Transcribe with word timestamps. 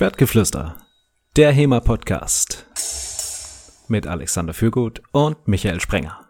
Schwertgeflüster, 0.00 0.76
der 1.36 1.52
HEMA-Podcast 1.52 2.64
mit 3.88 4.06
Alexander 4.06 4.54
Fürgut 4.54 5.02
und 5.12 5.46
Michael 5.46 5.78
Sprenger. 5.78 6.20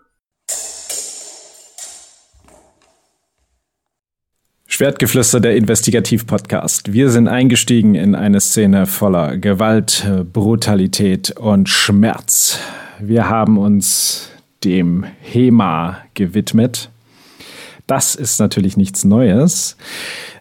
Schwertgeflüster, 4.67 5.38
der 5.38 5.54
Investigativ-Podcast. 5.54 6.93
Wir 6.93 7.11
sind 7.11 7.29
eingestiegen 7.29 7.95
in 7.95 8.16
eine 8.16 8.41
Szene 8.41 8.87
voller 8.87 9.37
Gewalt, 9.37 10.05
Brutalität 10.32 11.37
und 11.39 11.68
Schmerz. 11.68 12.59
Wir 12.98 13.29
haben 13.29 13.57
uns 13.57 14.30
dem 14.64 15.05
HEMA 15.21 15.98
gewidmet. 16.14 16.91
Das 17.87 18.16
ist 18.16 18.41
natürlich 18.41 18.77
nichts 18.77 19.05
Neues. 19.05 19.77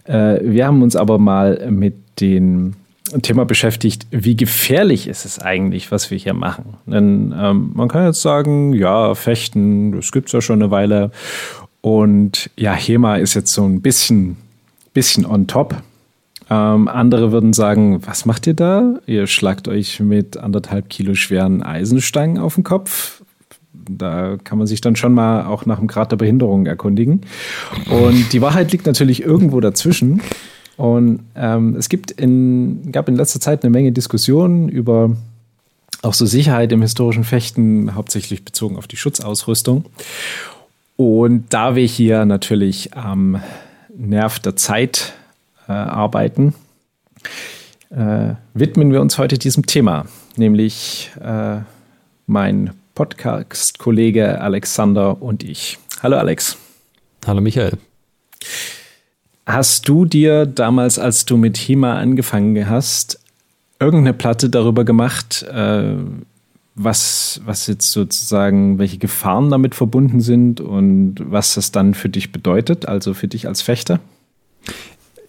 Äh, 0.06 0.40
wir 0.42 0.66
haben 0.66 0.82
uns 0.82 0.96
aber 0.96 1.20
mal 1.20 1.70
mit 1.70 2.20
den 2.22 2.76
Thema 3.22 3.46
beschäftigt, 3.46 4.08
wie 4.12 4.36
gefährlich 4.36 5.08
ist 5.08 5.26
es 5.26 5.40
eigentlich, 5.40 5.92
was 5.92 6.12
wir 6.12 6.18
hier 6.18 6.34
machen? 6.34 6.76
Denn 6.86 7.34
ähm, 7.38 7.72
man 7.74 7.88
kann 7.88 8.06
jetzt 8.06 8.22
sagen, 8.22 8.74
ja, 8.74 9.16
Fechten, 9.16 9.92
das 9.92 10.12
gibt 10.12 10.28
es 10.28 10.34
ja 10.34 10.42
schon 10.42 10.62
eine 10.62 10.72
Weile. 10.72 11.12
Und 11.82 12.50
ja, 12.58 12.74
HEMA 12.74 13.18
ist 13.18 13.34
jetzt 13.34 13.54
so 13.54 13.64
ein 13.64 13.82
bisschen, 13.82 14.38
bisschen 14.94 15.26
on 15.26 15.48
top. 15.48 15.82
Ähm, 16.50 16.88
andere 16.88 17.32
würden 17.32 17.54
sagen, 17.54 18.06
was 18.06 18.26
macht 18.26 18.48
ihr 18.48 18.56
da? 18.56 19.00
Ihr 19.06 19.28
schlagt 19.28 19.68
euch 19.68 20.00
mit 20.00 20.38
anderthalb 20.38 20.90
Kilo 20.90 21.14
schweren 21.14 21.62
Eisenstangen 21.62 22.40
auf 22.40 22.56
den 22.56 22.64
Kopf. 22.64 23.22
Da 23.72 24.38
kann 24.44 24.58
man 24.58 24.68
sich 24.68 24.82
dann 24.82 24.96
schon 24.96 25.14
mal 25.14 25.46
auch 25.46 25.66
nach 25.66 25.80
dem 25.80 25.88
Grad 25.88 26.12
der 26.12 26.18
Behinderung 26.18 26.66
erkundigen. 26.66 27.22
Und 27.90 28.34
die 28.34 28.42
Wahrheit 28.42 28.72
liegt 28.72 28.86
natürlich 28.86 29.24
irgendwo 29.24 29.60
dazwischen. 29.60 30.22
Und 30.80 31.26
ähm, 31.36 31.76
es 31.76 31.90
gibt 31.90 32.10
in, 32.10 32.94
gab 32.94 33.10
in 33.10 33.18
letzter 33.18 33.42
Zeit 33.42 33.64
eine 33.64 33.70
Menge 33.70 33.92
Diskussionen 33.92 34.70
über 34.70 35.14
auch 36.04 36.14
so 36.14 36.26
Sicherheit 36.26 36.72
im 36.72 36.82
historischen 36.82 37.26
Fechten, 37.26 37.96
hauptsächlich 37.96 38.46
bezogen 38.46 38.78
auf 38.78 38.88
die 38.88 38.96
Schutzausrüstung. 38.96 39.84
Und 40.96 41.54
da 41.54 41.76
wir 41.76 41.86
hier 41.86 42.24
natürlich 42.24 42.94
am 42.94 43.42
Nerv 43.94 44.40
der 44.40 44.56
Zeit 44.56 45.12
äh, 45.68 45.74
arbeiten, 45.74 46.56
äh, 47.90 48.36
widmen 48.54 48.94
wir 48.94 49.02
uns 49.02 49.18
heute 49.18 49.38
diesem 49.38 49.66
Thema, 49.66 50.06
nämlich 50.38 51.12
äh, 51.22 51.58
mein 52.26 52.70
Podcast-Kollege 52.96 54.40
Alexander 54.40 55.22
und 55.22 55.44
ich. 55.44 55.78
Hallo 56.02 56.16
Alex. 56.16 56.56
Hallo 57.26 57.42
Michael. 57.42 57.74
Hast 59.50 59.90
du 59.90 60.06
dir 60.06 60.46
damals, 60.46 61.00
als 61.00 61.26
du 61.26 61.36
mit 61.36 61.58
HEMA 61.58 61.98
angefangen 61.98 62.70
hast, 62.70 63.20
irgendeine 63.80 64.14
Platte 64.14 64.48
darüber 64.48 64.84
gemacht, 64.86 65.42
äh, 65.42 65.96
was, 66.76 67.42
was 67.46 67.66
jetzt 67.66 67.92
sozusagen, 67.92 68.78
welche 68.78 69.00
Gefahren 69.00 69.50
damit 69.50 69.74
verbunden 69.74 70.22
sind 70.22 70.62
und 70.62 71.16
was 71.20 71.56
das 71.56 71.72
dann 71.72 71.96
für 71.96 72.10
dich 72.10 72.32
bedeutet, 72.32 72.88
also 72.88 73.16
für 73.16 73.28
dich 73.28 73.48
als 73.48 73.64
Fechter? 73.64 74.00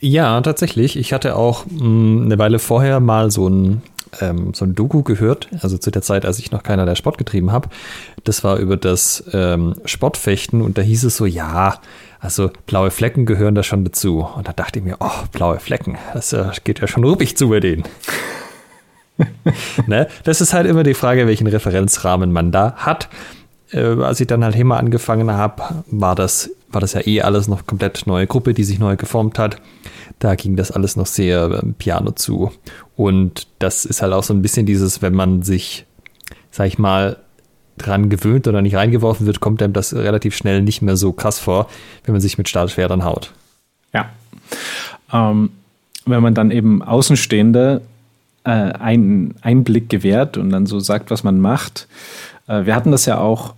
Ja, 0.00 0.38
tatsächlich. 0.42 0.96
Ich 0.96 1.14
hatte 1.14 1.34
auch 1.34 1.64
mh, 1.64 1.80
hm, 1.80 2.22
eine 2.26 2.38
Weile 2.38 2.58
vorher 2.58 3.00
mal 3.00 3.30
so 3.30 3.48
ein, 3.48 3.80
ähm, 4.20 4.52
so 4.52 4.66
ein 4.66 4.74
Doku 4.74 5.02
gehört, 5.02 5.48
also 5.62 5.78
zu 5.78 5.90
der 5.90 6.02
Zeit, 6.02 6.26
als 6.26 6.38
ich 6.38 6.50
noch 6.50 6.62
keiner 6.62 6.84
der 6.84 6.94
Sport 6.94 7.16
getrieben 7.16 7.52
habe. 7.52 7.70
Das 8.24 8.44
war 8.44 8.58
über 8.58 8.76
das 8.76 9.24
ähm, 9.32 9.76
Sportfechten 9.86 10.60
und 10.60 10.76
da 10.76 10.82
hieß 10.82 11.04
es 11.04 11.16
so, 11.16 11.24
ja, 11.24 11.80
also 12.20 12.50
blaue 12.66 12.90
Flecken 12.90 13.24
gehören 13.26 13.54
da 13.54 13.62
schon 13.62 13.84
dazu. 13.84 14.26
Und 14.36 14.46
da 14.46 14.52
dachte 14.52 14.78
ich 14.78 14.84
mir, 14.84 14.96
oh, 15.00 15.10
blaue 15.32 15.58
Flecken, 15.58 15.96
das 16.12 16.32
äh, 16.32 16.50
geht 16.64 16.80
ja 16.80 16.86
schon 16.86 17.04
ruppig 17.04 17.36
zu 17.36 17.48
bei 17.48 17.60
denen. 17.60 17.84
ne? 19.86 20.06
Das 20.24 20.40
ist 20.40 20.52
halt 20.52 20.66
immer 20.66 20.82
die 20.82 20.94
Frage, 20.94 21.26
welchen 21.26 21.46
Referenzrahmen 21.46 22.30
man 22.30 22.52
da 22.52 22.74
hat. 22.76 23.08
Äh, 23.72 24.02
als 24.02 24.20
ich 24.20 24.26
dann 24.26 24.44
halt 24.44 24.54
HEMA 24.54 24.76
angefangen 24.76 25.30
habe, 25.30 25.62
war 25.86 26.14
das, 26.14 26.50
war 26.68 26.80
das 26.80 26.92
ja 26.92 27.06
eh 27.06 27.22
alles 27.22 27.48
noch 27.48 27.66
komplett 27.66 28.06
neue 28.06 28.26
Gruppe, 28.26 28.52
die 28.52 28.64
sich 28.64 28.78
neu 28.78 28.96
geformt 28.96 29.38
hat. 29.38 29.56
Da 30.18 30.34
ging 30.34 30.56
das 30.56 30.70
alles 30.70 30.96
noch 30.96 31.06
sehr 31.06 31.44
äh, 31.50 31.72
piano 31.78 32.12
zu. 32.12 32.52
Und 32.96 33.46
das 33.60 33.86
ist 33.86 34.02
halt 34.02 34.12
auch 34.12 34.24
so 34.24 34.34
ein 34.34 34.42
bisschen 34.42 34.66
dieses, 34.66 35.00
wenn 35.00 35.14
man 35.14 35.42
sich, 35.42 35.86
sag 36.50 36.66
ich 36.66 36.78
mal, 36.78 37.16
dran 37.86 38.08
gewöhnt 38.08 38.46
oder 38.46 38.62
nicht 38.62 38.76
reingeworfen 38.76 39.26
wird, 39.26 39.40
kommt 39.40 39.62
einem 39.62 39.72
das 39.72 39.94
relativ 39.94 40.36
schnell 40.36 40.62
nicht 40.62 40.82
mehr 40.82 40.96
so 40.96 41.12
krass 41.12 41.38
vor, 41.38 41.68
wenn 42.04 42.12
man 42.12 42.20
sich 42.20 42.38
mit 42.38 42.48
Stahlschwertern 42.48 43.04
haut. 43.04 43.32
Ja. 43.92 44.10
Ähm, 45.12 45.50
wenn 46.06 46.22
man 46.22 46.34
dann 46.34 46.50
eben 46.50 46.82
Außenstehende 46.82 47.82
äh, 48.44 48.50
einen 48.50 49.34
Einblick 49.42 49.88
gewährt 49.88 50.36
und 50.36 50.50
dann 50.50 50.66
so 50.66 50.80
sagt, 50.80 51.10
was 51.10 51.24
man 51.24 51.40
macht. 51.40 51.88
Äh, 52.46 52.64
wir 52.64 52.74
hatten 52.74 52.90
das 52.90 53.06
ja 53.06 53.18
auch 53.18 53.54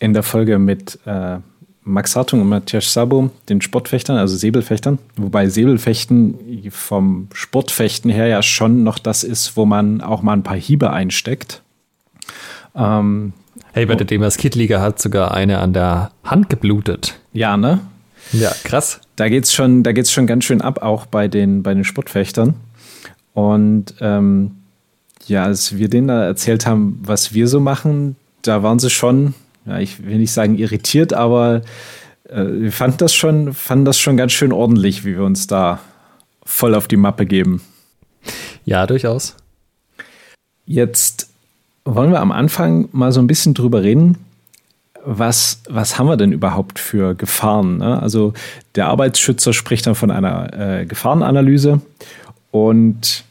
in 0.00 0.12
der 0.12 0.22
Folge 0.22 0.58
mit 0.58 0.98
äh, 1.06 1.38
Max 1.84 2.16
Hartung 2.16 2.40
und 2.40 2.48
Matthias 2.48 2.92
Sabo, 2.92 3.30
den 3.48 3.60
Sportfechtern, 3.60 4.16
also 4.16 4.36
Säbelfechtern, 4.36 4.98
wobei 5.16 5.48
Säbelfechten 5.48 6.68
vom 6.70 7.28
Sportfechten 7.32 8.10
her 8.10 8.26
ja 8.26 8.42
schon 8.42 8.82
noch 8.82 8.98
das 8.98 9.22
ist, 9.22 9.56
wo 9.56 9.66
man 9.66 10.00
auch 10.00 10.22
mal 10.22 10.32
ein 10.32 10.42
paar 10.42 10.56
Hiebe 10.56 10.92
einsteckt. 10.92 11.62
Ähm, 12.74 13.34
Hey, 13.72 13.86
bei 13.86 13.94
der 13.94 14.06
DMS 14.06 14.36
Kid-Liga 14.36 14.80
hat 14.80 15.00
sogar 15.00 15.32
eine 15.32 15.58
an 15.58 15.72
der 15.72 16.10
Hand 16.24 16.48
geblutet. 16.50 17.18
Ja, 17.32 17.56
ne? 17.56 17.80
Ja, 18.32 18.52
krass. 18.64 19.00
Da 19.16 19.28
geht's 19.28 19.52
schon, 19.52 19.82
da 19.82 19.92
geht's 19.92 20.12
schon 20.12 20.26
ganz 20.26 20.44
schön 20.44 20.60
ab, 20.60 20.82
auch 20.82 21.06
bei 21.06 21.28
den, 21.28 21.62
bei 21.62 21.74
den 21.74 21.84
Sportfechtern. 21.84 22.54
Und 23.32 23.94
ähm, 24.00 24.56
ja, 25.26 25.44
als 25.44 25.76
wir 25.76 25.88
denen 25.88 26.08
da 26.08 26.24
erzählt 26.24 26.66
haben, 26.66 27.00
was 27.02 27.34
wir 27.34 27.48
so 27.48 27.60
machen, 27.60 28.16
da 28.42 28.62
waren 28.62 28.78
sie 28.78 28.90
schon, 28.90 29.34
ja, 29.66 29.78
ich 29.78 30.04
will 30.04 30.18
nicht 30.18 30.32
sagen 30.32 30.56
irritiert, 30.56 31.12
aber 31.12 31.62
äh, 32.28 32.44
wir 32.44 32.72
fanden 32.72 32.98
das 32.98 33.14
schon, 33.14 33.54
fanden 33.54 33.84
das 33.84 33.98
schon 33.98 34.16
ganz 34.16 34.32
schön 34.32 34.52
ordentlich, 34.52 35.04
wie 35.04 35.16
wir 35.16 35.24
uns 35.24 35.46
da 35.46 35.80
voll 36.44 36.74
auf 36.74 36.88
die 36.88 36.96
Mappe 36.96 37.26
geben. 37.26 37.62
Ja, 38.64 38.86
durchaus. 38.86 39.36
Jetzt 40.66 41.33
wollen 41.84 42.10
wir 42.10 42.20
am 42.20 42.32
Anfang 42.32 42.88
mal 42.92 43.12
so 43.12 43.20
ein 43.20 43.26
bisschen 43.26 43.54
drüber 43.54 43.82
reden, 43.82 44.18
was, 45.04 45.60
was 45.68 45.98
haben 45.98 46.06
wir 46.06 46.16
denn 46.16 46.32
überhaupt 46.32 46.78
für 46.78 47.14
Gefahren? 47.14 47.78
Ne? 47.78 48.00
Also 48.00 48.32
der 48.74 48.86
Arbeitsschützer 48.86 49.52
spricht 49.52 49.86
dann 49.86 49.94
von 49.94 50.10
einer 50.10 50.80
äh, 50.80 50.86
Gefahrenanalyse 50.86 51.80
und 52.50 53.24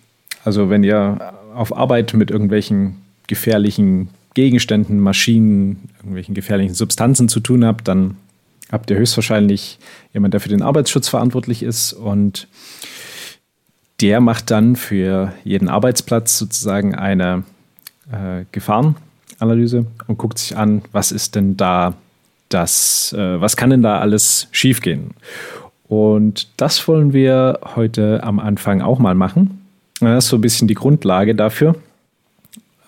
also 0.46 0.70
wenn 0.70 0.84
ihr 0.84 1.34
auf 1.56 1.76
Arbeit 1.76 2.14
mit 2.14 2.30
irgendwelchen 2.30 3.02
gefährlichen 3.28 4.10
Gegenständen, 4.34 5.00
Maschinen, 5.00 5.90
irgendwelchen 5.98 6.36
gefährlichen 6.36 6.74
Substanzen 6.74 7.30
zu 7.30 7.40
tun 7.40 7.66
habt, 7.66 7.88
dann 7.88 8.18
habt 8.72 8.90
ihr 8.90 8.98
höchstwahrscheinlich 8.98 9.80
jemand, 10.14 10.34
der 10.34 10.42
für 10.42 10.50
den 10.50 10.62
Arbeitsschutz 10.62 11.08
verantwortlich 11.08 11.64
ist 11.64 11.94
und 11.94 12.48
der 14.02 14.20
macht 14.20 14.52
dann 14.52 14.76
für 14.76 15.34
jeden 15.44 15.70
Arbeitsplatz 15.70 16.38
sozusagen 16.38 16.96
eine 16.96 17.44
äh, 18.12 18.46
Gefahrenanalyse 18.52 19.86
und 20.08 20.18
guckt 20.18 20.40
sich 20.40 20.58
an, 20.58 20.82
was 20.92 21.12
ist 21.12 21.36
denn 21.36 21.58
da 21.58 21.94
das, 22.50 23.14
äh, 23.14 23.42
was 23.42 23.58
kann 23.58 23.70
denn 23.70 23.82
da 23.82 24.00
alles 24.00 24.48
schiefgehen? 24.52 25.12
Und 25.88 26.48
das 26.58 26.88
wollen 26.88 27.14
wir 27.14 27.60
heute 27.76 28.24
am 28.24 28.40
Anfang 28.40 28.82
auch 28.82 29.00
mal 29.00 29.16
machen. 29.16 29.62
Das 30.00 30.26
ist 30.26 30.30
so 30.30 30.38
ein 30.38 30.42
bisschen 30.42 30.68
die 30.68 30.74
Grundlage 30.74 31.36
dafür, 31.36 31.76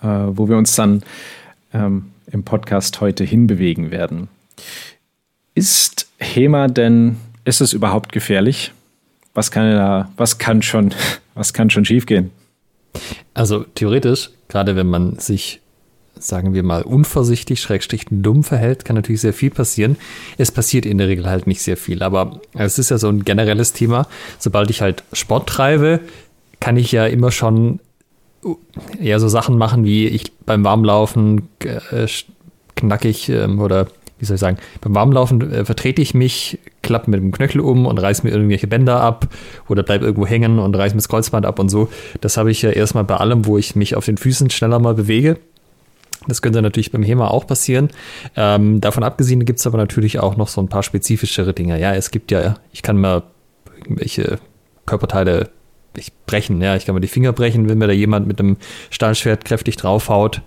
äh, 0.02 0.06
wo 0.06 0.48
wir 0.48 0.56
uns 0.56 0.74
dann 0.74 1.02
ähm, 1.72 2.06
im 2.30 2.42
Podcast 2.42 3.00
heute 3.00 3.24
hinbewegen 3.24 3.90
werden. 3.90 4.28
Ist 5.54 6.08
HEMA 6.18 6.68
denn, 6.68 7.16
ist 7.44 7.60
es 7.60 7.72
überhaupt 7.72 8.12
gefährlich? 8.12 8.72
Was 9.34 9.50
kann 9.50 9.70
da, 9.70 10.10
was 10.16 10.38
kann 10.38 10.62
schon, 10.62 10.92
was 11.34 11.52
kann 11.52 11.70
schon 11.70 11.84
schiefgehen? 11.84 12.30
Also 13.34 13.64
theoretisch, 13.74 14.30
gerade 14.48 14.76
wenn 14.76 14.86
man 14.86 15.18
sich, 15.18 15.60
sagen 16.18 16.54
wir 16.54 16.62
mal, 16.62 16.82
unvorsichtig, 16.82 17.60
schrägstrich 17.60 18.06
dumm 18.10 18.42
verhält, 18.42 18.84
kann 18.84 18.96
natürlich 18.96 19.20
sehr 19.20 19.34
viel 19.34 19.50
passieren. 19.50 19.96
Es 20.38 20.50
passiert 20.50 20.86
in 20.86 20.98
der 20.98 21.08
Regel 21.08 21.26
halt 21.26 21.46
nicht 21.46 21.62
sehr 21.62 21.76
viel, 21.76 22.02
aber 22.02 22.40
es 22.54 22.78
ist 22.78 22.90
ja 22.90 22.98
so 22.98 23.08
ein 23.08 23.24
generelles 23.24 23.72
Thema. 23.72 24.06
Sobald 24.38 24.70
ich 24.70 24.80
halt 24.80 25.04
Sport 25.12 25.48
treibe, 25.48 26.00
kann 26.60 26.76
ich 26.76 26.92
ja 26.92 27.06
immer 27.06 27.30
schon 27.30 27.80
eher 29.00 29.20
so 29.20 29.28
Sachen 29.28 29.58
machen, 29.58 29.84
wie 29.84 30.06
ich 30.06 30.32
beim 30.44 30.64
Warmlaufen 30.64 31.48
äh, 31.60 32.06
knackig 32.76 33.28
ähm, 33.28 33.60
oder 33.60 33.88
wie 34.18 34.24
soll 34.24 34.36
ich 34.36 34.40
sagen, 34.40 34.58
beim 34.80 34.94
Warmlaufen 34.94 35.52
äh, 35.52 35.64
vertrete 35.64 36.00
ich 36.00 36.14
mich, 36.14 36.58
klappe 36.86 37.10
mit 37.10 37.20
dem 37.20 37.32
Knöchel 37.32 37.60
um 37.60 37.86
und 37.86 37.98
reiße 37.98 38.26
mir 38.26 38.32
irgendwelche 38.32 38.66
Bänder 38.66 39.00
ab 39.00 39.28
oder 39.68 39.82
bleib 39.82 40.02
irgendwo 40.02 40.26
hängen 40.26 40.58
und 40.58 40.74
reiße 40.74 40.94
mir 40.94 40.98
das 40.98 41.08
Kreuzband 41.08 41.44
ab 41.44 41.58
und 41.58 41.68
so. 41.68 41.88
Das 42.20 42.36
habe 42.36 42.50
ich 42.50 42.62
ja 42.62 42.70
erstmal 42.70 43.04
bei 43.04 43.16
allem, 43.16 43.46
wo 43.46 43.58
ich 43.58 43.76
mich 43.76 43.94
auf 43.94 44.06
den 44.06 44.16
Füßen 44.16 44.50
schneller 44.50 44.78
mal 44.78 44.94
bewege. 44.94 45.38
Das 46.28 46.42
könnte 46.42 46.62
natürlich 46.62 46.90
beim 46.90 47.02
HEMA 47.02 47.28
auch 47.28 47.46
passieren. 47.46 47.90
Ähm, 48.36 48.80
davon 48.80 49.04
abgesehen 49.04 49.44
gibt 49.44 49.58
es 49.58 49.66
aber 49.66 49.78
natürlich 49.78 50.18
auch 50.18 50.36
noch 50.36 50.48
so 50.48 50.60
ein 50.60 50.68
paar 50.68 50.82
spezifischere 50.82 51.52
Dinge. 51.52 51.78
Ja, 51.78 51.94
es 51.94 52.10
gibt 52.10 52.30
ja, 52.30 52.56
ich 52.72 52.82
kann 52.82 52.96
mir 52.96 53.24
irgendwelche 53.78 54.38
Körperteile 54.86 55.50
ich 55.98 56.12
brechen, 56.26 56.60
ja, 56.60 56.76
ich 56.76 56.86
kann 56.86 56.94
mir 56.94 57.00
die 57.00 57.08
Finger 57.08 57.32
brechen, 57.32 57.68
wenn 57.68 57.78
mir 57.78 57.86
da 57.86 57.92
jemand 57.92 58.26
mit 58.26 58.38
einem 58.38 58.56
Stahlschwert 58.90 59.44
kräftig 59.44 59.76
draufhaut. 59.76 60.42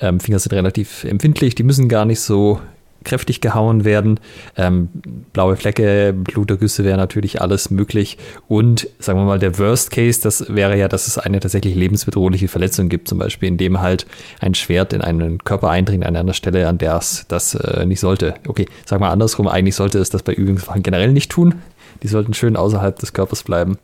Ähm, 0.00 0.20
Finger 0.20 0.38
sind 0.38 0.52
relativ 0.52 1.04
empfindlich, 1.04 1.54
die 1.54 1.62
müssen 1.62 1.88
gar 1.88 2.04
nicht 2.04 2.20
so 2.20 2.60
kräftig 3.04 3.40
gehauen 3.40 3.84
werden. 3.84 4.20
Ähm, 4.56 4.88
blaue 5.32 5.56
Flecke, 5.56 6.12
Blutergüsse 6.12 6.84
wäre 6.84 6.96
natürlich 6.96 7.40
alles 7.40 7.70
möglich. 7.70 8.18
Und 8.48 8.88
sagen 8.98 9.18
wir 9.18 9.24
mal, 9.24 9.38
der 9.38 9.58
Worst 9.58 9.90
Case, 9.90 10.20
das 10.22 10.54
wäre 10.54 10.76
ja, 10.76 10.88
dass 10.88 11.06
es 11.06 11.18
eine 11.18 11.40
tatsächlich 11.40 11.74
lebensbedrohliche 11.74 12.48
Verletzung 12.48 12.88
gibt, 12.88 13.08
zum 13.08 13.18
Beispiel, 13.18 13.48
indem 13.48 13.80
halt 13.80 14.06
ein 14.40 14.54
Schwert 14.54 14.92
in 14.92 15.00
einen 15.00 15.38
Körper 15.38 15.70
eindringt 15.70 16.04
an 16.04 16.16
einer 16.16 16.34
Stelle, 16.34 16.68
an 16.68 16.78
der 16.78 16.96
es 16.96 17.24
das 17.28 17.54
äh, 17.54 17.86
nicht 17.86 18.00
sollte. 18.00 18.34
Okay, 18.46 18.66
sagen 18.84 19.02
wir 19.02 19.10
andersrum, 19.10 19.48
eigentlich 19.48 19.74
sollte 19.74 19.98
es 19.98 20.10
das 20.10 20.22
bei 20.22 20.32
Übungswaffen 20.32 20.82
generell 20.82 21.12
nicht 21.12 21.30
tun. 21.30 21.56
Die 22.02 22.08
sollten 22.08 22.34
schön 22.34 22.56
außerhalb 22.56 22.98
des 22.98 23.12
Körpers 23.12 23.42
bleiben. 23.42 23.78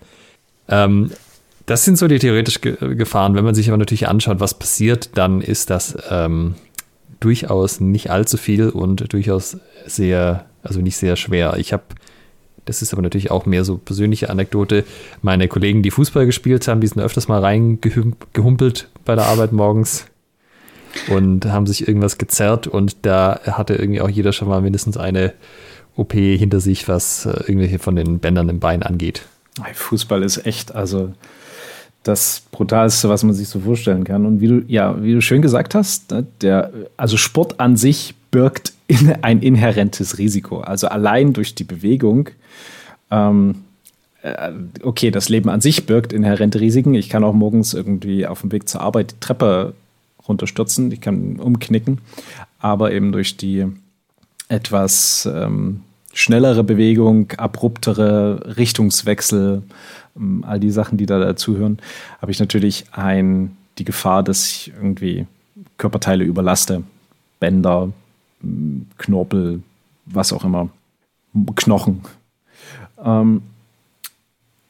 Ähm, 0.69 1.10
das 1.66 1.84
sind 1.84 1.98
so 1.98 2.06
die 2.06 2.20
theoretischen 2.20 2.96
Gefahren. 2.96 3.34
Wenn 3.34 3.44
man 3.44 3.54
sich 3.54 3.69
aber 3.69 3.76
natürlich 3.76 4.08
anschaut, 4.08 4.38
was 4.38 4.54
passiert, 4.54 5.10
dann 5.14 5.40
ist 5.40 5.69
das 5.69 5.96
ähm, 6.10 6.54
durchaus 7.20 7.80
nicht 7.80 8.10
allzu 8.10 8.36
viel 8.36 8.68
und 8.68 9.12
durchaus 9.12 9.58
sehr, 9.86 10.46
also 10.62 10.80
nicht 10.80 10.96
sehr 10.96 11.16
schwer. 11.16 11.56
Ich 11.58 11.72
habe, 11.72 11.84
das 12.64 12.82
ist 12.82 12.92
aber 12.92 13.02
natürlich 13.02 13.30
auch 13.30 13.46
mehr 13.46 13.64
so 13.64 13.78
persönliche 13.78 14.30
Anekdote, 14.30 14.84
meine 15.22 15.48
Kollegen, 15.48 15.82
die 15.82 15.90
Fußball 15.90 16.26
gespielt 16.26 16.66
haben, 16.68 16.80
die 16.80 16.86
sind 16.86 17.02
öfters 17.02 17.28
mal 17.28 17.40
reingehumpelt 17.40 18.88
bei 19.04 19.14
der 19.14 19.26
Arbeit 19.26 19.52
morgens 19.52 20.06
und 21.08 21.46
haben 21.46 21.66
sich 21.66 21.86
irgendwas 21.86 22.18
gezerrt 22.18 22.66
und 22.66 22.96
da 23.02 23.40
hatte 23.44 23.74
irgendwie 23.74 24.00
auch 24.00 24.08
jeder 24.08 24.32
schon 24.32 24.48
mal 24.48 24.60
mindestens 24.60 24.96
eine 24.96 25.32
OP 25.96 26.12
hinter 26.12 26.60
sich, 26.60 26.88
was 26.88 27.26
äh, 27.26 27.30
irgendwelche 27.46 27.78
von 27.78 27.96
den 27.96 28.19
Bändern 28.19 28.48
im 28.48 28.60
Bein 28.60 28.82
angeht. 28.82 29.22
Fußball 29.72 30.22
ist 30.22 30.46
echt, 30.46 30.74
also 30.74 31.12
das 32.06 32.43
Brutalste, 32.53 33.08
was 33.08 33.25
man 33.25 33.35
sich 33.35 33.49
so 33.49 33.61
vorstellen 33.61 34.05
kann. 34.05 34.26
Und 34.26 34.41
wie 34.41 34.49
du, 34.49 34.62
ja, 34.69 35.03
wie 35.03 35.12
du 35.12 35.20
schön 35.20 35.43
gesagt 35.43 35.75
hast, 35.75 36.11
ne, 36.11 36.26
der, 36.41 36.73
also 36.97 37.17
Sport 37.17 37.58
an 37.61 37.76
sich 37.76 38.14
birgt 38.31 38.73
in 38.87 39.12
ein 39.23 39.43
inhärentes 39.43 40.19
Risiko. 40.19 40.61
Also 40.61 40.88
allein 40.88 41.32
durch 41.32 41.55
die 41.55 41.64
Bewegung, 41.64 42.31
ähm, 43.11 43.56
äh, 44.23 44.53
okay, 44.82 45.11
das 45.11 45.29
Leben 45.29 45.49
an 45.49 45.61
sich 45.61 45.87
birgt 45.87 46.12
inhärente 46.12 46.61
Risiken. 46.61 46.94
Ich 46.94 47.08
kann 47.08 47.25
auch 47.25 47.32
morgens 47.32 47.75
irgendwie 47.75 48.26
auf 48.26 48.43
dem 48.43 48.53
Weg 48.53 48.69
zur 48.69 48.81
Arbeit 48.81 49.12
die 49.12 49.20
Treppe 49.20 49.75
runterstürzen, 50.29 50.91
ich 50.91 51.00
kann 51.00 51.37
umknicken, 51.37 52.00
aber 52.58 52.93
eben 52.93 53.12
durch 53.12 53.37
die 53.37 53.67
etwas 54.49 55.29
ähm, 55.32 55.82
schnellere 56.12 56.64
Bewegung, 56.64 57.31
abruptere 57.37 58.56
Richtungswechsel, 58.56 59.62
all 60.42 60.60
die 60.60 60.70
Sachen, 60.70 60.98
die 60.98 61.06
da 61.06 61.18
dazugehören, 61.18 61.78
habe 62.20 62.32
ich 62.32 62.40
natürlich 62.40 62.84
ein, 62.92 63.56
die 63.78 63.84
Gefahr, 63.84 64.22
dass 64.22 64.46
ich 64.46 64.72
irgendwie 64.74 65.26
Körperteile 65.78 66.24
überlaste. 66.24 66.82
Bänder, 67.40 67.90
Knorpel, 68.98 69.62
was 70.06 70.32
auch 70.32 70.44
immer, 70.44 70.68
Knochen. 71.56 72.00
Ähm, 73.02 73.42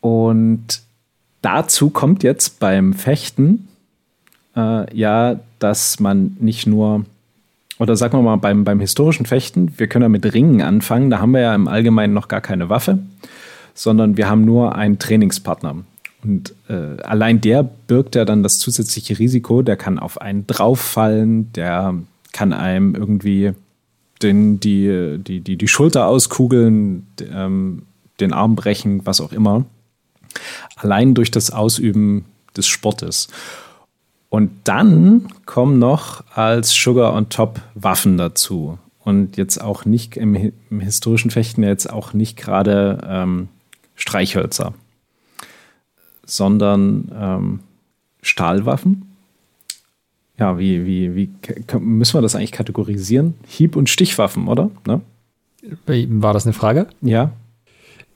und 0.01 0.83
dazu 1.43 1.91
kommt 1.91 2.23
jetzt 2.23 2.59
beim 2.59 2.93
Fechten 2.93 3.69
äh, 4.57 4.97
ja, 4.97 5.39
dass 5.59 6.01
man 6.01 6.37
nicht 6.41 6.67
nur, 6.67 7.05
oder 7.79 7.95
sagen 7.95 8.19
wir 8.19 8.23
mal 8.23 8.37
beim, 8.37 8.65
beim 8.65 8.81
historischen 8.81 9.27
Fechten, 9.27 9.79
wir 9.79 9.87
können 9.87 10.03
ja 10.03 10.09
mit 10.09 10.33
Ringen 10.33 10.63
anfangen, 10.63 11.11
da 11.11 11.21
haben 11.21 11.33
wir 11.33 11.43
ja 11.43 11.55
im 11.55 11.69
Allgemeinen 11.69 12.15
noch 12.15 12.29
gar 12.29 12.41
keine 12.41 12.69
Waffe, 12.69 12.99
sondern 13.77 14.17
wir 14.17 14.29
haben 14.29 14.45
nur 14.45 14.75
einen 14.75 14.99
Trainingspartner. 14.99 15.77
Und 16.25 16.55
äh, 16.69 17.01
allein 17.03 17.41
der 17.41 17.63
birgt 17.63 18.17
ja 18.17 18.25
dann 18.25 18.43
das 18.43 18.59
zusätzliche 18.59 19.19
Risiko, 19.19 19.63
der 19.63 19.77
kann 19.77 20.01
auf 20.01 20.21
einen 20.21 20.47
drauffallen, 20.47 21.53
der 21.53 21.95
kann 22.33 22.53
einem 22.53 22.97
irgendwie 22.97 23.53
den, 24.23 24.59
die, 24.59 25.19
die, 25.19 25.41
die, 25.41 25.57
die 25.57 25.69
Schulter 25.69 26.07
auskugeln, 26.07 27.07
ähm, 27.33 27.83
den 28.19 28.33
Arm 28.33 28.57
brechen, 28.57 29.05
was 29.05 29.21
auch 29.21 29.33
immer. 29.33 29.67
Allein 30.75 31.15
durch 31.15 31.31
das 31.31 31.51
Ausüben 31.51 32.25
des 32.57 32.67
Sportes. 32.67 33.29
Und 34.29 34.51
dann 34.65 35.29
kommen 35.45 35.79
noch 35.79 36.25
als 36.35 36.73
Sugar 36.73 37.15
on 37.15 37.29
Top 37.29 37.61
Waffen 37.75 38.17
dazu. 38.17 38.79
Und 38.99 39.37
jetzt 39.37 39.61
auch 39.63 39.85
nicht 39.85 40.17
im, 40.17 40.53
im 40.71 40.81
historischen 40.81 41.31
Fechten 41.31 41.63
jetzt 41.63 41.91
auch 41.91 42.13
nicht 42.13 42.37
gerade 42.37 42.99
ähm, 43.07 43.49
Streichhölzer, 43.97 44.75
sondern 46.25 47.11
ähm, 47.19 47.61
Stahlwaffen. 48.23 49.17
Ja, 50.39 50.59
wie, 50.59 50.85
wie, 50.85 51.17
wie 51.17 51.31
müssen 51.79 52.15
wir 52.15 52.23
das 52.23 52.37
eigentlich 52.37 52.53
kategorisieren? 52.53 53.35
Hieb- 53.47 53.75
und 53.75 53.89
Stichwaffen, 53.89 54.49
oder? 54.49 54.71
Ne? 54.87 55.01
War 55.87 56.35
das 56.35 56.45
eine 56.45 56.53
Frage? 56.53 56.89
Ja. 57.01 57.33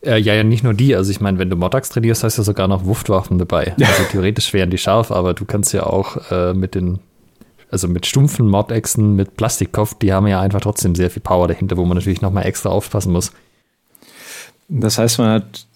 Äh, 0.03 0.19
ja, 0.19 0.35
ja, 0.35 0.45
nicht 0.45 0.63
nur 0.63 0.75
die. 0.75 0.95
Also 0.95 1.11
ich 1.11 1.21
meine, 1.21 1.39
wenn 1.39 1.51
du 1.51 1.57
Modax 1.57 1.89
trainierst, 1.89 2.23
hast 2.23 2.37
du 2.37 2.43
ja 2.43 2.45
sogar 2.45 2.69
noch 2.69 2.85
Wuftwaffen 2.85 3.39
dabei. 3.39 3.75
Also 3.81 4.05
theoretisch 4.11 4.53
wären 4.53 4.71
die 4.71 4.79
scharf, 4.79 5.11
aber 5.11 5.35
du 5.35 5.45
kannst 5.47 5.73
ja 5.73 5.85
auch 5.85 6.31
äh, 6.31 6.53
mit 6.53 6.75
den, 6.75 6.99
also 7.71 7.89
mit 7.89 8.07
stumpfen 8.07 8.49
Mordechsen, 8.49 9.17
mit 9.17 9.37
Plastikkopf, 9.37 9.95
die 9.95 10.13
haben 10.13 10.27
ja 10.27 10.41
einfach 10.41 10.61
trotzdem 10.61 10.95
sehr 10.95 11.11
viel 11.11 11.23
Power 11.23 11.49
dahinter, 11.49 11.77
wo 11.77 11.85
man 11.85 11.97
natürlich 11.97 12.21
nochmal 12.21 12.47
extra 12.47 12.69
aufpassen 12.69 13.13
muss. 13.13 13.33
Das 14.69 14.99
heißt, 14.99 15.19
man 15.19 15.31
hat 15.31 15.67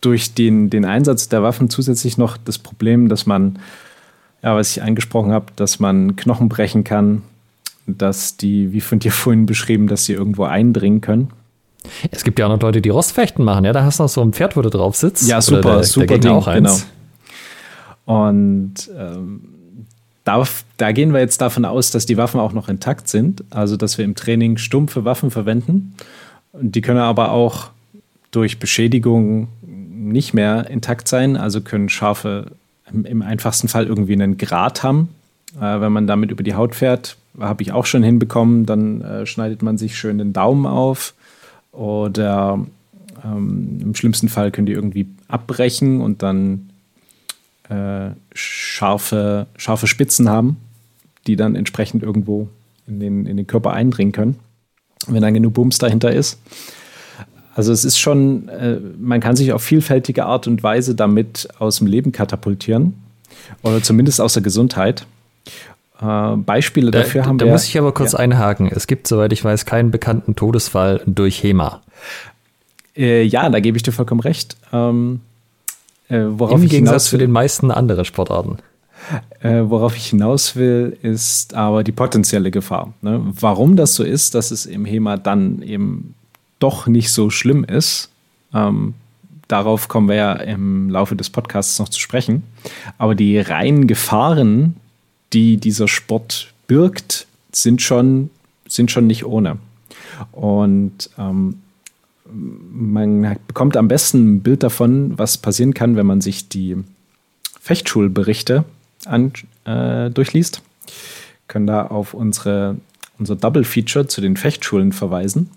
durch 0.00 0.34
den, 0.34 0.70
den 0.70 0.84
Einsatz 0.84 1.28
der 1.28 1.42
Waffen 1.42 1.70
zusätzlich 1.70 2.18
noch 2.18 2.36
das 2.36 2.58
Problem, 2.58 3.08
dass 3.08 3.26
man, 3.26 3.58
ja, 4.42 4.54
was 4.54 4.70
ich 4.70 4.82
angesprochen 4.82 5.32
habe, 5.32 5.46
dass 5.56 5.80
man 5.80 6.16
Knochen 6.16 6.48
brechen 6.48 6.84
kann, 6.84 7.22
dass 7.86 8.36
die, 8.36 8.72
wie 8.72 8.80
von 8.80 8.98
dir 8.98 9.12
vorhin 9.12 9.46
beschrieben, 9.46 9.86
dass 9.86 10.04
sie 10.04 10.12
irgendwo 10.12 10.44
eindringen 10.44 11.00
können. 11.00 11.30
Es 12.10 12.24
gibt 12.24 12.38
ja 12.38 12.46
auch 12.46 12.50
noch 12.50 12.60
Leute, 12.60 12.82
die 12.82 12.88
Rostfechten 12.88 13.44
machen, 13.44 13.64
ja, 13.64 13.72
da 13.72 13.84
hast 13.84 13.98
du 13.98 14.04
noch 14.04 14.10
so 14.10 14.20
ein 14.20 14.32
Pferd, 14.32 14.56
wo 14.56 14.62
du 14.62 14.70
drauf 14.70 14.96
sitzt. 14.96 15.28
Ja, 15.28 15.40
super, 15.40 15.76
der, 15.76 15.84
super 15.84 16.06
der 16.06 16.18
Ding, 16.18 16.32
auch 16.32 16.46
eins. 16.46 16.86
Genau. 18.04 18.26
Und 18.26 18.74
ähm, 18.96 19.40
da, 20.24 20.44
da 20.76 20.92
gehen 20.92 21.12
wir 21.12 21.20
jetzt 21.20 21.40
davon 21.40 21.64
aus, 21.64 21.90
dass 21.90 22.04
die 22.04 22.16
Waffen 22.16 22.40
auch 22.40 22.52
noch 22.52 22.68
intakt 22.68 23.08
sind, 23.08 23.44
also 23.50 23.76
dass 23.76 23.96
wir 23.96 24.04
im 24.04 24.14
Training 24.14 24.58
stumpfe 24.58 25.04
Waffen 25.04 25.30
verwenden. 25.30 25.94
Die 26.52 26.80
können 26.80 26.98
aber 26.98 27.32
auch 27.32 27.70
durch 28.30 28.58
Beschädigung 28.58 29.48
nicht 29.98 30.34
mehr 30.34 30.68
intakt 30.70 31.08
sein, 31.08 31.36
also 31.36 31.60
können 31.60 31.88
scharfe 31.88 32.52
im, 32.92 33.04
im 33.04 33.22
einfachsten 33.22 33.68
Fall 33.68 33.86
irgendwie 33.86 34.14
einen 34.14 34.38
Grat 34.38 34.82
haben. 34.82 35.08
Äh, 35.56 35.80
wenn 35.80 35.92
man 35.92 36.06
damit 36.06 36.30
über 36.30 36.42
die 36.42 36.54
Haut 36.54 36.74
fährt, 36.74 37.16
habe 37.38 37.62
ich 37.62 37.72
auch 37.72 37.86
schon 37.86 38.02
hinbekommen, 38.02 38.66
dann 38.66 39.00
äh, 39.02 39.26
schneidet 39.26 39.62
man 39.62 39.78
sich 39.78 39.96
schön 39.96 40.18
den 40.18 40.32
Daumen 40.32 40.66
auf 40.66 41.14
oder 41.72 42.64
ähm, 43.24 43.78
im 43.80 43.94
schlimmsten 43.94 44.28
Fall 44.28 44.50
können 44.50 44.66
die 44.66 44.72
irgendwie 44.72 45.06
abbrechen 45.28 46.00
und 46.00 46.22
dann 46.22 46.70
äh, 47.68 48.10
scharfe, 48.34 49.46
scharfe 49.56 49.86
Spitzen 49.86 50.28
haben, 50.28 50.56
die 51.26 51.36
dann 51.36 51.54
entsprechend 51.54 52.02
irgendwo 52.02 52.48
in 52.86 53.00
den, 53.00 53.26
in 53.26 53.36
den 53.36 53.46
Körper 53.46 53.72
eindringen 53.72 54.12
können, 54.12 54.38
wenn 55.06 55.22
dann 55.22 55.34
genug 55.34 55.54
Bums 55.54 55.78
dahinter 55.78 56.12
ist. 56.12 56.40
Also 57.58 57.72
es 57.72 57.84
ist 57.84 57.98
schon, 57.98 58.48
äh, 58.50 58.78
man 59.00 59.18
kann 59.18 59.34
sich 59.34 59.52
auf 59.52 59.64
vielfältige 59.64 60.26
Art 60.26 60.46
und 60.46 60.62
Weise 60.62 60.94
damit 60.94 61.48
aus 61.58 61.78
dem 61.78 61.88
Leben 61.88 62.12
katapultieren 62.12 62.94
oder 63.64 63.82
zumindest 63.82 64.20
aus 64.20 64.34
der 64.34 64.44
Gesundheit. 64.44 65.06
Äh, 66.00 66.36
Beispiele 66.36 66.92
da, 66.92 67.00
dafür 67.00 67.26
haben 67.26 67.36
da 67.36 67.46
wir. 67.46 67.48
Da 67.48 67.54
muss 67.54 67.64
ich 67.64 67.76
aber 67.76 67.90
kurz 67.90 68.12
ja. 68.12 68.20
einhaken. 68.20 68.70
Es 68.72 68.86
gibt, 68.86 69.08
soweit 69.08 69.32
ich 69.32 69.44
weiß, 69.44 69.66
keinen 69.66 69.90
bekannten 69.90 70.36
Todesfall 70.36 71.02
durch 71.04 71.42
HEMA. 71.42 71.82
Äh, 72.96 73.24
ja, 73.24 73.50
da 73.50 73.58
gebe 73.58 73.76
ich 73.76 73.82
dir 73.82 73.90
vollkommen 73.90 74.20
recht. 74.20 74.56
Ähm, 74.72 75.18
äh, 76.08 76.20
worauf 76.28 76.62
Im 76.62 76.68
Gegensatz 76.68 77.06
zu 77.06 77.18
den 77.18 77.32
meisten 77.32 77.72
anderen 77.72 78.04
Sportarten. 78.04 78.58
Äh, 79.40 79.62
worauf 79.64 79.96
ich 79.96 80.06
hinaus 80.06 80.54
will, 80.54 80.96
ist 81.02 81.54
aber 81.54 81.82
die 81.82 81.90
potenzielle 81.90 82.52
Gefahr. 82.52 82.94
Ne? 83.02 83.20
Warum 83.24 83.74
das 83.74 83.96
so 83.96 84.04
ist, 84.04 84.36
dass 84.36 84.52
es 84.52 84.64
im 84.64 84.84
HEMA 84.84 85.16
dann 85.16 85.60
eben 85.62 86.14
doch 86.58 86.86
nicht 86.86 87.10
so 87.10 87.30
schlimm 87.30 87.64
ist. 87.64 88.10
Ähm, 88.52 88.94
darauf 89.48 89.88
kommen 89.88 90.08
wir 90.08 90.16
ja 90.16 90.32
im 90.34 90.90
Laufe 90.90 91.16
des 91.16 91.30
Podcasts 91.30 91.78
noch 91.78 91.88
zu 91.88 92.00
sprechen. 92.00 92.42
Aber 92.98 93.14
die 93.14 93.38
reinen 93.38 93.86
Gefahren, 93.86 94.76
die 95.32 95.56
dieser 95.56 95.88
Sport 95.88 96.52
birgt, 96.66 97.26
sind 97.52 97.82
schon, 97.82 98.30
sind 98.66 98.90
schon 98.90 99.06
nicht 99.06 99.24
ohne. 99.24 99.58
Und 100.32 101.10
ähm, 101.18 101.62
man 102.30 103.36
bekommt 103.46 103.76
am 103.76 103.88
besten 103.88 104.36
ein 104.36 104.40
Bild 104.42 104.62
davon, 104.62 105.18
was 105.18 105.38
passieren 105.38 105.74
kann, 105.74 105.96
wenn 105.96 106.06
man 106.06 106.20
sich 106.20 106.48
die 106.48 106.76
Fechtschulberichte 107.60 108.64
an, 109.06 109.32
äh, 109.64 110.10
durchliest. 110.10 110.62
Können 111.46 111.66
da 111.66 111.86
auf 111.86 112.12
unsere, 112.12 112.76
unser 113.18 113.36
Double 113.36 113.64
Feature 113.64 114.08
zu 114.08 114.20
den 114.20 114.36
Fechtschulen 114.36 114.92
verweisen 114.92 115.48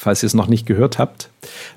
falls 0.00 0.22
ihr 0.22 0.28
es 0.28 0.34
noch 0.34 0.46
nicht 0.46 0.64
gehört 0.64 0.98
habt. 0.98 1.28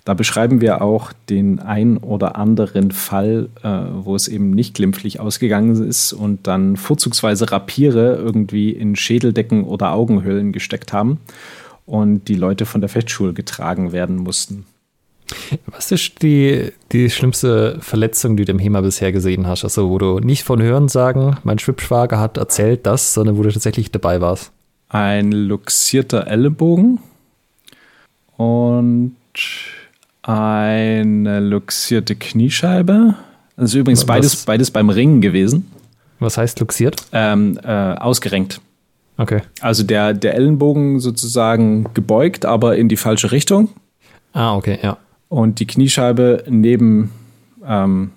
Da 0.05 0.13
beschreiben 0.13 0.61
wir 0.61 0.81
auch 0.81 1.11
den 1.29 1.59
ein 1.59 1.97
oder 1.97 2.37
anderen 2.37 2.91
Fall, 2.91 3.49
äh, 3.63 3.67
wo 3.95 4.15
es 4.15 4.29
eben 4.29 4.51
nicht 4.51 4.75
glimpflich 4.75 5.19
ausgegangen 5.19 5.85
ist 5.85 6.13
und 6.13 6.47
dann 6.47 6.77
vorzugsweise 6.77 7.51
Rapiere 7.51 8.15
irgendwie 8.15 8.69
in 8.69 8.95
Schädeldecken 8.95 9.65
oder 9.65 9.91
Augenhöhlen 9.91 10.53
gesteckt 10.53 10.93
haben 10.93 11.19
und 11.85 12.29
die 12.29 12.35
Leute 12.35 12.65
von 12.65 12.79
der 12.79 12.89
Fechtschule 12.89 13.33
getragen 13.33 13.91
werden 13.91 14.15
mussten. 14.15 14.65
Was 15.65 15.91
ist 15.91 16.21
die, 16.21 16.71
die 16.93 17.09
schlimmste 17.09 17.77
Verletzung, 17.81 18.37
die 18.37 18.45
du 18.45 18.53
im 18.53 18.59
HEMA 18.59 18.79
bisher 18.79 19.11
gesehen 19.11 19.47
hast? 19.47 19.65
Also, 19.65 19.89
wo 19.89 19.97
du 19.97 20.19
nicht 20.19 20.43
von 20.43 20.61
Hören 20.61 20.87
sagen, 20.87 21.35
mein 21.43 21.59
Schwibschwager 21.59 22.21
hat 22.21 22.37
erzählt 22.37 22.85
das, 22.85 23.13
sondern 23.13 23.37
wo 23.37 23.43
du 23.43 23.51
tatsächlich 23.51 23.91
dabei 23.91 24.21
warst? 24.21 24.53
Ein 24.87 25.33
luxierter 25.33 26.27
Ellenbogen 26.27 26.99
und 28.43 29.15
eine 30.21 31.39
luxierte 31.39 32.15
Kniescheibe. 32.15 33.15
Das 33.55 33.69
ist 33.69 33.75
übrigens 33.75 34.05
beides, 34.05 34.45
beides 34.45 34.71
beim 34.71 34.89
Ringen 34.89 35.21
gewesen. 35.21 35.71
Was 36.19 36.37
heißt 36.37 36.59
luxiert? 36.59 36.95
Ähm, 37.11 37.59
äh, 37.63 37.67
ausgerenkt. 37.67 38.61
Okay. 39.17 39.41
Also 39.61 39.83
der, 39.83 40.13
der 40.13 40.35
Ellenbogen 40.35 40.99
sozusagen 40.99 41.85
gebeugt, 41.93 42.45
aber 42.45 42.77
in 42.77 42.89
die 42.89 42.97
falsche 42.97 43.31
Richtung. 43.31 43.69
Ah, 44.33 44.55
okay, 44.55 44.79
ja. 44.81 44.97
Und 45.29 45.59
die 45.59 45.67
Kniescheibe 45.67 46.45
neben, 46.49 47.11
ähm, 47.65 48.11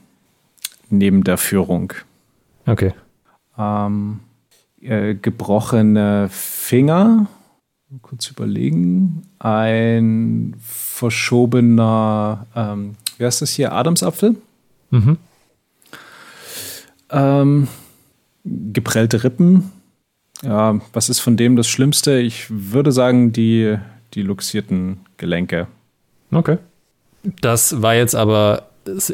neben 0.89 1.25
der 1.25 1.37
Führung. 1.37 1.93
Okay. 2.67 2.95
Ähm, 3.59 4.21
äh, 4.81 5.15
gebrochene 5.15 6.29
Finger. 6.31 7.27
Kurz 8.03 8.29
überlegen. 8.29 9.23
Ein 9.39 10.57
verschobener, 10.61 12.47
ähm, 12.55 12.97
wie 13.17 13.25
heißt 13.25 13.43
das 13.43 13.51
hier? 13.51 13.73
Adamsapfel. 13.73 14.37
Mhm. 14.91 15.19
Ähm, 17.11 17.69
geprellte 18.45 19.23
Rippen. 19.23 19.71
Ja, 20.43 20.81
was 20.93 21.09
ist 21.09 21.21
von 21.21 21.37
dem 21.37 21.57
das 21.57 21.69
Schlimmste? 21.69 22.19
Ich 22.19 22.47
würde 22.51 22.91
sagen, 22.91 23.33
die, 23.33 23.77
die 24.15 24.23
luxierten 24.23 25.01
Gelenke. 25.17 25.69
Okay. 26.33 26.59
Das 27.41 27.83
war 27.83 27.95
jetzt 27.95 28.15
aber, 28.15 28.69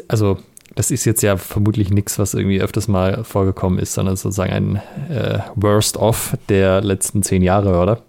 also 0.07 0.39
das 0.75 0.89
ist 0.89 1.05
jetzt 1.05 1.21
ja 1.21 1.37
vermutlich 1.37 1.91
nichts, 1.91 2.17
was 2.17 2.33
irgendwie 2.33 2.61
öfters 2.61 2.87
mal 2.87 3.23
vorgekommen 3.23 3.77
ist, 3.77 3.93
sondern 3.93 4.15
sozusagen 4.15 4.51
ein 4.51 4.75
äh, 5.09 5.39
Worst-of 5.55 6.35
der 6.49 6.81
letzten 6.81 7.21
zehn 7.21 7.43
Jahre, 7.43 7.79
oder? 7.79 8.01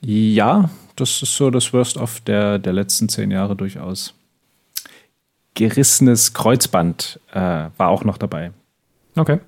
Ja, 0.00 0.70
das 0.96 1.22
ist 1.22 1.36
so 1.36 1.50
das 1.50 1.72
Worst-of 1.72 2.20
der, 2.20 2.58
der 2.58 2.72
letzten 2.72 3.08
zehn 3.08 3.30
Jahre 3.30 3.56
durchaus. 3.56 4.14
Gerissenes 5.54 6.34
Kreuzband 6.34 7.20
äh, 7.32 7.40
war 7.76 7.88
auch 7.88 8.04
noch 8.04 8.18
dabei. 8.18 8.52
Okay. 9.16 9.40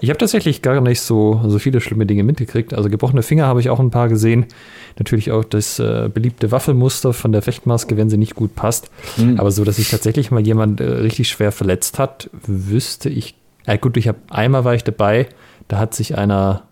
Ich 0.00 0.10
habe 0.10 0.18
tatsächlich 0.18 0.62
gar 0.62 0.80
nicht 0.80 1.00
so, 1.00 1.40
so 1.46 1.58
viele 1.58 1.80
schlimme 1.80 2.06
Dinge 2.06 2.22
mitgekriegt. 2.22 2.74
Also 2.74 2.88
gebrochene 2.88 3.22
Finger 3.22 3.46
habe 3.46 3.60
ich 3.60 3.70
auch 3.70 3.80
ein 3.80 3.90
paar 3.90 4.08
gesehen. 4.08 4.46
Natürlich 4.98 5.30
auch 5.30 5.44
das 5.44 5.78
äh, 5.78 6.10
beliebte 6.12 6.50
Waffelmuster 6.50 7.12
von 7.12 7.32
der 7.32 7.42
Fechtmaske, 7.42 7.96
wenn 7.96 8.10
sie 8.10 8.18
nicht 8.18 8.34
gut 8.34 8.54
passt. 8.54 8.90
Mhm. 9.16 9.38
Aber 9.38 9.50
so, 9.50 9.64
dass 9.64 9.76
sich 9.76 9.90
tatsächlich 9.90 10.30
mal 10.30 10.46
jemand 10.46 10.80
äh, 10.80 10.84
richtig 10.84 11.28
schwer 11.28 11.52
verletzt 11.52 11.98
hat, 11.98 12.30
wüsste 12.46 13.08
ich. 13.08 13.34
Ja, 13.66 13.76
gut, 13.76 13.96
ich 13.96 14.08
habe 14.08 14.18
einmal 14.28 14.64
war 14.64 14.74
ich 14.74 14.84
dabei, 14.84 15.28
da 15.68 15.78
hat 15.78 15.94
sich 15.94 16.16
einer 16.16 16.62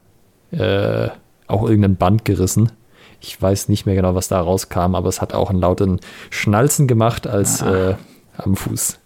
äh, 0.50 1.08
auch 1.48 1.68
irgendein 1.68 1.96
Band 1.96 2.24
gerissen. 2.24 2.72
Ich 3.20 3.40
weiß 3.40 3.68
nicht 3.68 3.86
mehr 3.86 3.96
genau, 3.96 4.14
was 4.14 4.28
da 4.28 4.40
rauskam, 4.40 4.94
aber 4.94 5.08
es 5.08 5.20
hat 5.20 5.34
auch 5.34 5.50
einen 5.50 5.60
lauten 5.60 6.00
Schnalzen 6.30 6.86
gemacht 6.86 7.26
als 7.26 7.62
ah. 7.62 7.90
äh, 7.90 7.94
am 8.36 8.54
Fuß. 8.54 8.98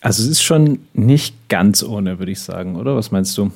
Also 0.00 0.22
es 0.24 0.28
ist 0.28 0.42
schon 0.42 0.80
nicht 0.92 1.48
ganz 1.48 1.82
ohne, 1.82 2.18
würde 2.18 2.32
ich 2.32 2.40
sagen, 2.40 2.76
oder? 2.76 2.96
Was 2.96 3.12
meinst 3.12 3.38
du? 3.38 3.50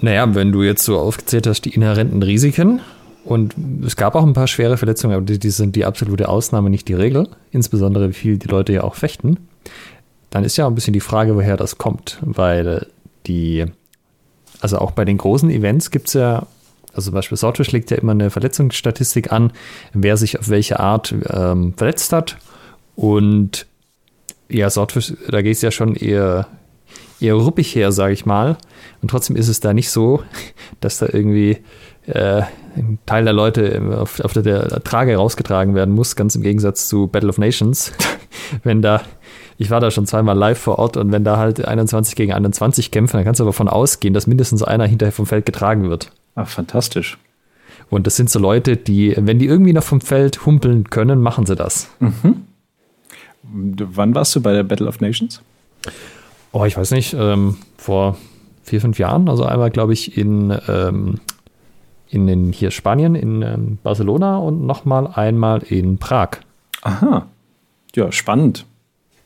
Naja, 0.00 0.34
wenn 0.34 0.52
du 0.52 0.62
jetzt 0.62 0.84
so 0.84 0.98
aufgezählt 0.98 1.46
hast, 1.46 1.62
die 1.62 1.74
inhärenten 1.74 2.22
Risiken, 2.22 2.80
und 3.24 3.54
es 3.84 3.96
gab 3.96 4.14
auch 4.14 4.24
ein 4.24 4.32
paar 4.32 4.46
schwere 4.46 4.76
Verletzungen, 4.76 5.14
aber 5.14 5.24
die, 5.24 5.38
die, 5.38 5.50
sind 5.50 5.76
die 5.76 5.84
absolute 5.84 6.28
Ausnahme, 6.28 6.70
nicht 6.70 6.88
die 6.88 6.94
Regel. 6.94 7.28
Insbesondere, 7.50 8.08
wie 8.08 8.14
viel 8.14 8.38
die 8.38 8.48
Leute 8.48 8.72
ja 8.72 8.82
auch 8.82 8.94
fechten. 8.94 9.36
Dann 10.30 10.44
ist 10.44 10.56
ja 10.56 10.64
auch 10.64 10.70
ein 10.70 10.74
bisschen 10.74 10.94
die 10.94 11.00
Frage, 11.00 11.34
woher 11.34 11.56
das 11.56 11.76
kommt. 11.76 12.18
Weil 12.22 12.86
die, 13.26 13.66
also 14.60 14.78
auch 14.78 14.92
bei 14.92 15.04
den 15.04 15.18
großen 15.18 15.50
Events 15.50 15.90
gibt 15.90 16.08
es 16.08 16.14
ja, 16.14 16.46
also 16.92 17.06
zum 17.06 17.14
Beispiel 17.14 17.38
Swordfish 17.38 17.72
legt 17.72 17.90
ja 17.90 17.98
immer 17.98 18.12
eine 18.12 18.30
Verletzungsstatistik 18.30 19.32
an, 19.32 19.52
wer 19.92 20.16
sich 20.16 20.38
auf 20.38 20.48
welche 20.48 20.80
Art 20.80 21.14
ähm, 21.30 21.74
verletzt 21.76 22.12
hat. 22.12 22.36
Und 22.96 23.66
ja, 24.48 24.68
Swordfish, 24.68 25.14
da 25.28 25.42
geht 25.42 25.56
es 25.56 25.62
ja 25.62 25.70
schon 25.70 25.94
eher, 25.94 26.48
eher 27.20 27.34
ruppig 27.34 27.74
her, 27.74 27.92
sage 27.92 28.12
ich 28.12 28.26
mal. 28.26 28.56
Und 29.00 29.10
trotzdem 29.10 29.36
ist 29.36 29.48
es 29.48 29.60
da 29.60 29.72
nicht 29.72 29.90
so, 29.90 30.22
dass 30.80 30.98
da 30.98 31.06
irgendwie 31.10 31.58
äh, 32.06 32.42
ein 32.76 32.98
Teil 33.06 33.24
der 33.24 33.32
Leute 33.32 33.98
auf, 33.98 34.20
auf 34.20 34.32
der, 34.32 34.42
der, 34.42 34.82
Trage 34.84 35.16
rausgetragen 35.16 35.74
werden 35.74 35.94
muss, 35.94 36.16
ganz 36.16 36.34
im 36.34 36.42
Gegensatz 36.42 36.88
zu 36.88 37.06
Battle 37.06 37.28
of 37.28 37.38
Nations. 37.38 37.92
wenn 38.64 38.82
da, 38.82 39.02
ich 39.60 39.68
war 39.70 39.78
da 39.78 39.90
schon 39.90 40.06
zweimal 40.06 40.38
live 40.38 40.58
vor 40.58 40.78
Ort 40.78 40.96
und 40.96 41.12
wenn 41.12 41.22
da 41.22 41.36
halt 41.36 41.62
21 41.62 42.16
gegen 42.16 42.32
21 42.32 42.90
kämpfen, 42.90 43.18
dann 43.18 43.26
kannst 43.26 43.40
du 43.40 43.44
davon 43.44 43.68
ausgehen, 43.68 44.14
dass 44.14 44.26
mindestens 44.26 44.62
einer 44.62 44.86
hinterher 44.86 45.12
vom 45.12 45.26
Feld 45.26 45.44
getragen 45.44 45.90
wird. 45.90 46.12
Ach, 46.34 46.48
fantastisch. 46.48 47.18
Und 47.90 48.06
das 48.06 48.16
sind 48.16 48.30
so 48.30 48.38
Leute, 48.38 48.78
die, 48.78 49.14
wenn 49.18 49.38
die 49.38 49.44
irgendwie 49.44 49.74
noch 49.74 49.82
vom 49.82 50.00
Feld 50.00 50.46
humpeln 50.46 50.88
können, 50.88 51.20
machen 51.20 51.44
sie 51.44 51.56
das. 51.56 51.90
Mhm. 51.98 52.46
Wann 53.42 54.14
warst 54.14 54.34
du 54.34 54.40
bei 54.40 54.54
der 54.54 54.62
Battle 54.62 54.88
of 54.88 55.02
Nations? 55.02 55.42
Oh, 56.52 56.64
ich 56.64 56.78
weiß 56.78 56.92
nicht, 56.92 57.12
ähm, 57.12 57.58
vor 57.76 58.16
vier, 58.62 58.80
fünf 58.80 58.98
Jahren. 58.98 59.28
Also 59.28 59.44
einmal, 59.44 59.70
glaube 59.70 59.92
ich, 59.92 60.16
in, 60.16 60.56
ähm, 60.68 61.16
in 62.08 62.26
den, 62.26 62.52
hier 62.54 62.70
Spanien, 62.70 63.14
in 63.14 63.42
ähm, 63.42 63.78
Barcelona 63.82 64.38
und 64.38 64.64
nochmal 64.64 65.06
einmal 65.08 65.62
in 65.64 65.98
Prag. 65.98 66.38
Aha. 66.80 67.26
Ja, 67.94 68.10
spannend. 68.10 68.64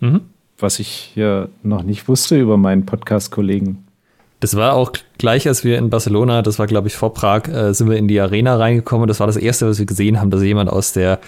Mhm. 0.05 0.21
Was 0.59 0.79
ich 0.79 1.11
hier 1.15 1.49
noch 1.63 1.83
nicht 1.83 2.09
wusste 2.09 2.39
über 2.39 2.57
meinen 2.57 2.87
Podcast-Kollegen. 2.87 3.85
Das 4.41 4.57
war 4.57 4.75
auch 4.75 4.93
gleich, 5.19 5.49
als 5.49 5.65
wir 5.65 5.79
in 5.79 5.91
Barcelona, 5.91 6.43
das 6.43 6.59
war, 6.59 6.67
glaube 6.67 6.89
ich, 6.89 6.95
vor 6.95 7.15
Prag, 7.15 7.49
äh, 7.49 7.73
sind 7.73 7.89
wir 7.89 7.97
in 7.97 8.09
die 8.09 8.21
Arena 8.21 8.57
reingekommen. 8.57 9.09
Das 9.09 9.21
war 9.21 9.27
das 9.27 9.37
Erste, 9.37 9.67
was 9.69 9.79
wir 9.79 9.87
gesehen 9.87 10.21
haben, 10.21 10.31
dass 10.31 10.43
jemand 10.43 10.71
aus 10.71 10.93
der 10.93 11.19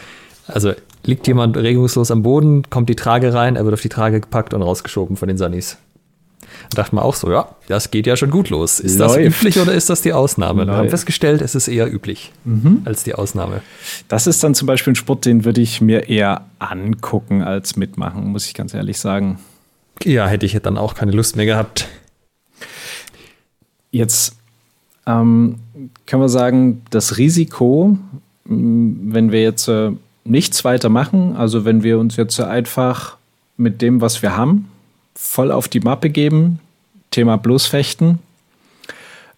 also 0.48 0.72
liegt 1.04 1.26
jemand 1.26 1.56
regungslos 1.56 2.10
am 2.10 2.22
Boden, 2.22 2.62
kommt 2.70 2.88
die 2.88 2.96
Trage 2.96 3.34
rein, 3.34 3.56
er 3.56 3.64
wird 3.64 3.74
auf 3.74 3.80
die 3.80 3.88
Trage 3.88 4.20
gepackt 4.20 4.54
und 4.54 4.62
rausgeschoben 4.62 5.16
von 5.16 5.28
den 5.28 5.38
Sunnis. 5.38 5.78
Da 6.70 6.82
dachte 6.82 6.94
man 6.94 7.04
auch 7.04 7.14
so, 7.14 7.30
ja, 7.30 7.48
das 7.68 7.90
geht 7.90 8.06
ja 8.06 8.16
schon 8.16 8.30
gut 8.30 8.50
los. 8.50 8.80
Ist 8.80 8.98
Läuft. 8.98 9.16
das 9.16 9.24
üblich 9.24 9.58
oder 9.58 9.72
ist 9.72 9.90
das 9.90 10.02
die 10.02 10.12
Ausnahme? 10.12 10.64
Läuft. 10.64 10.68
Wir 10.68 10.76
haben 10.78 10.88
festgestellt, 10.90 11.42
es 11.42 11.54
ist 11.54 11.68
eher 11.68 11.92
üblich 11.92 12.32
mhm. 12.44 12.82
als 12.84 13.04
die 13.04 13.14
Ausnahme. 13.14 13.62
Das 14.08 14.26
ist 14.26 14.42
dann 14.42 14.54
zum 14.54 14.66
Beispiel 14.66 14.92
ein 14.92 14.96
Sport, 14.96 15.24
den 15.24 15.44
würde 15.44 15.60
ich 15.60 15.80
mir 15.80 16.08
eher 16.08 16.46
angucken 16.58 17.42
als 17.42 17.76
mitmachen, 17.76 18.26
muss 18.26 18.46
ich 18.46 18.54
ganz 18.54 18.74
ehrlich 18.74 18.98
sagen. 18.98 19.38
Ja, 20.04 20.26
hätte 20.26 20.46
ich 20.46 20.52
dann 20.60 20.78
auch 20.78 20.94
keine 20.94 21.12
Lust 21.12 21.36
mehr 21.36 21.46
gehabt. 21.46 21.88
Jetzt 23.90 24.36
ähm, 25.06 25.56
können 26.06 26.22
wir 26.22 26.28
sagen, 26.28 26.82
das 26.90 27.18
Risiko, 27.18 27.96
wenn 28.44 29.32
wir 29.32 29.42
jetzt 29.42 29.68
äh, 29.68 29.92
nichts 30.26 30.64
weiter 30.64 30.88
machen. 30.88 31.36
Also 31.36 31.64
wenn 31.64 31.82
wir 31.82 31.98
uns 31.98 32.16
jetzt 32.16 32.38
einfach 32.40 33.16
mit 33.56 33.80
dem, 33.82 34.00
was 34.00 34.22
wir 34.22 34.36
haben, 34.36 34.68
voll 35.16 35.50
auf 35.50 35.66
die 35.66 35.80
Mappe 35.80 36.10
geben, 36.10 36.60
Thema 37.10 37.36
Bloßfechten, 37.38 38.20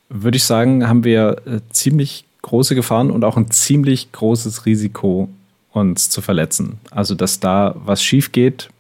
würde 0.09 0.37
ich 0.37 0.45
sagen, 0.45 0.89
haben 0.89 1.05
wir 1.05 1.43
äh, 1.47 1.61
ziemlich 1.71 2.25
große 2.43 2.75
Gefahren 2.75 3.11
und 3.11 3.25
auch 3.25 3.37
ein 3.37 3.51
ziemlich 3.51 4.13
großes 4.13 4.67
Risiko, 4.67 5.29
uns 5.73 6.11
zu 6.11 6.21
verletzen. 6.21 6.79
Also 6.91 7.15
dass 7.15 7.41
da 7.41 7.75
was 7.85 8.03
schief 8.03 8.33
geht, 8.33 8.71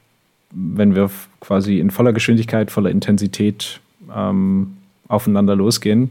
wenn 0.50 0.95
wir 0.95 1.11
quasi 1.40 1.78
in 1.78 1.90
voller 1.90 2.12
Geschwindigkeit, 2.12 2.71
voller 2.71 2.90
Intensität 2.90 3.81
ähm, 4.14 4.76
aufeinander 5.07 5.55
losgehen. 5.55 6.11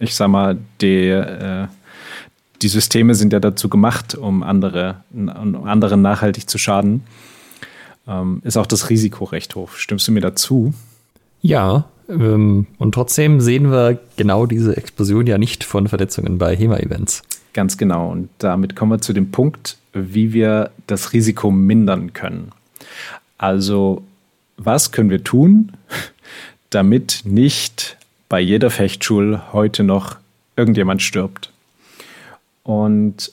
Ich 0.00 0.14
sag 0.14 0.28
mal, 0.28 0.58
der 0.80 1.68
äh, 1.70 1.76
die 2.62 2.68
Systeme 2.68 3.14
sind 3.14 3.32
ja 3.32 3.40
dazu 3.40 3.68
gemacht, 3.68 4.14
um 4.14 4.42
andere, 4.42 5.02
um 5.12 5.64
anderen 5.64 6.00
nachhaltig 6.00 6.48
zu 6.48 6.58
schaden. 6.58 7.02
Ähm, 8.06 8.40
ist 8.44 8.56
auch 8.56 8.66
das 8.66 8.90
Risiko 8.90 9.24
recht 9.24 9.54
hoch. 9.54 9.72
Stimmst 9.72 10.08
du 10.08 10.12
mir 10.12 10.20
dazu? 10.20 10.74
Ja, 11.40 11.86
ähm, 12.08 12.66
und 12.78 12.94
trotzdem 12.94 13.40
sehen 13.40 13.70
wir 13.70 13.98
genau 14.16 14.46
diese 14.46 14.76
Explosion 14.76 15.26
ja 15.26 15.38
nicht 15.38 15.64
von 15.64 15.88
Verletzungen 15.88 16.38
bei 16.38 16.56
HEMA-Events. 16.56 17.22
Ganz 17.52 17.76
genau. 17.76 18.10
Und 18.10 18.28
damit 18.38 18.76
kommen 18.76 18.92
wir 18.92 19.00
zu 19.00 19.12
dem 19.12 19.30
Punkt, 19.30 19.76
wie 19.92 20.32
wir 20.32 20.70
das 20.86 21.12
Risiko 21.12 21.50
mindern 21.50 22.12
können. 22.12 22.52
Also, 23.38 24.02
was 24.56 24.92
können 24.92 25.10
wir 25.10 25.24
tun, 25.24 25.72
damit 26.70 27.22
nicht 27.24 27.96
bei 28.28 28.40
jeder 28.40 28.70
Fechtschule 28.70 29.52
heute 29.52 29.84
noch 29.84 30.16
irgendjemand 30.56 31.02
stirbt? 31.02 31.52
Und 32.62 33.32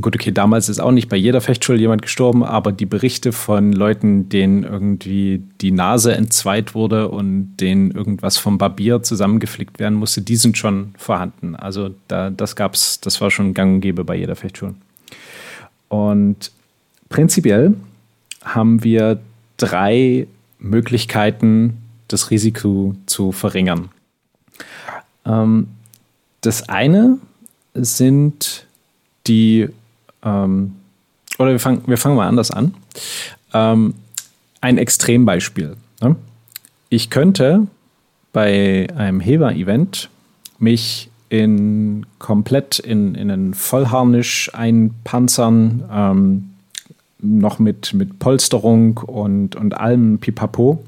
gut, 0.00 0.14
okay, 0.14 0.32
damals 0.32 0.68
ist 0.68 0.80
auch 0.80 0.90
nicht 0.90 1.08
bei 1.08 1.16
jeder 1.16 1.40
Fechtschule 1.40 1.78
jemand 1.78 2.02
gestorben, 2.02 2.44
aber 2.44 2.72
die 2.72 2.86
Berichte 2.86 3.32
von 3.32 3.72
Leuten, 3.72 4.28
denen 4.28 4.62
irgendwie 4.62 5.42
die 5.60 5.70
Nase 5.70 6.14
entzweit 6.14 6.74
wurde 6.74 7.08
und 7.08 7.56
denen 7.56 7.90
irgendwas 7.90 8.38
vom 8.38 8.58
Barbier 8.58 9.02
zusammengeflickt 9.02 9.78
werden 9.78 9.94
musste, 9.94 10.22
die 10.22 10.36
sind 10.36 10.58
schon 10.58 10.94
vorhanden. 10.98 11.56
Also 11.56 11.94
da, 12.08 12.30
das 12.30 12.56
gab's, 12.56 13.00
das 13.00 13.20
war 13.20 13.30
schon 13.30 13.54
gang 13.54 13.74
und 13.74 13.80
gäbe 13.80 14.04
bei 14.04 14.16
jeder 14.16 14.36
Fechtschule. 14.36 14.74
Und 15.88 16.50
prinzipiell 17.08 17.74
haben 18.44 18.82
wir 18.82 19.20
drei 19.56 20.26
Möglichkeiten, 20.58 21.78
das 22.08 22.30
Risiko 22.30 22.94
zu 23.06 23.32
verringern. 23.32 23.90
Ähm, 25.24 25.68
das 26.40 26.68
eine 26.68 27.18
sind 27.74 28.66
die, 29.26 29.68
ähm, 30.26 30.72
oder 31.38 31.52
wir 31.52 31.60
fangen, 31.60 31.82
wir 31.86 31.96
fangen 31.96 32.16
mal 32.16 32.28
anders 32.28 32.50
an. 32.50 32.74
Ähm, 33.54 33.94
ein 34.60 34.78
Extrembeispiel. 34.78 35.76
Ne? 36.02 36.16
Ich 36.88 37.10
könnte 37.10 37.66
bei 38.32 38.88
einem 38.96 39.20
Heber-Event 39.20 40.10
mich 40.58 41.10
in 41.28 42.06
komplett 42.18 42.78
in, 42.78 43.14
in 43.14 43.30
einen 43.30 43.54
Vollharnisch 43.54 44.50
einpanzern, 44.54 45.84
ähm, 45.90 46.50
noch 47.18 47.58
mit, 47.58 47.94
mit 47.94 48.18
Polsterung 48.18 48.98
und, 48.98 49.56
und 49.56 49.76
allem 49.76 50.18
Pipapo. 50.18 50.84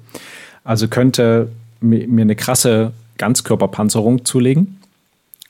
Also 0.63 0.89
könnte 0.89 1.51
mir 1.81 2.23
eine 2.23 2.37
krasse 2.37 2.93
Ganzkörperpanzerung 3.17 4.25
zulegen. 4.25 4.79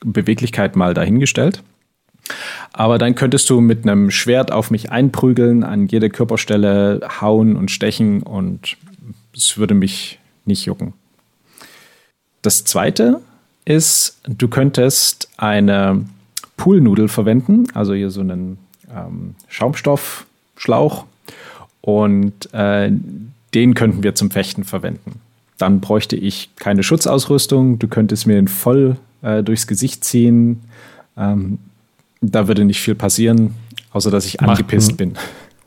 Beweglichkeit 0.03 0.75
mal 0.75 0.93
dahingestellt. 0.93 1.61
Aber 2.73 2.97
dann 2.97 3.15
könntest 3.15 3.49
du 3.49 3.61
mit 3.61 3.83
einem 3.83 4.11
Schwert 4.11 4.51
auf 4.51 4.71
mich 4.71 4.91
einprügeln, 4.91 5.63
an 5.63 5.87
jede 5.87 6.09
Körperstelle 6.09 7.01
hauen 7.19 7.55
und 7.55 7.71
stechen 7.71 8.23
und 8.23 8.77
es 9.35 9.57
würde 9.57 9.73
mich 9.73 10.19
nicht 10.45 10.65
jucken. 10.65 10.93
Das 12.41 12.63
zweite 12.63 13.21
ist, 13.65 14.19
du 14.27 14.47
könntest 14.47 15.29
eine 15.37 16.05
Poolnudel 16.57 17.07
verwenden, 17.07 17.67
also 17.73 17.93
hier 17.93 18.11
so 18.11 18.21
einen 18.21 18.57
ähm, 18.93 19.35
Schaumstoffschlauch 19.47 21.05
und 21.81 22.53
äh, 22.53 22.91
den 23.53 23.73
könnten 23.73 24.03
wir 24.03 24.15
zum 24.15 24.31
Fechten 24.31 24.63
verwenden. 24.63 25.21
Dann 25.57 25.81
bräuchte 25.81 26.15
ich 26.15 26.49
keine 26.55 26.83
Schutzausrüstung, 26.83 27.79
du 27.79 27.87
könntest 27.87 28.27
mir 28.27 28.35
den 28.35 28.47
voll 28.47 28.97
äh, 29.21 29.43
durchs 29.43 29.67
Gesicht 29.67 30.03
ziehen. 30.03 30.61
Ähm, 31.17 31.59
da 32.21 32.47
würde 32.47 32.65
nicht 32.65 32.81
viel 32.81 32.95
passieren, 32.95 33.55
außer 33.91 34.11
dass 34.11 34.25
ich 34.25 34.41
angepisst 34.41 34.91
ein, 34.91 34.97
bin. 34.97 35.13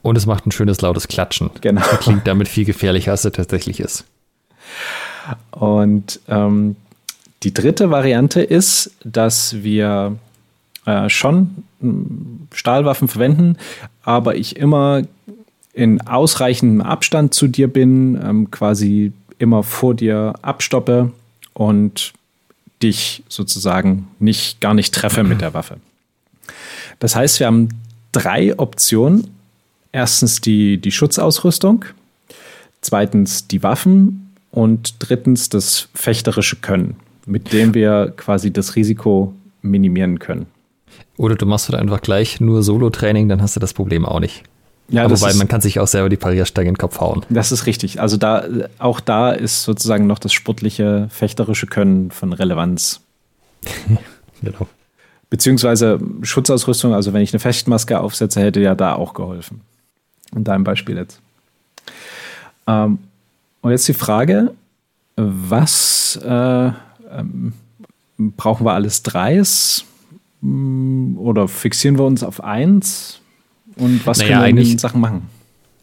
Und 0.03 0.17
es 0.17 0.27
macht 0.27 0.47
ein 0.47 0.53
schönes 0.53 0.81
lautes 0.81 1.09
Klatschen. 1.09 1.51
Genau. 1.61 1.81
Das 1.81 2.01
klingt 2.01 2.27
damit 2.27 2.49
viel 2.49 2.65
gefährlicher, 2.65 3.13
als 3.13 3.25
es 3.25 3.33
tatsächlich 3.33 3.81
ist. 3.81 4.05
Und 5.51 6.21
ähm, 6.29 6.77
die 7.43 7.55
dritte 7.55 7.91
Variante 7.91 8.43
ist, 8.43 8.93
dass 9.05 9.63
wir 9.63 10.17
äh, 10.87 11.09
schon 11.09 11.65
hm, 11.81 12.49
Stahlwaffen 12.53 13.09
verwenden, 13.09 13.57
aber 14.03 14.37
ich 14.37 14.57
immer 14.57 15.03
in 15.73 16.01
ausreichendem 16.07 16.81
Abstand 16.83 17.35
zu 17.35 17.49
dir 17.49 17.69
bin, 17.69 18.21
ähm, 18.23 18.51
quasi 18.51 19.13
immer 19.39 19.63
vor 19.63 19.95
dir 19.95 20.35
abstoppe 20.43 21.13
und 21.55 22.13
dich 22.83 23.23
sozusagen 23.29 24.09
nicht, 24.19 24.61
gar 24.61 24.75
nicht 24.75 24.93
treffe 24.95 25.25
mit 25.25 25.41
der 25.41 25.55
Waffe. 25.55 25.77
Das 27.03 27.17
heißt, 27.17 27.41
wir 27.41 27.49
haben 27.49 27.69
drei 28.13 28.57
Optionen. 28.57 29.27
Erstens 29.91 30.41
die, 30.41 30.79
die 30.79 30.93
Schutzausrüstung, 30.93 31.85
zweitens 32.81 33.49
die 33.49 33.65
Waffen 33.65 34.33
und 34.53 34.95
drittens 35.01 35.49
das 35.49 35.89
fechterische 35.95 36.57
Können, 36.57 36.95
mit 37.27 37.53
dem 37.53 37.75
wir 37.75 38.15
quasi 38.17 38.53
das 38.53 38.77
Risiko 38.77 39.35
minimieren 39.63 40.21
können. 40.21 40.47
Oder 41.17 41.35
du 41.35 41.45
machst 41.45 41.69
halt 41.69 41.81
einfach 41.81 42.03
gleich 42.03 42.41
nur 42.41 42.63
Solo-Training, 42.63 43.29
dann 43.29 43.43
hast 43.43 43.57
du 43.57 43.61
das 43.61 43.75
Problem 43.75 44.07
auch 44.07 44.21
nicht. 44.21 44.45
Ja, 44.89 45.05
Aber 45.05 45.21
wobei 45.21 45.35
man 45.35 45.49
kann 45.49 45.61
sich 45.61 45.81
auch 45.81 45.89
selber 45.89 46.09
die 46.09 46.17
Pariersteige 46.17 46.69
in 46.69 46.75
den 46.75 46.79
Kopf 46.79 47.01
hauen. 47.01 47.27
Das 47.31 47.51
ist 47.51 47.67
richtig. 47.67 48.01
Also 48.01 48.17
da 48.17 48.45
auch 48.79 49.01
da 49.01 49.33
ist 49.33 49.65
sozusagen 49.65 50.07
noch 50.07 50.21
das 50.21 50.33
sportliche, 50.33 51.09
fechterische 51.11 51.67
Können 51.67 52.13
von 52.13 52.33
Relevanz. 52.33 53.01
genau. 54.41 54.69
Beziehungsweise 55.33 55.99
Schutzausrüstung, 56.21 56.93
also 56.93 57.15
wenn 57.15 57.23
ich 57.23 57.33
eine 57.33 57.41
Fechtmaske 57.41 57.99
aufsetze, 57.99 58.39
hätte 58.43 58.61
ja 58.61 58.75
da 58.75 58.97
auch 58.97 59.15
geholfen. 59.15 59.63
In 60.37 60.45
deinem 60.45 60.63
Beispiel 60.63 60.99
jetzt. 60.99 61.23
Ähm, 62.67 62.99
und 63.63 63.71
jetzt 63.71 63.89
die 63.89 63.95
Frage, 63.95 64.53
was 65.17 66.21
äh, 66.23 66.29
ähm, 67.11 67.55
brauchen 68.19 68.67
wir 68.67 68.75
alles 68.75 69.03
dreis? 69.05 69.87
Hm, 70.43 71.17
oder 71.17 71.49
fixieren 71.49 71.97
wir 71.97 72.05
uns 72.05 72.23
auf 72.23 72.45
eins? 72.45 73.21
Und 73.77 74.07
was 74.07 74.19
naja, 74.19 74.41
können 74.41 74.57
wir 74.57 74.63
in 74.63 74.69
den 74.69 74.79
Sachen 74.79 75.01
machen? 75.01 75.31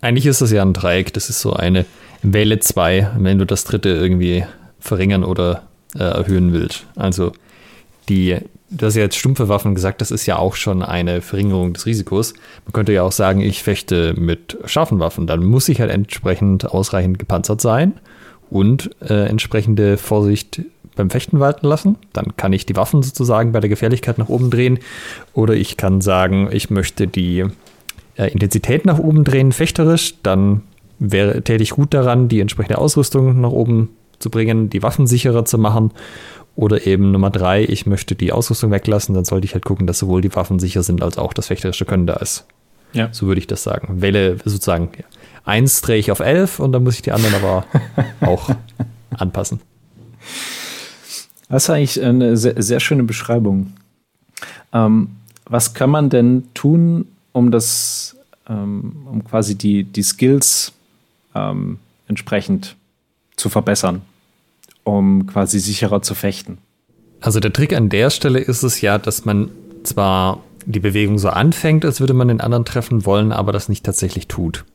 Eigentlich 0.02 0.28
ist 0.28 0.42
das 0.42 0.52
ja 0.52 0.62
ein 0.62 0.74
Dreieck. 0.74 1.12
Das 1.14 1.32
ist 1.32 1.42
so 1.42 1.54
eine 1.54 1.88
Wähle 2.22 2.60
2, 2.60 3.14
wenn 3.18 3.40
du 3.40 3.46
das 3.46 3.64
dritte 3.64 3.90
irgendwie 3.90 4.46
verringern 4.80 5.24
oder 5.24 5.64
äh, 5.96 6.04
erhöhen 6.04 6.54
willst. 6.54 6.86
Also 6.96 7.32
die, 8.10 8.38
du 8.70 8.86
hast 8.86 8.96
ja 8.96 9.04
jetzt 9.04 9.18
stumpfe 9.18 9.50
Waffen 9.50 9.76
gesagt, 9.76 10.02
das 10.02 10.12
ist 10.12 10.26
ja 10.26 10.38
auch 10.38 10.56
schon 10.56 10.84
eine 10.84 11.22
Verringerung 11.22 11.74
des 11.74 11.86
Risikos. 11.86 12.34
Man 12.66 12.74
könnte 12.74 12.94
ja 12.94 13.04
auch 13.04 13.12
sagen, 13.12 13.42
ich 13.42 13.64
fechte 13.64 14.14
mit 14.18 14.58
scharfen 14.66 15.00
Waffen. 15.00 15.28
Dann 15.28 15.44
muss 15.44 15.70
ich 15.70 15.82
halt 15.82 15.92
entsprechend 15.92 16.70
ausreichend 16.70 17.20
gepanzert 17.20 17.62
sein 17.62 17.94
und 18.50 18.90
äh, 19.02 19.28
entsprechende 19.28 19.98
Vorsicht 19.98 20.62
beim 20.96 21.10
Fechten 21.10 21.40
walten 21.40 21.68
lassen. 21.68 21.96
Dann 22.14 22.36
kann 22.36 22.54
ich 22.54 22.66
die 22.66 22.76
Waffen 22.76 23.02
sozusagen 23.04 23.52
bei 23.52 23.60
der 23.60 23.70
Gefährlichkeit 23.70 24.18
nach 24.18 24.30
oben 24.30 24.50
drehen. 24.50 24.80
Oder 25.34 25.54
ich 25.54 25.78
kann 25.78 26.02
sagen, 26.02 26.50
ich 26.52 26.70
möchte 26.70 27.08
die 27.08 27.46
äh, 28.18 28.32
Intensität 28.32 28.86
nach 28.86 29.00
oben 29.00 29.24
drehen, 29.24 29.52
fechterisch, 29.52 30.16
dann 30.24 30.62
wäre, 31.00 31.42
täte 31.42 31.64
ich 31.64 31.72
gut 31.72 31.94
daran, 31.94 32.28
die 32.28 32.42
entsprechende 32.42 32.78
Ausrüstung 32.78 33.40
nach 33.42 33.52
oben 33.52 33.90
zu 34.20 34.30
bringen, 34.30 34.70
die 34.70 34.84
Waffen 34.84 35.08
sicherer 35.08 35.46
zu 35.46 35.58
machen. 35.58 35.92
Oder 36.56 36.86
eben 36.86 37.12
Nummer 37.12 37.30
drei, 37.30 37.64
ich 37.64 37.86
möchte 37.86 38.16
die 38.16 38.32
Ausrüstung 38.32 38.72
weglassen, 38.72 39.16
dann 39.16 39.26
sollte 39.26 39.46
ich 39.46 39.54
halt 39.54 39.64
gucken, 39.64 39.88
dass 39.88 40.00
sowohl 40.00 40.22
die 40.22 40.36
Waffen 40.36 40.60
sicher 40.60 40.84
sind, 40.84 41.02
als 41.02 41.18
auch 41.18 41.34
das 41.34 41.48
fechterische 41.48 41.86
Können 41.86 42.06
da 42.06 42.16
ist. 42.16 42.46
Ja. 42.94 43.10
So 43.12 43.28
würde 43.28 43.40
ich 43.40 43.48
das 43.48 43.64
sagen. 43.64 44.02
Wähle 44.02 44.38
sozusagen, 44.44 44.90
eins 45.46 45.82
drehe 45.82 45.98
ich 45.98 46.12
auf 46.12 46.20
elf 46.20 46.60
und 46.60 46.72
dann 46.72 46.84
muss 46.84 46.96
ich 46.96 47.02
die 47.02 47.12
anderen 47.12 47.36
aber 47.36 47.66
auch 48.22 48.50
anpassen. 49.12 49.62
Das 51.50 51.64
ist 51.64 51.70
eigentlich 51.70 52.04
eine 52.04 52.38
sehr, 52.38 52.62
sehr 52.62 52.80
schöne 52.80 53.04
Beschreibung. 53.04 53.74
Ähm, 54.74 55.10
was 55.46 55.74
kann 55.74 55.90
man 55.90 56.10
denn 56.10 56.44
tun, 56.54 57.08
um 57.32 57.52
das, 57.52 58.16
ähm, 58.48 59.08
um 59.10 59.24
quasi 59.24 59.56
die, 59.56 59.84
die 59.84 60.04
Skills 60.04 60.74
ähm, 61.34 61.80
entsprechend 62.08 62.76
zu 63.36 63.50
verbessern, 63.50 64.02
um 64.98 65.26
quasi 65.28 65.60
sicherer 65.60 66.02
zu 66.02 66.16
fechten. 66.16 66.60
Also 67.22 67.40
der 67.40 67.54
Trick 67.54 67.74
an 67.74 67.90
der 67.90 68.10
Stelle 68.10 68.40
ist 68.40 68.64
es 68.64 68.82
ja, 68.82 68.98
dass 68.98 69.26
man 69.26 69.52
zwar 69.84 70.42
die 70.66 70.80
Bewegung 70.80 71.18
so 71.18 71.30
anfängt, 71.30 71.86
als 71.86 72.00
würde 72.00 72.14
man 72.14 72.28
den 72.28 72.42
anderen 72.42 72.66
treffen 72.66 73.06
wollen, 73.06 73.32
aber 73.32 73.52
das 73.52 73.70
nicht 73.70 73.86
tatsächlich 73.86 74.28
tut. 74.28 74.66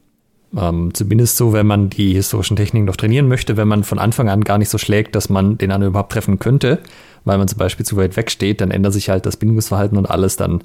Ähm, 0.57 0.95
zumindest 0.95 1.37
so, 1.37 1.53
wenn 1.53 1.67
man 1.67 1.91
die 1.91 2.15
historischen 2.15 2.57
Techniken 2.57 2.87
noch 2.87 2.97
trainieren 2.97 3.29
möchte, 3.29 3.57
wenn 3.57 3.69
man 3.69 3.83
von 3.83 3.99
Anfang 3.99 4.29
an 4.29 4.45
gar 4.45 4.59
nicht 4.59 4.69
so 4.69 4.79
schlägt, 4.79 5.15
dass 5.15 5.29
man 5.29 5.59
den 5.59 5.73
anderen 5.73 5.93
überhaupt 5.93 6.13
treffen 6.13 6.39
könnte, 6.39 6.79
weil 7.25 7.39
man 7.39 7.49
zum 7.49 7.59
Beispiel 7.59 7.85
zu 7.85 7.97
weit 7.97 8.17
weg 8.17 8.31
steht, 8.31 8.61
dann 8.61 8.71
ändert 8.71 8.93
sich 8.93 9.09
halt 9.09 9.27
das 9.27 9.37
Bindungsverhalten 9.37 9.99
und 9.99 10.07
alles, 10.07 10.37
dann 10.37 10.63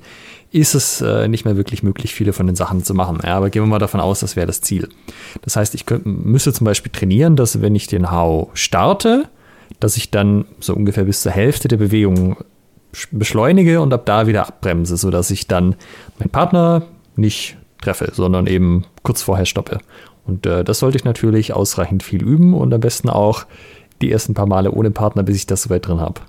ist 0.51 0.75
es 0.75 1.01
äh, 1.01 1.27
nicht 1.27 1.45
mehr 1.45 1.57
wirklich 1.57 1.81
möglich, 1.83 2.13
viele 2.13 2.33
von 2.33 2.45
den 2.45 2.55
Sachen 2.55 2.83
zu 2.83 2.93
machen. 2.93 3.19
Ja, 3.23 3.37
aber 3.37 3.49
gehen 3.49 3.63
wir 3.63 3.67
mal 3.67 3.79
davon 3.79 3.99
aus, 3.99 4.19
das 4.19 4.35
wäre 4.35 4.47
das 4.47 4.61
Ziel. 4.61 4.89
Das 5.41 5.55
heißt, 5.55 5.73
ich 5.73 5.85
könnte, 5.85 6.07
müsste 6.07 6.53
zum 6.53 6.65
Beispiel 6.65 6.91
trainieren, 6.91 7.35
dass 7.35 7.61
wenn 7.61 7.75
ich 7.75 7.87
den 7.87 8.11
Hau 8.11 8.51
starte, 8.53 9.29
dass 9.79 9.97
ich 9.97 10.11
dann 10.11 10.45
so 10.59 10.73
ungefähr 10.73 11.05
bis 11.05 11.21
zur 11.21 11.31
Hälfte 11.31 11.67
der 11.67 11.77
Bewegung 11.77 12.37
beschleunige 13.11 13.81
und 13.81 13.93
ab 13.93 14.05
da 14.05 14.27
wieder 14.27 14.47
abbremse, 14.47 14.97
sodass 14.97 15.31
ich 15.31 15.47
dann 15.47 15.75
meinen 16.17 16.29
Partner 16.29 16.83
nicht 17.15 17.57
treffe, 17.81 18.11
sondern 18.13 18.47
eben 18.47 18.85
kurz 19.03 19.21
vorher 19.21 19.45
stoppe. 19.45 19.79
Und 20.25 20.45
äh, 20.45 20.63
das 20.63 20.79
sollte 20.79 20.97
ich 20.97 21.03
natürlich 21.03 21.53
ausreichend 21.53 22.03
viel 22.03 22.23
üben 22.23 22.53
und 22.53 22.73
am 22.73 22.81
besten 22.81 23.09
auch 23.09 23.45
die 24.01 24.11
ersten 24.11 24.33
paar 24.33 24.47
Male 24.47 24.71
ohne 24.71 24.91
Partner, 24.91 25.23
bis 25.23 25.35
ich 25.35 25.47
das 25.47 25.63
soweit 25.63 25.87
drin 25.87 25.99
habe. 25.99 26.21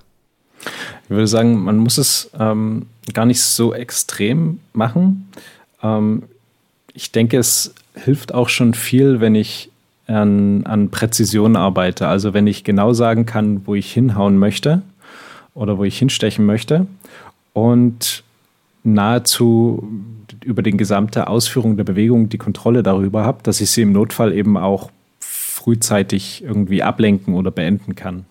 Ich 1.04 1.10
würde 1.10 1.26
sagen, 1.26 1.62
man 1.62 1.78
muss 1.78 1.98
es 1.98 2.30
ähm, 2.38 2.86
gar 3.14 3.24
nicht 3.24 3.42
so 3.42 3.72
extrem 3.72 4.60
machen. 4.72 5.28
Ähm, 5.82 6.24
ich 6.92 7.12
denke, 7.12 7.38
es 7.38 7.74
hilft 7.94 8.34
auch 8.34 8.48
schon 8.48 8.74
viel, 8.74 9.20
wenn 9.20 9.34
ich 9.34 9.69
an, 10.10 10.66
an 10.66 10.90
Präzision 10.90 11.56
arbeite. 11.56 12.08
Also 12.08 12.34
wenn 12.34 12.46
ich 12.46 12.64
genau 12.64 12.92
sagen 12.92 13.26
kann, 13.26 13.66
wo 13.66 13.74
ich 13.74 13.92
hinhauen 13.92 14.38
möchte 14.38 14.82
oder 15.54 15.78
wo 15.78 15.84
ich 15.84 15.98
hinstechen 15.98 16.44
möchte 16.46 16.86
und 17.52 18.24
nahezu 18.82 19.88
über 20.44 20.62
die 20.62 20.76
gesamte 20.76 21.28
Ausführung 21.28 21.76
der 21.76 21.84
Bewegung 21.84 22.28
die 22.28 22.38
Kontrolle 22.38 22.82
darüber 22.82 23.24
habe, 23.24 23.42
dass 23.42 23.60
ich 23.60 23.70
sie 23.70 23.82
im 23.82 23.92
Notfall 23.92 24.32
eben 24.32 24.56
auch 24.56 24.90
frühzeitig 25.18 26.42
irgendwie 26.42 26.82
ablenken 26.82 27.34
oder 27.34 27.50
beenden 27.50 27.94
kann. 27.94 28.24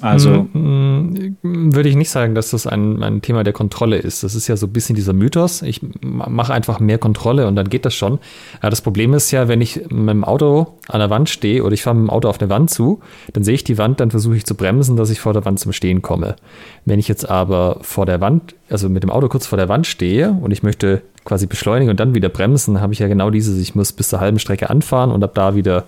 Also 0.00 0.46
hm, 0.52 1.36
hm, 1.42 1.74
würde 1.74 1.88
ich 1.88 1.96
nicht 1.96 2.10
sagen, 2.10 2.34
dass 2.34 2.50
das 2.50 2.66
ein, 2.66 3.02
ein 3.02 3.22
Thema 3.22 3.44
der 3.44 3.52
Kontrolle 3.52 3.98
ist. 3.98 4.24
Das 4.24 4.34
ist 4.34 4.48
ja 4.48 4.56
so 4.56 4.66
ein 4.66 4.72
bisschen 4.72 4.96
dieser 4.96 5.12
Mythos. 5.12 5.62
Ich 5.62 5.80
mache 6.00 6.52
einfach 6.52 6.80
mehr 6.80 6.98
Kontrolle 6.98 7.46
und 7.46 7.56
dann 7.56 7.68
geht 7.68 7.84
das 7.84 7.94
schon. 7.94 8.18
Ja, 8.62 8.70
das 8.70 8.80
Problem 8.80 9.14
ist 9.14 9.30
ja, 9.30 9.48
wenn 9.48 9.60
ich 9.60 9.76
mit 9.90 10.10
dem 10.10 10.24
Auto 10.24 10.78
an 10.88 11.00
der 11.00 11.10
Wand 11.10 11.28
stehe 11.28 11.62
oder 11.62 11.74
ich 11.74 11.82
fahre 11.82 11.96
mit 11.96 12.08
dem 12.08 12.10
Auto 12.10 12.28
auf 12.28 12.40
eine 12.40 12.50
Wand 12.50 12.70
zu, 12.70 13.00
dann 13.32 13.44
sehe 13.44 13.54
ich 13.54 13.64
die 13.64 13.78
Wand, 13.78 14.00
dann 14.00 14.10
versuche 14.10 14.36
ich 14.36 14.46
zu 14.46 14.54
bremsen, 14.54 14.96
dass 14.96 15.10
ich 15.10 15.20
vor 15.20 15.32
der 15.32 15.44
Wand 15.44 15.60
zum 15.60 15.72
Stehen 15.72 16.02
komme. 16.02 16.36
Wenn 16.84 16.98
ich 16.98 17.08
jetzt 17.08 17.28
aber 17.28 17.78
vor 17.82 18.06
der 18.06 18.20
Wand, 18.20 18.54
also 18.70 18.88
mit 18.88 19.02
dem 19.02 19.10
Auto 19.10 19.28
kurz 19.28 19.46
vor 19.46 19.58
der 19.58 19.68
Wand 19.68 19.86
stehe 19.86 20.30
und 20.30 20.50
ich 20.50 20.62
möchte 20.62 21.02
quasi 21.24 21.46
beschleunigen 21.46 21.90
und 21.90 22.00
dann 22.00 22.14
wieder 22.14 22.28
bremsen, 22.28 22.80
habe 22.80 22.92
ich 22.92 22.98
ja 22.98 23.08
genau 23.08 23.30
dieses, 23.30 23.58
ich 23.58 23.74
muss 23.74 23.92
bis 23.92 24.08
zur 24.08 24.20
halben 24.20 24.38
Strecke 24.38 24.70
anfahren 24.70 25.10
und 25.10 25.22
ab 25.22 25.34
da 25.34 25.54
wieder 25.54 25.78
äh, 25.78 25.82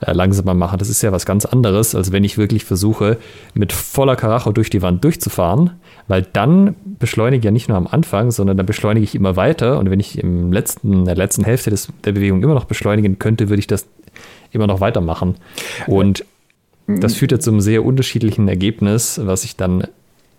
langsamer 0.00 0.54
machen. 0.54 0.78
Das 0.78 0.88
ist 0.88 1.02
ja 1.02 1.12
was 1.12 1.26
ganz 1.26 1.44
anderes, 1.44 1.94
als 1.94 2.12
wenn 2.12 2.24
ich 2.24 2.38
wirklich 2.38 2.64
versuche, 2.64 3.18
mit 3.54 3.72
voller 3.72 4.16
Karacho 4.16 4.52
durch 4.52 4.70
die 4.70 4.82
Wand 4.82 5.04
durchzufahren, 5.04 5.72
weil 6.06 6.26
dann 6.32 6.76
beschleunige 6.84 7.40
ich 7.40 7.44
ja 7.44 7.50
nicht 7.50 7.68
nur 7.68 7.76
am 7.76 7.86
Anfang, 7.86 8.30
sondern 8.30 8.56
dann 8.56 8.66
beschleunige 8.66 9.04
ich 9.04 9.14
immer 9.14 9.36
weiter. 9.36 9.78
Und 9.78 9.90
wenn 9.90 10.00
ich 10.00 10.18
im 10.18 10.52
letzten, 10.52 10.92
in 10.92 11.04
der 11.04 11.16
letzten 11.16 11.44
Hälfte 11.44 11.70
des, 11.70 11.88
der 12.04 12.12
Bewegung 12.12 12.42
immer 12.42 12.54
noch 12.54 12.64
beschleunigen 12.64 13.18
könnte, 13.18 13.48
würde 13.48 13.60
ich 13.60 13.66
das 13.66 13.86
immer 14.52 14.66
noch 14.66 14.80
weitermachen. 14.80 15.36
Und 15.86 16.24
das 16.86 17.14
führt 17.14 17.32
ja 17.32 17.38
zu 17.38 17.50
einem 17.50 17.60
sehr 17.60 17.84
unterschiedlichen 17.84 18.48
Ergebnis, 18.48 19.20
was 19.22 19.44
ich 19.44 19.56
dann, 19.56 19.86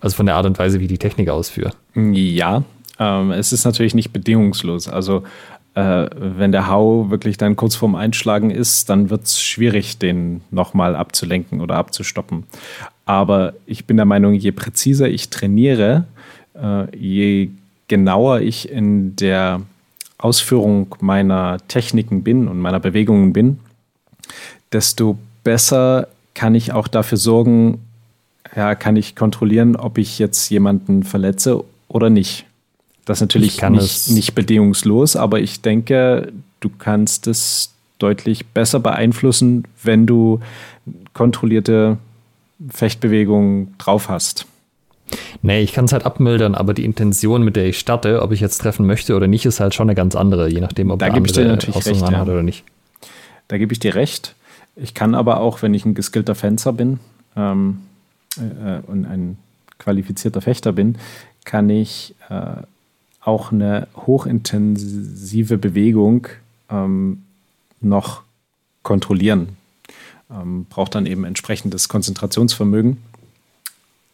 also 0.01 0.15
von 0.15 0.25
der 0.25 0.35
Art 0.35 0.47
und 0.47 0.57
Weise, 0.57 0.79
wie 0.79 0.87
die 0.87 0.97
Technik 0.97 1.29
ausführe. 1.29 1.73
Ja, 1.93 2.63
ähm, 2.99 3.31
es 3.31 3.53
ist 3.53 3.65
natürlich 3.65 3.93
nicht 3.93 4.11
bedingungslos. 4.11 4.87
Also 4.87 5.17
äh, 5.17 5.21
wenn 5.81 6.51
der 6.51 6.67
Hau 6.67 7.09
wirklich 7.09 7.37
dann 7.37 7.55
kurz 7.55 7.75
vorm 7.75 7.95
Einschlagen 7.95 8.51
ist, 8.51 8.89
dann 8.89 9.09
wird 9.09 9.25
es 9.25 9.41
schwierig, 9.41 9.97
den 9.97 10.41
nochmal 10.51 10.95
abzulenken 10.95 11.61
oder 11.61 11.75
abzustoppen. 11.75 12.43
Aber 13.05 13.53
ich 13.65 13.85
bin 13.85 13.97
der 13.97 14.05
Meinung, 14.05 14.33
je 14.33 14.51
präziser 14.51 15.07
ich 15.07 15.29
trainiere, 15.29 16.05
äh, 16.55 16.95
je 16.95 17.49
genauer 17.87 18.41
ich 18.41 18.69
in 18.69 19.15
der 19.15 19.61
Ausführung 20.17 20.95
meiner 20.99 21.57
Techniken 21.67 22.23
bin 22.23 22.47
und 22.47 22.59
meiner 22.59 22.79
Bewegungen 22.79 23.33
bin, 23.33 23.59
desto 24.71 25.17
besser 25.43 26.07
kann 26.33 26.55
ich 26.55 26.73
auch 26.73 26.87
dafür 26.87 27.17
sorgen, 27.17 27.79
ja, 28.55 28.75
kann 28.75 28.95
ich 28.95 29.15
kontrollieren, 29.15 29.75
ob 29.75 29.97
ich 29.97 30.19
jetzt 30.19 30.49
jemanden 30.49 31.03
verletze 31.03 31.63
oder 31.87 32.09
nicht. 32.09 32.45
Das 33.05 33.17
ist 33.17 33.21
natürlich 33.21 33.61
nicht, 33.61 34.09
nicht 34.11 34.35
bedingungslos, 34.35 35.15
aber 35.15 35.39
ich 35.39 35.61
denke, 35.61 36.31
du 36.59 36.69
kannst 36.69 37.27
es 37.27 37.73
deutlich 37.97 38.47
besser 38.47 38.79
beeinflussen, 38.79 39.65
wenn 39.83 40.05
du 40.05 40.39
kontrollierte 41.13 41.97
Fechtbewegungen 42.69 43.75
drauf 43.77 44.09
hast. 44.09 44.45
Nee, 45.41 45.61
ich 45.61 45.73
kann 45.73 45.85
es 45.85 45.93
halt 45.93 46.05
abmildern, 46.05 46.55
aber 46.55 46.73
die 46.73 46.85
Intention, 46.85 47.43
mit 47.43 47.55
der 47.55 47.65
ich 47.65 47.79
starte, 47.79 48.21
ob 48.21 48.31
ich 48.31 48.39
jetzt 48.41 48.59
treffen 48.59 48.85
möchte 48.85 49.15
oder 49.15 49.27
nicht, 49.27 49.45
ist 49.45 49.59
halt 49.59 49.73
schon 49.73 49.87
eine 49.89 49.95
ganz 49.95 50.15
andere, 50.15 50.49
je 50.49 50.61
nachdem, 50.61 50.91
ob 50.91 50.99
da 50.99 51.07
ich 51.07 51.31
dir 51.31 51.45
natürlich 51.45 51.85
recht, 51.85 52.01
ja. 52.01 52.11
hat 52.11 52.29
oder 52.29 52.43
nicht. 52.43 52.63
Da 53.47 53.57
gebe 53.57 53.73
ich 53.73 53.79
dir 53.79 53.95
recht. 53.95 54.35
Ich 54.75 54.93
kann 54.93 55.15
aber 55.15 55.39
auch, 55.39 55.61
wenn 55.61 55.73
ich 55.73 55.85
ein 55.85 55.95
geskillter 55.95 56.35
Fenster 56.35 56.73
bin 56.73 56.99
ähm, 57.35 57.79
äh, 58.37 58.79
und 58.85 59.05
ein 59.05 59.37
qualifizierter 59.79 60.41
Fechter 60.41 60.73
bin, 60.73 60.97
kann 61.43 61.69
ich 61.69 62.13
äh, 62.29 62.63
auch 63.29 63.51
eine 63.51 63.87
hochintensive 63.95 65.57
Bewegung 65.57 66.27
ähm, 66.69 67.23
noch 67.79 68.23
kontrollieren. 68.83 69.49
Ähm, 70.31 70.65
braucht 70.65 70.95
dann 70.95 71.05
eben 71.05 71.23
entsprechendes 71.23 71.89
Konzentrationsvermögen 71.89 72.97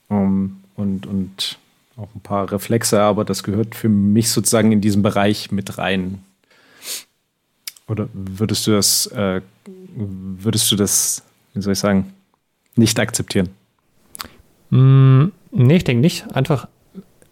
ähm, 0.09 0.57
und, 0.75 1.07
und 1.07 1.57
auch 1.97 2.13
ein 2.13 2.21
paar 2.21 2.51
Reflexe, 2.51 3.01
aber 3.01 3.25
das 3.25 3.43
gehört 3.43 3.75
für 3.75 3.89
mich 3.89 4.29
sozusagen 4.29 4.71
in 4.71 4.81
diesen 4.81 5.01
Bereich 5.01 5.51
mit 5.51 5.77
rein. 5.77 6.23
Oder 7.87 8.09
würdest 8.13 8.67
du 8.67 8.71
das, 8.71 9.07
äh, 9.07 9.41
würdest 9.95 10.71
du 10.71 10.75
das, 10.75 11.23
wie 11.53 11.61
soll 11.61 11.73
ich 11.73 11.79
sagen, 11.79 12.13
nicht 12.75 12.99
akzeptieren? 12.99 13.49
Mm, 14.71 15.25
nee, 15.51 15.77
ich 15.77 15.83
denke 15.83 16.01
nicht. 16.01 16.35
Einfach 16.35 16.67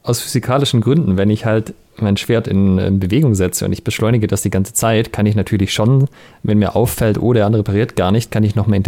aus 0.04 0.20
physikalischen 0.22 0.82
Gründen, 0.82 1.18
wenn 1.18 1.30
ich 1.30 1.46
halt 1.46 1.74
mein 1.98 2.18
Schwert 2.18 2.48
in, 2.48 2.78
in, 2.78 3.00
Bewegung 3.00 3.36
setze 3.36 3.66
und 3.66 3.74
ich 3.74 3.84
beschleunige 3.84 4.28
das 4.28 4.42
die 4.42 4.50
ganze 4.50 4.74
Zeit, 4.74 5.14
kann 5.14 5.26
ich 5.26 5.36
natürlich 5.36 5.74
schon, 5.74 6.08
wenn 6.44 6.60
mir 6.60 6.76
auffällt, 6.76 7.22
oh, 7.22 7.34
der 7.34 7.46
andere 7.46 7.64
pariert 7.64 7.96
gar 7.96 8.12
nicht, 8.12 8.32
kann 8.32 8.44
ich 8.44 8.56
noch 8.56 8.68
mehr 8.68 8.82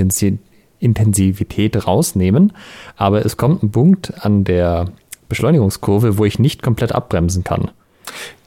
Intensivität 0.80 1.88
rausnehmen. 1.88 2.54
Aber 2.98 3.26
es 3.26 3.38
kommt 3.38 3.64
ein 3.64 3.72
Punkt 3.72 4.14
an 4.26 4.44
der 4.44 4.88
Beschleunigungskurve, 5.30 6.18
wo 6.18 6.26
ich 6.26 6.40
nicht 6.40 6.62
komplett 6.62 6.94
abbremsen 6.94 7.44
kann. 7.44 7.72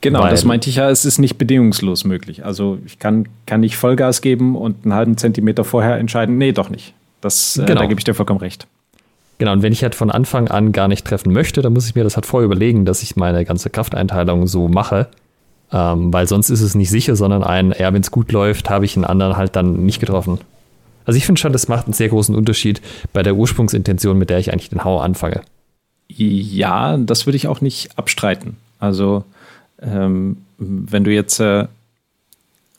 Genau, 0.00 0.20
Weil, 0.20 0.31
das 0.31 0.44
meinte 0.44 0.70
ich 0.70 0.76
ja, 0.76 0.90
es 0.90 1.04
ist 1.04 1.18
nicht 1.18 1.38
bedingungslos 1.38 2.04
möglich. 2.04 2.44
Also 2.44 2.78
ich 2.87 2.98
kann, 2.98 3.28
kann 3.46 3.61
nicht 3.61 3.76
Vollgas 3.76 4.20
geben 4.20 4.57
und 4.57 4.85
einen 4.85 4.94
halben 4.94 5.16
Zentimeter 5.16 5.64
vorher 5.64 5.96
entscheiden, 5.98 6.38
nee, 6.38 6.52
doch 6.52 6.70
nicht. 6.70 6.94
Das, 7.20 7.57
äh, 7.57 7.64
genau. 7.64 7.81
Da 7.81 7.87
gebe 7.87 8.00
ich 8.00 8.04
dir 8.04 8.14
vollkommen 8.14 8.40
recht. 8.40 8.66
Genau, 9.38 9.53
und 9.53 9.62
wenn 9.62 9.72
ich 9.72 9.83
halt 9.83 9.94
von 9.94 10.11
Anfang 10.11 10.48
an 10.48 10.72
gar 10.72 10.88
nicht 10.88 11.07
treffen 11.07 11.33
möchte, 11.33 11.62
dann 11.62 11.72
muss 11.72 11.87
ich 11.87 11.94
mir 11.94 12.05
das 12.05 12.16
halt 12.16 12.27
vorher 12.27 12.44
überlegen, 12.44 12.85
dass 12.85 13.03
ich 13.03 13.14
meine 13.16 13.44
ganze 13.44 13.70
Krafteinteilung 13.70 14.46
so 14.48 14.68
mache. 14.68 15.09
Ähm, 15.70 16.12
weil 16.12 16.27
sonst 16.27 16.51
ist 16.51 16.61
es 16.61 16.74
nicht 16.74 16.90
sicher, 16.90 17.14
sondern 17.14 17.44
ein, 17.44 17.74
ja, 17.79 17.92
wenn 17.92 18.01
es 18.01 18.11
gut 18.11 18.33
läuft, 18.33 18.70
habe 18.70 18.85
ich 18.85 18.96
einen 18.96 19.05
anderen 19.05 19.37
halt 19.37 19.55
dann 19.55 19.85
nicht 19.85 20.01
getroffen. 20.01 20.40
Also 21.05 21.16
ich 21.16 21.27
finde 21.27 21.40
schon, 21.40 21.53
das 21.53 21.68
macht 21.68 21.87
einen 21.87 21.92
sehr 21.92 22.09
großen 22.09 22.35
Unterschied 22.35 22.81
bei 23.12 23.22
der 23.22 23.37
Ursprungsintention, 23.37 24.18
mit 24.18 24.31
der 24.31 24.38
ich 24.38 24.53
eigentlich 24.53 24.70
den 24.70 24.85
Hau 24.85 24.98
anfange. 24.98 25.42
Ja, 26.09 26.96
das 26.96 27.27
würde 27.27 27.37
ich 27.37 27.48
auch 27.48 27.61
nicht 27.61 27.96
abstreiten. 27.98 28.57
Also 28.79 29.24
ähm, 29.81 30.38
wenn 30.59 31.05
du 31.05 31.12
jetzt 31.12 31.38
äh, 31.38 31.66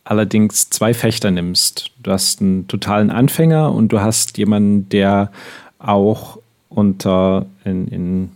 allerdings 0.03 0.69
zwei 0.69 0.93
Fechter 0.93 1.31
nimmst, 1.31 1.91
du 2.01 2.11
hast 2.11 2.41
einen 2.41 2.67
totalen 2.67 3.11
Anfänger 3.11 3.71
und 3.71 3.89
du 3.89 4.01
hast 4.01 4.37
jemanden, 4.37 4.89
der 4.89 5.31
auch 5.77 6.39
unter, 6.69 7.45
in, 7.65 7.87
in, 7.87 8.29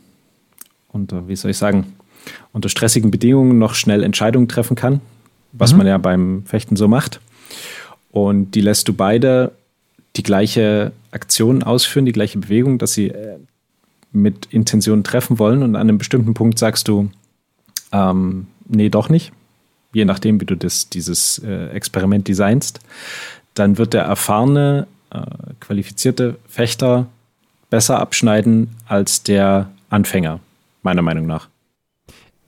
unter, 0.90 1.28
wie 1.28 1.36
soll 1.36 1.52
ich 1.52 1.58
sagen, 1.58 1.94
unter 2.52 2.70
stressigen 2.70 3.12
Bedingungen 3.12 3.58
noch 3.58 3.76
schnell 3.76 4.04
Entscheidungen 4.04 4.48
treffen 4.48 4.76
kann, 4.76 5.02
was 5.52 5.72
mhm. 5.72 5.80
man 5.80 5.88
ja 5.88 5.98
beim 5.98 6.44
Fechten 6.46 6.76
so 6.76 6.88
macht. 6.88 7.20
Und 8.12 8.52
die 8.52 8.62
lässt 8.62 8.88
du 8.88 8.94
beide 8.94 9.54
die 10.16 10.24
gleiche 10.24 10.92
Aktion 11.12 11.64
ausführen, 11.64 12.06
die 12.06 12.12
gleiche 12.12 12.38
Bewegung, 12.38 12.78
dass 12.78 12.94
sie 12.94 13.08
äh, 13.08 13.40
mit 14.12 14.48
Intention 14.52 15.04
treffen 15.04 15.40
wollen. 15.40 15.64
Und 15.64 15.76
an 15.76 15.82
einem 15.82 15.98
bestimmten 15.98 16.34
Punkt 16.34 16.60
sagst 16.60 16.88
du, 16.88 17.10
ähm, 17.92 18.48
nee, 18.68 18.90
doch 18.90 19.10
nicht. 19.10 19.32
Je 19.92 20.06
nachdem, 20.06 20.40
wie 20.40 20.46
du 20.46 20.56
das, 20.56 20.90
dieses 20.90 21.40
äh, 21.40 21.70
Experiment 21.70 22.28
designst. 22.28 22.80
Dann 23.54 23.78
wird 23.78 23.94
der 23.94 24.04
erfahrene, 24.04 24.88
äh, 25.12 25.22
qualifizierte 25.60 26.38
Fechter 26.48 27.08
besser 27.74 28.00
abschneiden 28.00 28.70
als 28.86 29.24
der 29.24 29.68
Anfänger, 29.90 30.40
meiner 30.84 31.02
Meinung 31.02 31.26
nach. 31.26 31.50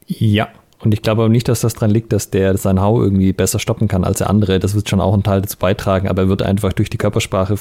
Ja, 0.06 0.50
und 0.82 0.94
ich 0.94 1.02
glaube 1.02 1.24
auch 1.24 1.30
nicht, 1.30 1.48
dass 1.48 1.62
das 1.62 1.74
daran 1.74 1.90
liegt, 1.90 2.14
dass 2.14 2.30
der 2.30 2.56
sein 2.58 2.80
Hau 2.80 3.02
irgendwie 3.02 3.34
besser 3.34 3.58
stoppen 3.58 3.88
kann 3.88 4.04
als 4.04 4.20
der 4.20 4.30
andere. 4.30 4.60
Das 4.60 4.76
wird 4.76 4.88
schon 4.88 5.02
auch 5.02 5.16
einen 5.16 5.24
Teil 5.24 5.42
dazu 5.42 5.58
beitragen, 5.58 6.08
aber 6.10 6.22
er 6.22 6.30
wird 6.30 6.44
einfach 6.44 6.74
durch 6.74 6.92
die 6.92 7.00
Körpersprache 7.00 7.58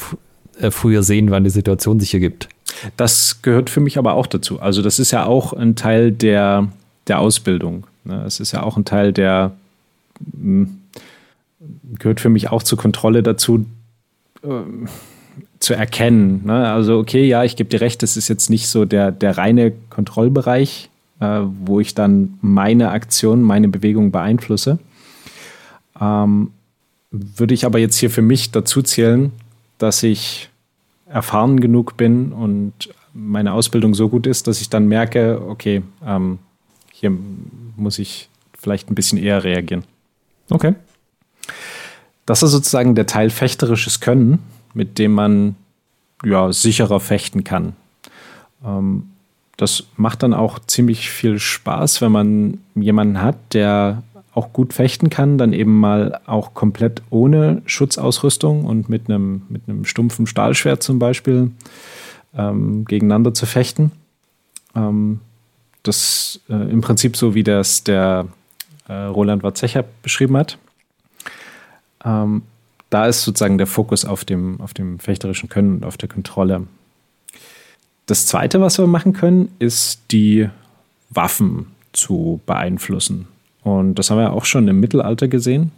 äh, 0.61 0.70
früher 0.70 1.03
sehen, 1.03 1.31
wann 1.31 1.44
die 1.44 1.48
Situation 1.48 2.00
sich 2.00 2.12
ergibt. 2.12 2.50
Das 2.98 3.40
gehört 3.40 3.70
für 3.70 3.81
mich 3.81 3.96
aber 3.96 4.12
auch 4.12 4.27
dazu. 4.27 4.61
Also 4.61 4.83
das 4.83 4.98
ist 4.98 5.11
ja 5.12 5.24
auch 5.24 5.55
ein 5.55 5.74
Teil 5.74 6.12
der, 6.12 6.68
der 7.07 7.18
Ausbildung. 7.18 7.87
Ne? 8.05 8.24
Es 8.27 8.40
ist 8.40 8.53
ja 8.53 8.62
auch 8.62 8.77
ein 8.77 8.85
Teil 8.85 9.14
der, 9.14 9.53
hm, 10.38 10.81
gehört 11.98 12.20
für 12.20 12.29
mich 12.29 12.50
auch 12.50 12.62
zur 12.62 12.77
Kontrolle 12.77 13.22
dazu, 13.22 13.64
ähm, 14.42 14.87
zu 15.64 15.74
erkennen. 15.74 16.42
Ne? 16.44 16.70
Also, 16.70 16.98
okay, 16.98 17.27
ja, 17.27 17.42
ich 17.42 17.57
gebe 17.57 17.70
dir 17.70 17.81
recht, 17.81 18.03
das 18.03 18.16
ist 18.16 18.29
jetzt 18.29 18.50
nicht 18.50 18.68
so 18.68 18.85
der, 18.85 19.11
der 19.11 19.38
reine 19.38 19.72
Kontrollbereich, 19.90 20.90
äh, 21.20 21.40
wo 21.64 21.81
ich 21.81 21.94
dann 21.94 22.38
meine 22.42 22.90
Aktion, 22.90 23.42
meine 23.42 23.68
Bewegung 23.68 24.12
beeinflusse. 24.12 24.79
Ähm, 26.00 26.50
würde 27.11 27.55
ich 27.55 27.64
aber 27.64 27.79
jetzt 27.79 27.96
hier 27.96 28.11
für 28.11 28.22
mich 28.22 28.50
dazu 28.50 28.83
zählen, 28.83 29.33
dass 29.79 30.03
ich 30.03 30.50
erfahren 31.07 31.61
genug 31.61 31.96
bin 31.96 32.33
und 32.33 32.72
meine 33.14 33.53
Ausbildung 33.53 33.94
so 33.94 34.09
gut 34.09 34.27
ist, 34.27 34.46
dass 34.46 34.61
ich 34.61 34.68
dann 34.68 34.87
merke, 34.87 35.40
okay, 35.48 35.83
ähm, 36.05 36.38
hier 36.92 37.12
muss 37.77 37.98
ich 37.98 38.29
vielleicht 38.59 38.90
ein 38.90 38.94
bisschen 38.94 39.18
eher 39.18 39.44
reagieren. 39.44 39.85
Okay. 40.50 40.74
Das 42.27 42.42
ist 42.42 42.50
sozusagen 42.50 42.94
der 42.94 43.07
Teil 43.07 43.31
fechterisches 43.31 44.00
Können 44.00 44.40
mit 44.74 44.98
dem 44.98 45.12
man 45.12 45.56
ja, 46.24 46.52
sicherer 46.52 47.00
fechten 47.00 47.44
kann. 47.44 47.74
Ähm, 48.64 49.10
das 49.56 49.84
macht 49.96 50.22
dann 50.22 50.34
auch 50.34 50.58
ziemlich 50.58 51.10
viel 51.10 51.38
Spaß, 51.38 52.00
wenn 52.00 52.12
man 52.12 52.58
jemanden 52.74 53.22
hat, 53.22 53.37
der 53.52 54.02
auch 54.34 54.52
gut 54.52 54.72
fechten 54.72 55.10
kann, 55.10 55.38
dann 55.38 55.52
eben 55.52 55.78
mal 55.78 56.20
auch 56.26 56.54
komplett 56.54 57.02
ohne 57.10 57.62
Schutzausrüstung 57.66 58.64
und 58.64 58.88
mit 58.88 59.08
einem, 59.08 59.42
mit 59.48 59.62
einem 59.68 59.84
stumpfen 59.84 60.26
Stahlschwert 60.26 60.82
zum 60.82 60.98
Beispiel 60.98 61.52
ähm, 62.37 62.84
gegeneinander 62.84 63.32
zu 63.32 63.46
fechten. 63.46 63.92
Ähm, 64.74 65.20
das 65.84 66.40
äh, 66.48 66.54
im 66.54 66.80
Prinzip 66.80 67.16
so, 67.16 67.37
wie 67.37 67.44
das 67.44 67.84
der 67.84 68.26
äh, 68.88 68.92
Roland 68.92 69.44
Watzecher 69.44 69.84
beschrieben 70.02 70.37
hat. 70.37 70.58
Ähm, 72.04 72.42
da 72.94 73.07
ist 73.07 73.24
sozusagen 73.24 73.59
der 73.59 73.66
Fokus 73.66 74.04
auf 74.04 74.24
dem, 74.24 74.61
auf 74.61 74.72
dem 74.72 75.00
fechterischen 75.00 75.48
Können 75.48 75.78
und 75.78 75.85
auf 75.85 75.96
der 75.96 76.09
Kontrolle. 76.09 76.68
Das 78.07 78.26
Zweite, 78.26 78.61
was 78.61 78.78
wir 78.78 78.87
machen 78.87 79.12
können, 79.12 79.50
ist 79.59 80.00
die 80.12 80.48
Waffen 81.11 81.66
zu 81.92 82.40
beeinflussen. 82.46 83.26
Und 83.64 83.96
das 83.96 84.11
haben 84.11 84.18
wir 84.18 84.33
auch 84.33 84.44
schon 84.44 84.68
im 84.68 84.78
Mittelalter 84.78 85.26
gesehen, 85.26 85.72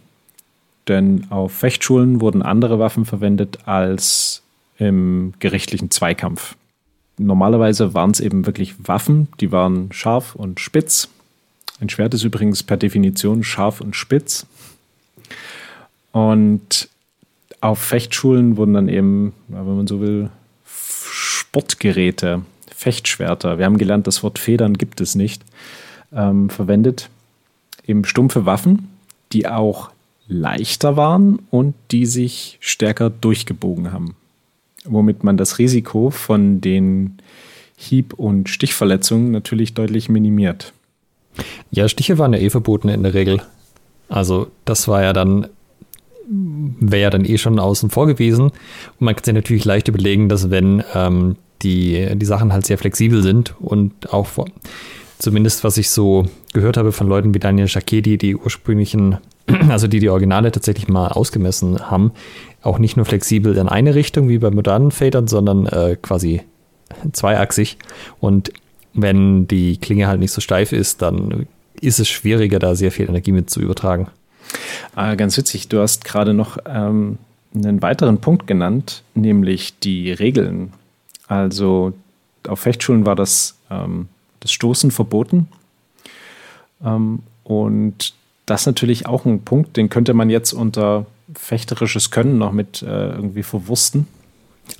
denn 0.87 1.25
auf 1.31 1.53
Fechtschulen 1.53 2.21
wurden 2.21 2.43
andere 2.43 2.77
Waffen 2.77 3.05
verwendet 3.05 3.65
als 3.65 4.43
im 4.77 5.33
gerichtlichen 5.39 5.89
Zweikampf. 5.89 6.55
Normalerweise 7.17 7.95
waren 7.95 8.11
es 8.11 8.19
eben 8.19 8.45
wirklich 8.45 8.75
Waffen, 8.87 9.27
die 9.39 9.51
waren 9.51 9.91
scharf 9.91 10.35
und 10.35 10.59
spitz. 10.59 11.09
Ein 11.79 11.89
Schwert 11.89 12.13
ist 12.13 12.23
übrigens 12.23 12.61
per 12.61 12.77
Definition 12.77 13.43
scharf 13.43 13.81
und 13.81 13.95
spitz. 13.95 14.45
Und 16.11 16.89
auf 17.61 17.79
Fechtschulen 17.79 18.57
wurden 18.57 18.73
dann 18.73 18.89
eben, 18.89 19.33
wenn 19.47 19.65
man 19.65 19.87
so 19.87 19.99
will, 19.99 20.29
Sportgeräte, 20.65 22.41
Fechtschwerter, 22.75 23.57
wir 23.57 23.65
haben 23.65 23.77
gelernt, 23.77 24.07
das 24.07 24.21
Wort 24.23 24.37
Federn 24.37 24.75
gibt 24.75 25.01
es 25.01 25.15
nicht, 25.15 25.43
ähm, 26.13 26.49
verwendet. 26.49 27.09
Eben 27.85 28.05
stumpfe 28.05 28.45
Waffen, 28.45 28.89
die 29.31 29.47
auch 29.47 29.89
leichter 30.27 30.97
waren 30.97 31.39
und 31.49 31.73
die 31.91 32.05
sich 32.05 32.57
stärker 32.59 33.09
durchgebogen 33.09 33.91
haben. 33.91 34.15
Womit 34.85 35.23
man 35.23 35.37
das 35.37 35.57
Risiko 35.57 36.09
von 36.09 36.61
den 36.61 37.17
Hieb- 37.77 38.13
und 38.13 38.49
Stichverletzungen 38.49 39.31
natürlich 39.31 39.73
deutlich 39.73 40.09
minimiert. 40.09 40.73
Ja, 41.71 41.87
Stiche 41.87 42.17
waren 42.17 42.33
ja 42.33 42.39
eh 42.39 42.49
verboten 42.49 42.89
in 42.89 43.03
der 43.03 43.13
Regel. 43.13 43.41
Also 44.09 44.47
das 44.65 44.87
war 44.87 45.03
ja 45.03 45.13
dann 45.13 45.47
wäre 46.29 47.03
ja 47.03 47.09
dann 47.09 47.25
eh 47.25 47.37
schon 47.37 47.59
außen 47.59 47.89
vor 47.89 48.07
gewesen. 48.07 48.45
Und 48.45 48.53
man 48.99 49.15
kann 49.15 49.23
sich 49.23 49.33
natürlich 49.33 49.65
leicht 49.65 49.87
überlegen, 49.87 50.29
dass 50.29 50.49
wenn 50.49 50.83
ähm, 50.93 51.35
die, 51.61 52.07
die 52.15 52.25
Sachen 52.25 52.53
halt 52.53 52.65
sehr 52.65 52.77
flexibel 52.77 53.23
sind 53.23 53.55
und 53.59 54.13
auch 54.13 54.27
zumindest 55.19 55.63
was 55.63 55.77
ich 55.77 55.89
so 55.89 56.25
gehört 56.53 56.77
habe 56.77 56.91
von 56.91 57.07
Leuten 57.07 57.33
wie 57.33 57.39
Daniel 57.39 57.67
Jacquet, 57.67 58.01
die 58.01 58.17
die 58.17 58.35
ursprünglichen, 58.35 59.17
also 59.69 59.87
die 59.87 59.99
die 59.99 60.09
Originale 60.09 60.51
tatsächlich 60.51 60.87
mal 60.87 61.07
ausgemessen 61.07 61.89
haben, 61.89 62.11
auch 62.61 62.79
nicht 62.79 62.97
nur 62.97 63.05
flexibel 63.05 63.55
in 63.57 63.69
eine 63.69 63.95
Richtung 63.95 64.29
wie 64.29 64.37
bei 64.37 64.51
modernen 64.51 64.91
Federn, 64.91 65.27
sondern 65.27 65.65
äh, 65.67 65.97
quasi 66.01 66.41
zweiachsig. 67.11 67.77
Und 68.19 68.51
wenn 68.93 69.47
die 69.47 69.77
Klinge 69.77 70.07
halt 70.07 70.19
nicht 70.19 70.31
so 70.31 70.41
steif 70.41 70.71
ist, 70.71 71.01
dann 71.01 71.47
ist 71.79 71.99
es 71.99 72.09
schwieriger, 72.09 72.59
da 72.59 72.75
sehr 72.75 72.91
viel 72.91 73.07
Energie 73.07 73.31
mit 73.31 73.49
zu 73.49 73.61
übertragen. 73.61 74.07
Ah, 74.95 75.15
ganz 75.15 75.37
witzig, 75.37 75.67
du 75.67 75.79
hast 75.79 76.05
gerade 76.05 76.33
noch 76.33 76.57
ähm, 76.65 77.17
einen 77.53 77.81
weiteren 77.81 78.19
Punkt 78.19 78.47
genannt, 78.47 79.03
nämlich 79.15 79.79
die 79.79 80.11
Regeln. 80.11 80.73
Also 81.27 81.93
auf 82.47 82.59
Fechtschulen 82.59 83.05
war 83.05 83.15
das, 83.15 83.57
ähm, 83.69 84.07
das 84.39 84.51
Stoßen 84.51 84.91
verboten. 84.91 85.47
Ähm, 86.83 87.19
und 87.43 88.13
das 88.45 88.61
ist 88.61 88.65
natürlich 88.67 89.05
auch 89.05 89.25
ein 89.25 89.41
Punkt, 89.41 89.77
den 89.77 89.89
könnte 89.89 90.13
man 90.13 90.29
jetzt 90.29 90.53
unter 90.53 91.05
fechterisches 91.33 92.11
Können 92.11 92.37
noch 92.37 92.51
mit 92.51 92.81
äh, 92.81 92.85
irgendwie 93.11 93.43
verwursten. 93.43 94.07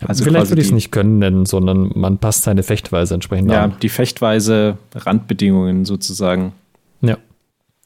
Also 0.06 0.23
Vielleicht 0.23 0.49
würde 0.49 0.62
ich 0.62 0.67
es 0.67 0.73
nicht 0.73 0.91
können 0.91 1.19
nennen, 1.19 1.45
sondern 1.45 1.91
man 1.95 2.17
passt 2.17 2.43
seine 2.43 2.63
Fechtweise 2.63 3.13
entsprechend 3.13 3.51
ja, 3.51 3.63
an. 3.63 3.71
Ja, 3.71 3.77
die 3.82 3.89
Fechtweise, 3.89 4.77
Randbedingungen 4.93 5.86
sozusagen. 5.86 6.53
Ja. 7.01 7.17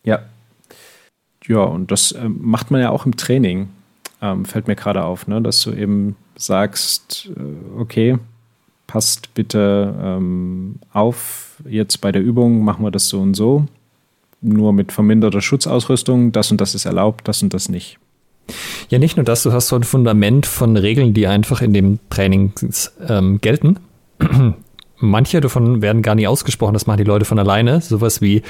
Ja, 0.03 0.21
ja, 1.47 1.63
und 1.63 1.91
das 1.91 2.11
äh, 2.11 2.27
macht 2.27 2.71
man 2.71 2.81
ja 2.81 2.91
auch 2.91 3.05
im 3.05 3.15
Training, 3.15 3.69
ähm, 4.21 4.45
fällt 4.45 4.67
mir 4.67 4.75
gerade 4.75 5.03
auf, 5.03 5.27
ne? 5.27 5.41
dass 5.41 5.61
du 5.61 5.71
eben 5.71 6.15
sagst, 6.35 7.31
äh, 7.35 7.79
okay, 7.79 8.17
passt 8.87 9.33
bitte 9.33 9.95
ähm, 10.01 10.75
auf, 10.93 11.61
jetzt 11.67 12.01
bei 12.01 12.11
der 12.11 12.21
Übung 12.21 12.63
machen 12.63 12.83
wir 12.83 12.91
das 12.91 13.07
so 13.07 13.19
und 13.19 13.33
so, 13.33 13.65
nur 14.41 14.73
mit 14.73 14.91
verminderter 14.91 15.41
Schutzausrüstung, 15.41 16.31
das 16.31 16.51
und 16.51 16.61
das 16.61 16.75
ist 16.75 16.85
erlaubt, 16.85 17.27
das 17.27 17.41
und 17.41 17.53
das 17.53 17.69
nicht. 17.69 17.97
Ja, 18.89 18.99
nicht 18.99 19.17
nur 19.17 19.23
das, 19.23 19.43
du 19.43 19.53
hast 19.53 19.69
so 19.69 19.75
ein 19.75 19.83
Fundament 19.83 20.45
von 20.45 20.75
Regeln, 20.75 21.13
die 21.13 21.27
einfach 21.27 21.61
in 21.61 21.73
dem 21.73 21.99
Training 22.09 22.53
ähm, 23.07 23.39
gelten. 23.39 23.77
Manche 25.01 25.41
davon 25.41 25.81
werden 25.81 26.01
gar 26.01 26.15
nicht 26.15 26.27
ausgesprochen, 26.27 26.73
das 26.73 26.87
machen 26.87 26.97
die 26.97 27.03
Leute 27.03 27.25
von 27.25 27.39
alleine. 27.39 27.81
Sowas 27.81 28.21
wie, 28.21 28.43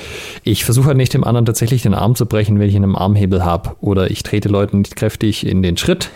ich 0.43 0.65
versuche 0.65 0.87
halt 0.87 0.97
nicht 0.97 1.13
dem 1.13 1.23
anderen 1.23 1.45
tatsächlich 1.45 1.81
den 1.81 1.93
Arm 1.93 2.15
zu 2.15 2.25
brechen, 2.25 2.59
wenn 2.59 2.69
ich 2.69 2.75
einen 2.75 2.95
Armhebel 2.95 3.43
habe. 3.43 3.75
Oder 3.79 4.11
ich 4.11 4.23
trete 4.23 4.49
Leuten 4.49 4.79
nicht 4.79 4.95
kräftig 4.95 5.45
in 5.45 5.63
den 5.63 5.77
Schritt, 5.77 6.09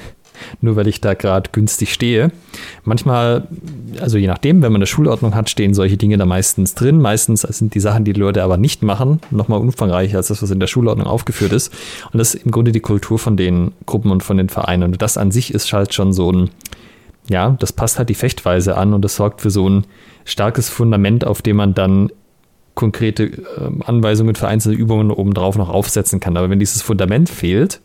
nur 0.61 0.75
weil 0.75 0.87
ich 0.87 1.01
da 1.01 1.13
gerade 1.13 1.49
günstig 1.51 1.93
stehe. 1.93 2.31
Manchmal, 2.83 3.47
also 3.99 4.17
je 4.17 4.27
nachdem, 4.27 4.61
wenn 4.61 4.71
man 4.71 4.79
eine 4.79 4.87
Schulordnung 4.87 5.35
hat, 5.35 5.49
stehen 5.49 5.73
solche 5.73 5.97
Dinge 5.97 6.17
da 6.17 6.25
meistens 6.25 6.75
drin. 6.75 6.99
Meistens 6.99 7.41
sind 7.41 7.73
die 7.73 7.79
Sachen, 7.79 8.03
die, 8.03 8.13
die 8.13 8.19
Leute 8.19 8.43
aber 8.43 8.57
nicht 8.57 8.83
machen, 8.83 9.21
nochmal 9.31 9.59
umfangreicher 9.59 10.17
als 10.17 10.27
das, 10.27 10.41
was 10.41 10.51
in 10.51 10.59
der 10.59 10.67
Schulordnung 10.67 11.07
aufgeführt 11.07 11.53
ist. 11.53 11.73
Und 12.11 12.19
das 12.19 12.35
ist 12.35 12.45
im 12.45 12.51
Grunde 12.51 12.71
die 12.71 12.81
Kultur 12.81 13.19
von 13.19 13.37
den 13.37 13.71
Gruppen 13.85 14.11
und 14.11 14.23
von 14.23 14.37
den 14.37 14.49
Vereinen. 14.49 14.91
Und 14.91 15.01
das 15.01 15.17
an 15.17 15.31
sich 15.31 15.53
ist 15.53 15.71
halt 15.71 15.93
schon 15.93 16.13
so 16.13 16.31
ein, 16.31 16.49
ja, 17.29 17.55
das 17.59 17.73
passt 17.73 17.97
halt 17.97 18.09
die 18.09 18.15
Fechtweise 18.15 18.77
an 18.77 18.93
und 18.93 19.03
das 19.03 19.15
sorgt 19.15 19.41
für 19.41 19.49
so 19.49 19.69
ein 19.69 19.85
starkes 20.25 20.69
Fundament, 20.69 21.25
auf 21.25 21.41
dem 21.41 21.57
man 21.57 21.73
dann 21.73 22.11
konkrete 22.75 23.23
äh, 23.23 23.83
Anweisungen 23.85 24.35
für 24.35 24.47
einzelne 24.47 24.75
Übungen 24.75 25.11
obendrauf 25.11 25.57
noch 25.57 25.69
aufsetzen 25.69 26.19
kann. 26.19 26.37
Aber 26.37 26.49
wenn 26.49 26.59
dieses 26.59 26.81
Fundament 26.81 27.29
fehlt, 27.29 27.81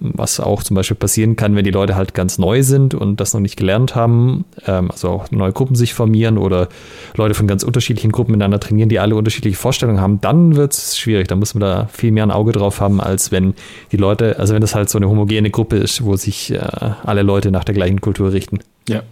was 0.00 0.40
auch 0.40 0.62
zum 0.62 0.74
Beispiel 0.74 0.96
passieren 0.96 1.36
kann, 1.36 1.54
wenn 1.54 1.64
die 1.64 1.70
Leute 1.70 1.94
halt 1.94 2.14
ganz 2.14 2.38
neu 2.38 2.62
sind 2.62 2.94
und 2.94 3.20
das 3.20 3.34
noch 3.34 3.40
nicht 3.40 3.56
gelernt 3.56 3.94
haben, 3.94 4.44
ähm, 4.66 4.90
also 4.90 5.10
auch 5.10 5.30
neue 5.30 5.52
Gruppen 5.52 5.76
sich 5.76 5.94
formieren 5.94 6.38
oder 6.38 6.68
Leute 7.16 7.34
von 7.34 7.46
ganz 7.46 7.62
unterschiedlichen 7.62 8.10
Gruppen 8.10 8.32
miteinander 8.32 8.58
trainieren, 8.58 8.88
die 8.88 8.98
alle 8.98 9.14
unterschiedliche 9.14 9.56
Vorstellungen 9.56 10.00
haben, 10.00 10.20
dann 10.20 10.56
wird 10.56 10.72
es 10.72 10.98
schwierig. 10.98 11.28
Da 11.28 11.36
muss 11.36 11.54
man 11.54 11.60
da 11.60 11.88
viel 11.92 12.12
mehr 12.12 12.24
ein 12.24 12.30
Auge 12.30 12.52
drauf 12.52 12.80
haben, 12.80 13.00
als 13.00 13.30
wenn 13.30 13.54
die 13.92 13.98
Leute, 13.98 14.38
also 14.38 14.54
wenn 14.54 14.62
das 14.62 14.74
halt 14.74 14.88
so 14.88 14.98
eine 14.98 15.08
homogene 15.08 15.50
Gruppe 15.50 15.76
ist, 15.76 16.04
wo 16.04 16.16
sich 16.16 16.52
äh, 16.52 16.58
alle 17.04 17.22
Leute 17.22 17.50
nach 17.50 17.64
der 17.64 17.74
gleichen 17.74 18.00
Kultur 18.00 18.32
richten. 18.32 18.60
Ja. 18.88 19.02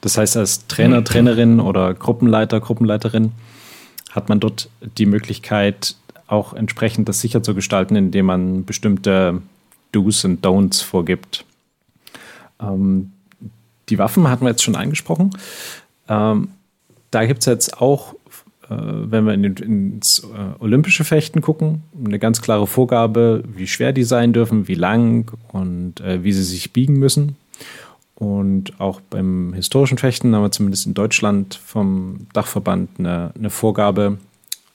Das 0.00 0.18
heißt, 0.18 0.36
als 0.36 0.66
Trainer, 0.66 1.02
Trainerin 1.02 1.60
oder 1.60 1.94
Gruppenleiter, 1.94 2.60
Gruppenleiterin 2.60 3.32
hat 4.10 4.28
man 4.28 4.40
dort 4.40 4.68
die 4.98 5.06
Möglichkeit, 5.06 5.96
auch 6.26 6.52
entsprechend 6.52 7.08
das 7.08 7.20
sicher 7.20 7.42
zu 7.42 7.54
gestalten, 7.54 7.96
indem 7.96 8.26
man 8.26 8.64
bestimmte 8.64 9.40
Do's 9.98 10.24
und 10.24 10.44
Don'ts 10.44 10.82
vorgibt. 10.82 11.44
Ähm, 12.60 13.12
die 13.88 13.98
Waffen 13.98 14.28
hatten 14.28 14.44
wir 14.44 14.50
jetzt 14.50 14.62
schon 14.62 14.76
angesprochen. 14.76 15.30
Ähm, 16.08 16.48
da 17.10 17.24
gibt 17.24 17.40
es 17.40 17.46
jetzt 17.46 17.80
auch, 17.80 18.14
äh, 18.68 18.76
wenn 18.76 19.24
wir 19.24 19.34
in 19.34 19.44
ins 19.44 20.20
äh, 20.20 20.62
olympische 20.62 21.04
Fechten 21.04 21.40
gucken, 21.40 21.82
eine 22.04 22.18
ganz 22.18 22.42
klare 22.42 22.66
Vorgabe, 22.66 23.44
wie 23.54 23.66
schwer 23.66 23.92
die 23.92 24.04
sein 24.04 24.32
dürfen, 24.32 24.68
wie 24.68 24.74
lang 24.74 25.32
und 25.52 26.00
äh, 26.00 26.22
wie 26.22 26.32
sie 26.32 26.42
sich 26.42 26.72
biegen 26.72 26.98
müssen. 26.98 27.36
Und 28.14 28.80
auch 28.80 29.00
beim 29.00 29.52
historischen 29.54 29.96
Fechten 29.96 30.34
haben 30.34 30.42
wir 30.42 30.50
zumindest 30.50 30.86
in 30.86 30.94
Deutschland 30.94 31.54
vom 31.54 32.26
Dachverband 32.32 32.98
eine, 32.98 33.32
eine 33.38 33.50
Vorgabe, 33.50 34.18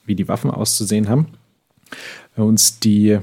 wie 0.06 0.14
die 0.14 0.28
Waffen 0.28 0.50
auszusehen 0.50 1.08
haben. 1.10 1.26
Wenn 2.34 2.44
wir 2.44 2.48
uns 2.48 2.80
die 2.80 3.18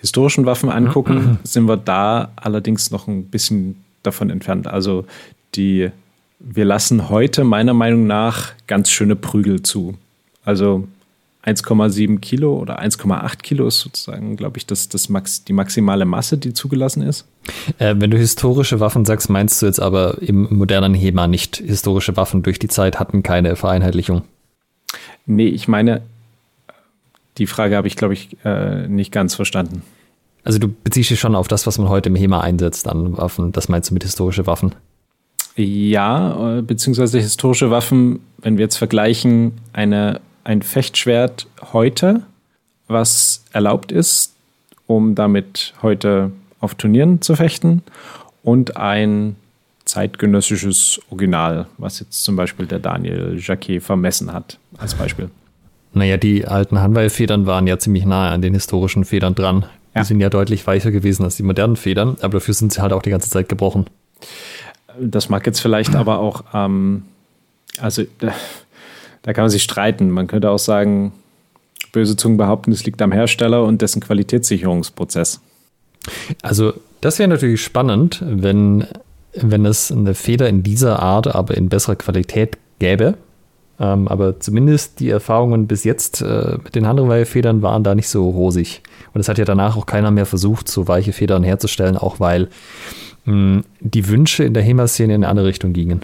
historischen 0.00 0.46
Waffen 0.46 0.70
angucken, 0.70 1.38
sind 1.44 1.68
wir 1.68 1.76
da 1.76 2.32
allerdings 2.36 2.90
noch 2.90 3.08
ein 3.08 3.24
bisschen 3.24 3.76
davon 4.02 4.30
entfernt. 4.30 4.66
Also 4.66 5.04
die, 5.54 5.90
wir 6.38 6.64
lassen 6.64 7.08
heute 7.08 7.44
meiner 7.44 7.74
Meinung 7.74 8.06
nach 8.06 8.52
ganz 8.66 8.90
schöne 8.90 9.16
Prügel 9.16 9.62
zu. 9.62 9.96
Also 10.44 10.86
1,7 11.44 12.18
Kilo 12.18 12.58
oder 12.58 12.80
1,8 12.80 13.38
Kilo 13.38 13.66
ist 13.66 13.80
sozusagen, 13.80 14.36
glaube 14.36 14.58
ich, 14.58 14.66
das, 14.66 14.88
das 14.88 15.08
Max, 15.08 15.44
die 15.44 15.52
maximale 15.52 16.04
Masse, 16.04 16.36
die 16.36 16.52
zugelassen 16.52 17.02
ist. 17.02 17.26
Äh, 17.78 17.94
wenn 17.98 18.10
du 18.10 18.18
historische 18.18 18.80
Waffen 18.80 19.04
sagst, 19.04 19.30
meinst 19.30 19.62
du 19.62 19.66
jetzt 19.66 19.80
aber 19.80 20.20
im 20.20 20.48
modernen 20.50 20.94
HEMA 20.94 21.26
nicht 21.26 21.56
historische 21.56 22.16
Waffen 22.16 22.42
durch 22.42 22.58
die 22.58 22.68
Zeit 22.68 23.00
hatten 23.00 23.22
keine 23.22 23.56
Vereinheitlichung? 23.56 24.22
Nee, 25.26 25.48
ich 25.48 25.68
meine, 25.68 26.02
die 27.38 27.46
Frage 27.46 27.76
habe 27.76 27.88
ich, 27.88 27.96
glaube 27.96 28.14
ich, 28.14 28.36
äh, 28.44 28.86
nicht 28.88 29.12
ganz 29.12 29.34
verstanden. 29.34 29.82
Also 30.44 30.58
du 30.58 30.68
beziehst 30.68 31.10
dich 31.10 31.20
schon 31.20 31.34
auf 31.34 31.48
das, 31.48 31.66
was 31.66 31.78
man 31.78 31.88
heute 31.88 32.08
im 32.08 32.16
HEMA 32.16 32.40
einsetzt 32.40 32.88
an 32.88 33.16
Waffen. 33.16 33.52
Das 33.52 33.68
meinst 33.68 33.90
du 33.90 33.94
mit 33.94 34.02
historische 34.02 34.46
Waffen? 34.46 34.74
Ja, 35.56 36.58
äh, 36.58 36.62
beziehungsweise 36.62 37.18
historische 37.18 37.70
Waffen, 37.70 38.20
wenn 38.38 38.56
wir 38.58 38.64
jetzt 38.64 38.76
vergleichen, 38.76 39.52
eine, 39.72 40.20
ein 40.44 40.62
Fechtschwert 40.62 41.46
heute, 41.72 42.22
was 42.86 43.44
erlaubt 43.52 43.92
ist, 43.92 44.34
um 44.86 45.14
damit 45.14 45.74
heute 45.82 46.30
auf 46.60 46.74
Turnieren 46.74 47.20
zu 47.20 47.36
fechten, 47.36 47.82
und 48.42 48.76
ein 48.76 49.36
zeitgenössisches 49.84 51.00
Original, 51.10 51.66
was 51.76 52.00
jetzt 52.00 52.22
zum 52.24 52.36
Beispiel 52.36 52.66
der 52.66 52.78
Daniel 52.78 53.38
Jacquet 53.38 53.80
vermessen 53.80 54.32
hat, 54.32 54.58
als 54.78 54.94
Beispiel. 54.94 55.28
Naja, 55.92 56.16
die 56.16 56.46
alten 56.46 56.80
Hanwei-Federn 56.80 57.46
waren 57.46 57.66
ja 57.66 57.78
ziemlich 57.78 58.04
nahe 58.04 58.30
an 58.30 58.42
den 58.42 58.54
historischen 58.54 59.04
Federn 59.04 59.34
dran. 59.34 59.66
Die 59.94 59.98
ja. 59.98 60.04
sind 60.04 60.20
ja 60.20 60.28
deutlich 60.28 60.66
weicher 60.66 60.90
gewesen 60.90 61.24
als 61.24 61.36
die 61.36 61.42
modernen 61.42 61.76
Federn, 61.76 62.16
aber 62.20 62.34
dafür 62.34 62.54
sind 62.54 62.72
sie 62.72 62.82
halt 62.82 62.92
auch 62.92 63.02
die 63.02 63.10
ganze 63.10 63.30
Zeit 63.30 63.48
gebrochen. 63.48 63.86
Das 65.00 65.28
mag 65.28 65.46
jetzt 65.46 65.60
vielleicht 65.60 65.94
aber 65.94 66.18
auch, 66.18 66.44
ähm, 66.52 67.04
also 67.80 68.02
da, 68.18 68.32
da 69.22 69.32
kann 69.32 69.44
man 69.44 69.50
sich 69.50 69.62
streiten. 69.62 70.10
Man 70.10 70.26
könnte 70.26 70.50
auch 70.50 70.58
sagen, 70.58 71.12
böse 71.92 72.16
Zungen 72.16 72.36
behaupten, 72.36 72.72
es 72.72 72.84
liegt 72.84 73.00
am 73.02 73.12
Hersteller 73.12 73.64
und 73.64 73.82
dessen 73.82 74.00
Qualitätssicherungsprozess. 74.00 75.40
Also 76.42 76.74
das 77.00 77.18
wäre 77.18 77.28
natürlich 77.28 77.62
spannend, 77.62 78.22
wenn, 78.26 78.86
wenn 79.34 79.66
es 79.66 79.90
eine 79.92 80.14
Feder 80.14 80.48
in 80.48 80.62
dieser 80.62 81.00
Art, 81.00 81.34
aber 81.34 81.56
in 81.56 81.68
besserer 81.68 81.96
Qualität 81.96 82.58
gäbe. 82.78 83.14
Ähm, 83.80 84.08
aber 84.08 84.40
zumindest 84.40 85.00
die 85.00 85.08
Erfahrungen 85.08 85.66
bis 85.66 85.84
jetzt 85.84 86.20
äh, 86.20 86.58
mit 86.62 86.74
den 86.74 86.86
Handreweihe-Federn 86.86 87.62
waren 87.62 87.84
da 87.84 87.94
nicht 87.94 88.08
so 88.08 88.28
rosig. 88.28 88.82
Und 89.14 89.20
es 89.20 89.28
hat 89.28 89.38
ja 89.38 89.44
danach 89.44 89.76
auch 89.76 89.86
keiner 89.86 90.10
mehr 90.10 90.26
versucht, 90.26 90.68
so 90.68 90.88
weiche 90.88 91.12
Federn 91.12 91.44
herzustellen, 91.44 91.96
auch 91.96 92.18
weil 92.18 92.48
mh, 93.24 93.32
hm, 93.32 93.64
die 93.80 94.08
Wünsche 94.08 94.44
in 94.44 94.54
der 94.54 94.62
HEMA-Szene 94.62 95.14
in 95.14 95.22
eine 95.22 95.30
andere 95.30 95.46
Richtung 95.46 95.72
gingen. 95.72 96.00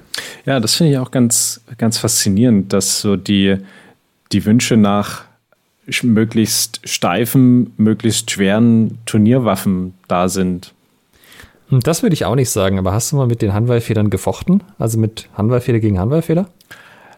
Ja, 0.46 0.60
das 0.60 0.74
finde 0.74 0.92
ich 0.92 0.98
auch 0.98 1.10
ganz, 1.10 1.62
ganz 1.78 1.98
faszinierend, 1.98 2.72
dass 2.72 3.00
so 3.00 3.16
die, 3.16 3.56
die 4.32 4.44
Wünsche 4.44 4.76
nach 4.76 5.22
möglichst 6.02 6.80
steifen, 6.88 7.72
möglichst 7.76 8.30
schweren 8.30 8.98
Turnierwaffen 9.04 9.94
da 10.08 10.28
sind. 10.28 10.72
Das 11.70 12.02
würde 12.02 12.14
ich 12.14 12.24
auch 12.24 12.34
nicht 12.34 12.50
sagen, 12.50 12.78
aber 12.78 12.92
hast 12.92 13.12
du 13.12 13.16
mal 13.16 13.26
mit 13.26 13.42
den 13.42 13.52
Handweihfedern 13.52 14.10
gefochten? 14.10 14.62
Also 14.78 14.98
mit 14.98 15.28
Handweihfeder 15.34 15.80
gegen 15.80 15.98
Handweihfeder? 15.98 16.48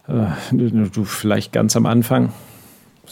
Äh, 0.07 0.25
du 0.51 1.03
vielleicht 1.03 1.51
ganz 1.53 1.75
am 1.75 1.85
Anfang. 1.85 2.31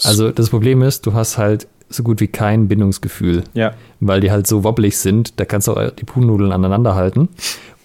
Also 0.03 0.31
das 0.31 0.49
Problem 0.49 0.81
ist, 0.81 1.05
du 1.05 1.13
hast 1.13 1.37
halt 1.37 1.67
so 1.89 2.03
gut 2.03 2.19
wie 2.19 2.27
kein 2.27 2.67
Bindungsgefühl. 2.67 3.43
Ja. 3.53 3.73
Weil 3.99 4.21
die 4.21 4.31
halt 4.31 4.47
so 4.47 4.63
wobblig 4.63 4.97
sind, 4.97 5.39
da 5.39 5.45
kannst 5.45 5.67
du 5.67 5.73
auch 5.73 5.91
die 5.91 6.03
Puhnudeln 6.03 6.51
aneinander 6.51 6.95
halten. 6.95 7.29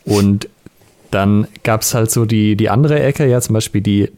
Und 0.04 0.48
dann 1.10 1.46
gab 1.62 1.82
es 1.82 1.94
halt 1.94 2.10
so 2.10 2.24
die, 2.24 2.56
die 2.56 2.70
andere 2.70 3.00
Ecke, 3.00 3.28
ja, 3.28 3.40
zum 3.40 3.54
Beispiel 3.54 3.80
die 3.80 4.10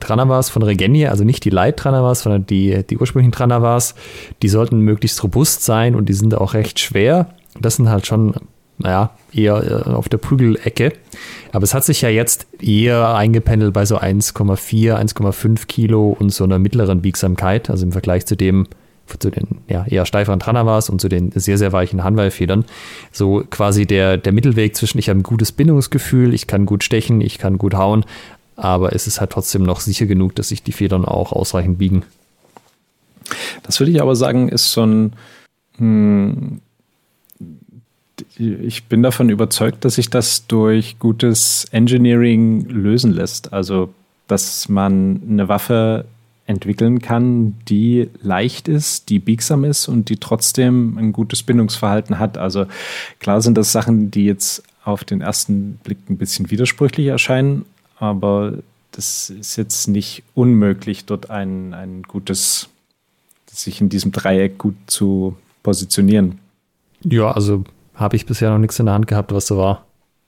Tranavas 0.00 0.50
von 0.50 0.62
Regeni, 0.62 1.06
also 1.06 1.24
nicht 1.24 1.44
die 1.44 1.50
Light 1.50 1.76
Tranavas, 1.76 2.22
sondern 2.22 2.46
die, 2.46 2.84
die 2.84 2.98
ursprünglichen 2.98 3.32
Tranavas, 3.32 3.94
die 4.42 4.48
sollten 4.48 4.80
möglichst 4.80 5.22
robust 5.22 5.64
sein 5.64 5.94
und 5.94 6.08
die 6.08 6.14
sind 6.14 6.34
auch 6.34 6.54
recht 6.54 6.80
schwer. 6.80 7.30
Das 7.60 7.76
sind 7.76 7.88
halt 7.88 8.06
schon 8.06 8.34
naja, 8.78 9.10
eher 9.32 9.86
äh, 9.86 9.90
auf 9.90 10.08
der 10.08 10.18
Prügelecke. 10.18 10.92
Aber 11.52 11.64
es 11.64 11.74
hat 11.74 11.84
sich 11.84 12.02
ja 12.02 12.08
jetzt 12.08 12.46
eher 12.60 13.14
eingependelt 13.14 13.72
bei 13.72 13.84
so 13.84 13.98
1,4, 13.98 14.94
1,5 14.94 15.66
Kilo 15.66 16.16
und 16.18 16.30
so 16.30 16.44
einer 16.44 16.58
mittleren 16.58 17.02
Biegsamkeit, 17.02 17.70
also 17.70 17.84
im 17.84 17.92
Vergleich 17.92 18.26
zu 18.26 18.36
dem, 18.36 18.66
zu 19.18 19.30
den 19.30 19.58
ja, 19.68 19.84
eher 19.86 20.06
steiferen 20.06 20.40
Tranavas 20.40 20.90
und 20.90 21.00
zu 21.00 21.08
den 21.08 21.32
sehr, 21.34 21.58
sehr 21.58 21.72
weichen 21.72 22.04
Hanwei-Federn. 22.04 22.64
So 23.10 23.42
quasi 23.50 23.86
der, 23.86 24.16
der 24.16 24.32
Mittelweg 24.32 24.76
zwischen, 24.76 24.98
ich 24.98 25.08
habe 25.08 25.18
ein 25.18 25.24
gutes 25.24 25.52
Bindungsgefühl, 25.52 26.34
ich 26.34 26.46
kann 26.46 26.66
gut 26.66 26.84
stechen, 26.84 27.20
ich 27.20 27.38
kann 27.38 27.58
gut 27.58 27.74
hauen, 27.74 28.04
aber 28.56 28.94
es 28.94 29.06
ist 29.06 29.20
halt 29.20 29.30
trotzdem 29.30 29.62
noch 29.62 29.80
sicher 29.80 30.06
genug, 30.06 30.34
dass 30.34 30.48
sich 30.48 30.62
die 30.62 30.72
Federn 30.72 31.04
auch 31.04 31.32
ausreichend 31.32 31.78
biegen. 31.78 32.04
Das 33.62 33.80
würde 33.80 33.92
ich 33.92 34.00
aber 34.00 34.16
sagen, 34.16 34.48
ist 34.48 34.72
so 34.72 34.84
ein 34.84 35.12
hm, 35.78 36.60
ich 38.38 38.84
bin 38.84 39.02
davon 39.02 39.30
überzeugt, 39.30 39.84
dass 39.84 39.96
sich 39.96 40.10
das 40.10 40.46
durch 40.46 40.98
gutes 40.98 41.66
Engineering 41.70 42.68
lösen 42.68 43.12
lässt. 43.12 43.52
Also, 43.52 43.92
dass 44.28 44.68
man 44.68 45.20
eine 45.28 45.48
Waffe 45.48 46.04
entwickeln 46.46 47.00
kann, 47.00 47.56
die 47.68 48.08
leicht 48.22 48.68
ist, 48.68 49.10
die 49.10 49.18
biegsam 49.18 49.64
ist 49.64 49.86
und 49.86 50.08
die 50.08 50.16
trotzdem 50.16 50.96
ein 50.96 51.12
gutes 51.12 51.42
Bindungsverhalten 51.42 52.18
hat. 52.18 52.38
Also 52.38 52.64
klar 53.20 53.42
sind 53.42 53.58
das 53.58 53.70
Sachen, 53.70 54.10
die 54.10 54.24
jetzt 54.24 54.62
auf 54.82 55.04
den 55.04 55.20
ersten 55.20 55.74
Blick 55.84 55.98
ein 56.08 56.16
bisschen 56.16 56.50
widersprüchlich 56.50 57.08
erscheinen, 57.08 57.66
aber 57.98 58.54
das 58.92 59.28
ist 59.28 59.56
jetzt 59.56 59.88
nicht 59.88 60.22
unmöglich, 60.34 61.04
dort 61.04 61.28
ein, 61.28 61.74
ein 61.74 62.02
gutes, 62.04 62.70
sich 63.46 63.82
in 63.82 63.90
diesem 63.90 64.12
Dreieck 64.12 64.56
gut 64.56 64.76
zu 64.86 65.36
positionieren. 65.62 66.38
Ja, 67.04 67.30
also 67.30 67.64
habe 67.98 68.16
ich 68.16 68.26
bisher 68.26 68.50
noch 68.50 68.58
nichts 68.58 68.78
in 68.78 68.86
der 68.86 68.94
Hand 68.94 69.06
gehabt, 69.06 69.32
was 69.32 69.46
so 69.46 69.58
war. 69.58 69.84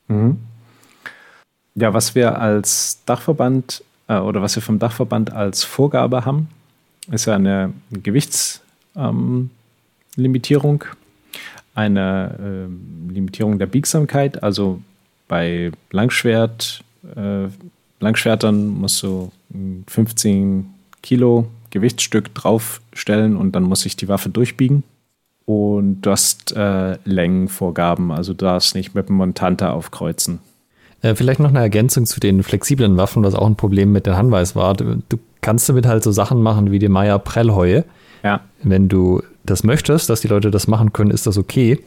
Mhm. 0.09 0.39
Ja, 1.75 1.95
was 1.95 2.15
wir 2.15 2.39
als 2.39 3.03
Dachverband 3.07 3.83
äh, 4.09 4.19
oder 4.19 4.43
was 4.43 4.57
wir 4.57 4.63
vom 4.63 4.79
Dachverband 4.79 5.33
als 5.33 5.65
Vorgabe 5.65 6.25
haben, 6.25 6.49
ist 7.11 7.27
ja 7.27 7.37
eine 7.37 7.73
Gewichtslimitierung, 7.91 10.85
ähm, 10.85 10.97
eine 11.75 12.39
äh, 12.39 12.67
Limitierung 13.13 13.59
der 13.59 13.67
Biegsamkeit. 13.67 14.43
Also 14.43 14.81
bei 15.29 15.71
Langschwert, 15.93 16.83
äh, 17.17 17.47
Langschwertern 18.01 18.67
musst 18.67 19.03
du 19.03 19.31
15 19.87 20.67
Kilo 21.03 21.49
Gewichtsstück 21.71 22.35
draufstellen 22.35 23.37
und 23.37 23.53
dann 23.53 23.63
muss 23.63 23.83
sich 23.83 23.97
die 23.97 24.09
Waffe 24.09 24.29
durchbiegen. 24.29 24.83
Und 25.51 26.03
du 26.03 26.13
hast 26.13 26.53
äh, 26.53 26.97
Längenvorgaben, 27.05 28.13
also 28.13 28.35
du 28.35 28.45
darfst 28.45 28.77
nicht 28.77 28.95
mit 28.95 29.09
dem 29.09 29.17
Montanta 29.17 29.73
aufkreuzen. 29.73 30.39
Äh, 31.03 31.17
vielleicht 31.17 31.41
noch 31.41 31.49
eine 31.49 31.59
Ergänzung 31.59 32.07
zu 32.07 32.21
den 32.21 32.45
flexiblen 32.45 32.97
Waffen, 32.97 33.25
was 33.25 33.35
auch 33.35 33.49
ein 33.49 33.57
Problem 33.57 33.91
mit 33.91 34.07
den 34.07 34.17
Hanweis 34.17 34.55
war. 34.55 34.75
Du, 34.75 35.03
du 35.09 35.19
kannst 35.41 35.69
damit 35.69 35.87
halt 35.87 36.05
so 36.05 36.13
Sachen 36.13 36.41
machen 36.41 36.71
wie 36.71 36.79
die 36.79 36.89
Maya 36.89 37.19
Prellheue. 37.19 37.85
Ja. 38.23 38.43
Wenn 38.63 38.89
du 38.89 39.25
das 39.43 39.65
möchtest, 39.65 40.09
dass 40.09 40.21
die 40.21 40.29
Leute 40.29 40.53
das 40.53 40.69
machen 40.69 40.93
können, 40.93 41.11
ist 41.11 41.27
das 41.27 41.37
okay. 41.37 41.81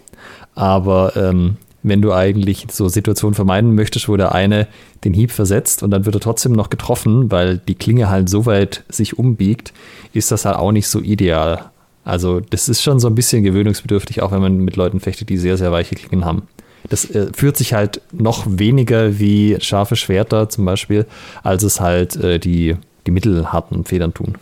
Aber 0.56 1.16
ähm, 1.16 1.56
wenn 1.84 2.02
du 2.02 2.12
eigentlich 2.12 2.68
so 2.70 2.90
Situationen 2.90 3.34
vermeiden 3.34 3.76
möchtest, 3.76 4.10
wo 4.10 4.18
der 4.18 4.36
eine 4.36 4.68
den 5.06 5.14
Hieb 5.14 5.32
versetzt 5.32 5.84
und 5.84 5.92
dann 5.92 6.06
wird 6.06 6.18
er 6.18 6.22
trotzdem 6.22 6.52
noch 6.52 6.70
getroffen, 6.70 7.32
weil 7.32 7.60
die 7.60 7.76
Klinge 7.76 8.10
halt 8.10 8.28
so 8.28 8.46
weit 8.46 8.84
sich 8.90 9.18
umbiegt, 9.18 9.72
ist 10.12 10.34
das 10.34 10.44
halt 10.44 10.58
auch 10.58 10.74
nicht 10.74 10.90
so 10.90 11.00
ideal. 11.00 11.72
Also 12.06 12.40
das 12.40 12.70
ist 12.70 12.82
schon 12.82 13.00
so 13.00 13.08
ein 13.08 13.16
bisschen 13.16 13.44
gewöhnungsbedürftig, 13.44 14.22
auch 14.22 14.32
wenn 14.32 14.42
man 14.42 14.58
mit 14.58 14.76
Leuten 14.76 15.00
fechtet, 15.00 15.30
die 15.30 15.38
sehr, 15.38 15.58
sehr 15.58 15.72
weiche 15.72 15.96
Klingen 15.96 16.26
haben. 16.26 16.44
Das 16.90 17.10
äh, 17.10 17.28
führt 17.34 17.58
sich 17.58 17.74
halt 17.74 18.02
noch 18.12 18.46
weniger 18.48 19.20
wie 19.20 19.58
scharfe 19.62 19.96
Schwerter 19.96 20.50
zum 20.50 20.66
Beispiel, 20.66 21.06
als 21.42 21.64
es 21.64 21.80
halt 21.80 22.16
äh, 22.18 22.40
die, 22.40 22.76
die 23.08 23.12
mittelharten 23.12 23.86
Federn 23.86 24.14
tun. 24.14 24.36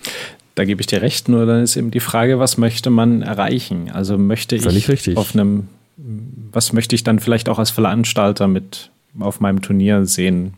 Da 0.56 0.66
gebe 0.66 0.82
ich 0.82 0.88
dir 0.88 1.02
recht, 1.02 1.30
nur 1.30 1.46
dann 1.46 1.64
ist 1.64 1.78
eben 1.78 1.92
die 1.92 2.00
Frage, 2.00 2.40
was 2.40 2.58
möchte 2.58 2.90
man 2.90 3.22
erreichen? 3.22 3.90
Also 3.92 4.18
möchte 4.18 4.60
Völlig 4.60 4.84
ich 4.84 4.90
richtig. 4.90 5.18
auf 5.18 5.34
einem, 5.34 5.68
was 6.52 6.74
möchte 6.74 6.96
ich 6.96 7.04
dann 7.04 7.20
vielleicht 7.20 7.48
auch 7.48 7.60
als 7.60 7.70
Veranstalter 7.70 8.48
mit 8.48 8.90
auf 9.20 9.40
meinem 9.40 9.62
Turnier 9.62 10.06
sehen? 10.06 10.56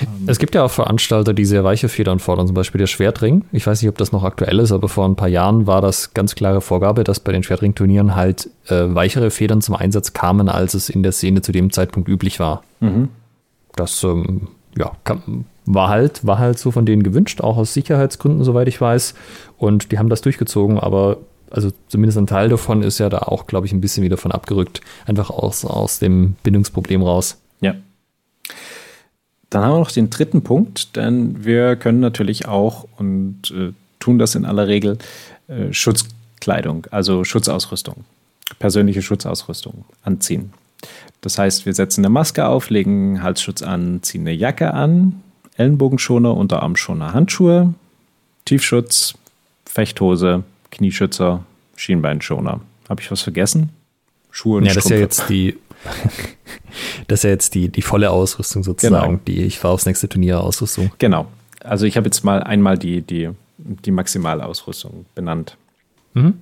Ähm. 0.00 0.08
Es 0.26 0.38
gibt 0.38 0.54
ja 0.54 0.64
auch 0.64 0.70
Veranstalter, 0.70 1.34
die 1.34 1.44
sehr 1.44 1.64
weiche 1.64 1.88
Federn 1.88 2.18
fordern, 2.18 2.46
zum 2.46 2.54
Beispiel 2.54 2.78
der 2.78 2.86
Schwertring. 2.86 3.44
Ich 3.52 3.66
weiß 3.66 3.82
nicht, 3.82 3.88
ob 3.88 3.98
das 3.98 4.12
noch 4.12 4.24
aktuell 4.24 4.58
ist, 4.58 4.72
aber 4.72 4.88
vor 4.88 5.06
ein 5.06 5.16
paar 5.16 5.28
Jahren 5.28 5.66
war 5.66 5.80
das 5.80 6.14
ganz 6.14 6.34
klare 6.34 6.60
Vorgabe, 6.60 7.04
dass 7.04 7.20
bei 7.20 7.32
den 7.32 7.42
Schwertring-Turnieren 7.42 8.14
halt 8.14 8.50
äh, 8.68 8.94
weichere 8.94 9.30
Federn 9.30 9.60
zum 9.60 9.74
Einsatz 9.74 10.12
kamen, 10.12 10.48
als 10.48 10.74
es 10.74 10.88
in 10.88 11.02
der 11.02 11.12
Szene 11.12 11.42
zu 11.42 11.52
dem 11.52 11.70
Zeitpunkt 11.72 12.08
üblich 12.08 12.40
war. 12.40 12.62
Mhm. 12.80 13.08
Das 13.76 14.02
ähm, 14.04 14.48
ja, 14.76 14.92
kann, 15.04 15.44
war, 15.66 15.88
halt, 15.88 16.26
war 16.26 16.38
halt 16.38 16.58
so 16.58 16.70
von 16.70 16.86
denen 16.86 17.02
gewünscht, 17.02 17.40
auch 17.40 17.56
aus 17.56 17.74
Sicherheitsgründen, 17.74 18.44
soweit 18.44 18.68
ich 18.68 18.80
weiß. 18.80 19.14
Und 19.58 19.92
die 19.92 19.98
haben 19.98 20.08
das 20.08 20.20
durchgezogen, 20.20 20.78
aber 20.78 21.18
also 21.50 21.70
zumindest 21.88 22.18
ein 22.18 22.26
Teil 22.26 22.48
davon 22.48 22.82
ist 22.82 22.98
ja 22.98 23.08
da 23.08 23.18
auch, 23.18 23.46
glaube 23.46 23.66
ich, 23.66 23.72
ein 23.72 23.80
bisschen 23.80 24.02
wieder 24.02 24.16
von 24.16 24.32
abgerückt. 24.32 24.80
Einfach 25.06 25.30
aus, 25.30 25.64
aus 25.64 26.00
dem 26.00 26.34
Bindungsproblem 26.42 27.02
raus. 27.02 27.40
Ja. 27.60 27.74
Dann 29.54 29.62
haben 29.62 29.74
wir 29.74 29.78
noch 29.78 29.92
den 29.92 30.10
dritten 30.10 30.42
Punkt, 30.42 30.96
denn 30.96 31.44
wir 31.44 31.76
können 31.76 32.00
natürlich 32.00 32.48
auch 32.48 32.88
und 32.98 33.52
äh, 33.52 33.72
tun 34.00 34.18
das 34.18 34.34
in 34.34 34.44
aller 34.44 34.66
Regel 34.66 34.98
äh, 35.46 35.72
Schutzkleidung, 35.72 36.88
also 36.90 37.22
Schutzausrüstung, 37.22 38.04
persönliche 38.58 39.00
Schutzausrüstung 39.00 39.84
anziehen. 40.02 40.52
Das 41.20 41.38
heißt, 41.38 41.66
wir 41.66 41.72
setzen 41.72 42.00
eine 42.00 42.08
Maske 42.08 42.46
auf, 42.48 42.68
legen 42.68 43.22
Halsschutz 43.22 43.62
an, 43.62 44.00
ziehen 44.02 44.22
eine 44.22 44.32
Jacke 44.32 44.74
an, 44.74 45.22
Ellenbogenschoner, 45.56 46.36
Unterarmschoner, 46.36 47.14
Handschuhe, 47.14 47.74
Tiefschutz, 48.46 49.14
Fechthose, 49.66 50.42
Knieschützer, 50.72 51.44
Schienbeinschoner. 51.76 52.60
Habe 52.88 53.00
ich 53.00 53.08
was 53.08 53.22
vergessen? 53.22 53.70
Schuhe 54.32 54.58
und 54.58 54.64
Ja, 54.64 54.70
Strümpfe. 54.72 54.88
das 54.88 54.90
ist 54.90 54.90
ja 54.90 54.98
jetzt 54.98 55.28
die 55.30 55.56
Das 57.06 57.20
ist 57.20 57.24
ja 57.24 57.30
jetzt 57.30 57.54
die, 57.54 57.68
die 57.68 57.82
volle 57.82 58.10
Ausrüstung 58.10 58.64
sozusagen, 58.64 59.06
Genau. 59.12 59.20
die 59.26 59.42
ich 59.42 59.58
fahre 59.58 59.74
aufs 59.74 59.86
nächste 59.86 60.08
Turnier 60.08 60.40
Ausrüstung. 60.40 60.90
Genau. 60.98 61.26
Also 61.62 61.86
ich 61.86 61.96
habe 61.96 62.06
jetzt 62.06 62.24
mal 62.24 62.42
einmal 62.42 62.78
die, 62.78 63.00
die, 63.02 63.30
die 63.58 63.90
Maximalausrüstung 63.90 65.06
benannt. 65.14 65.56
Mhm. 66.14 66.34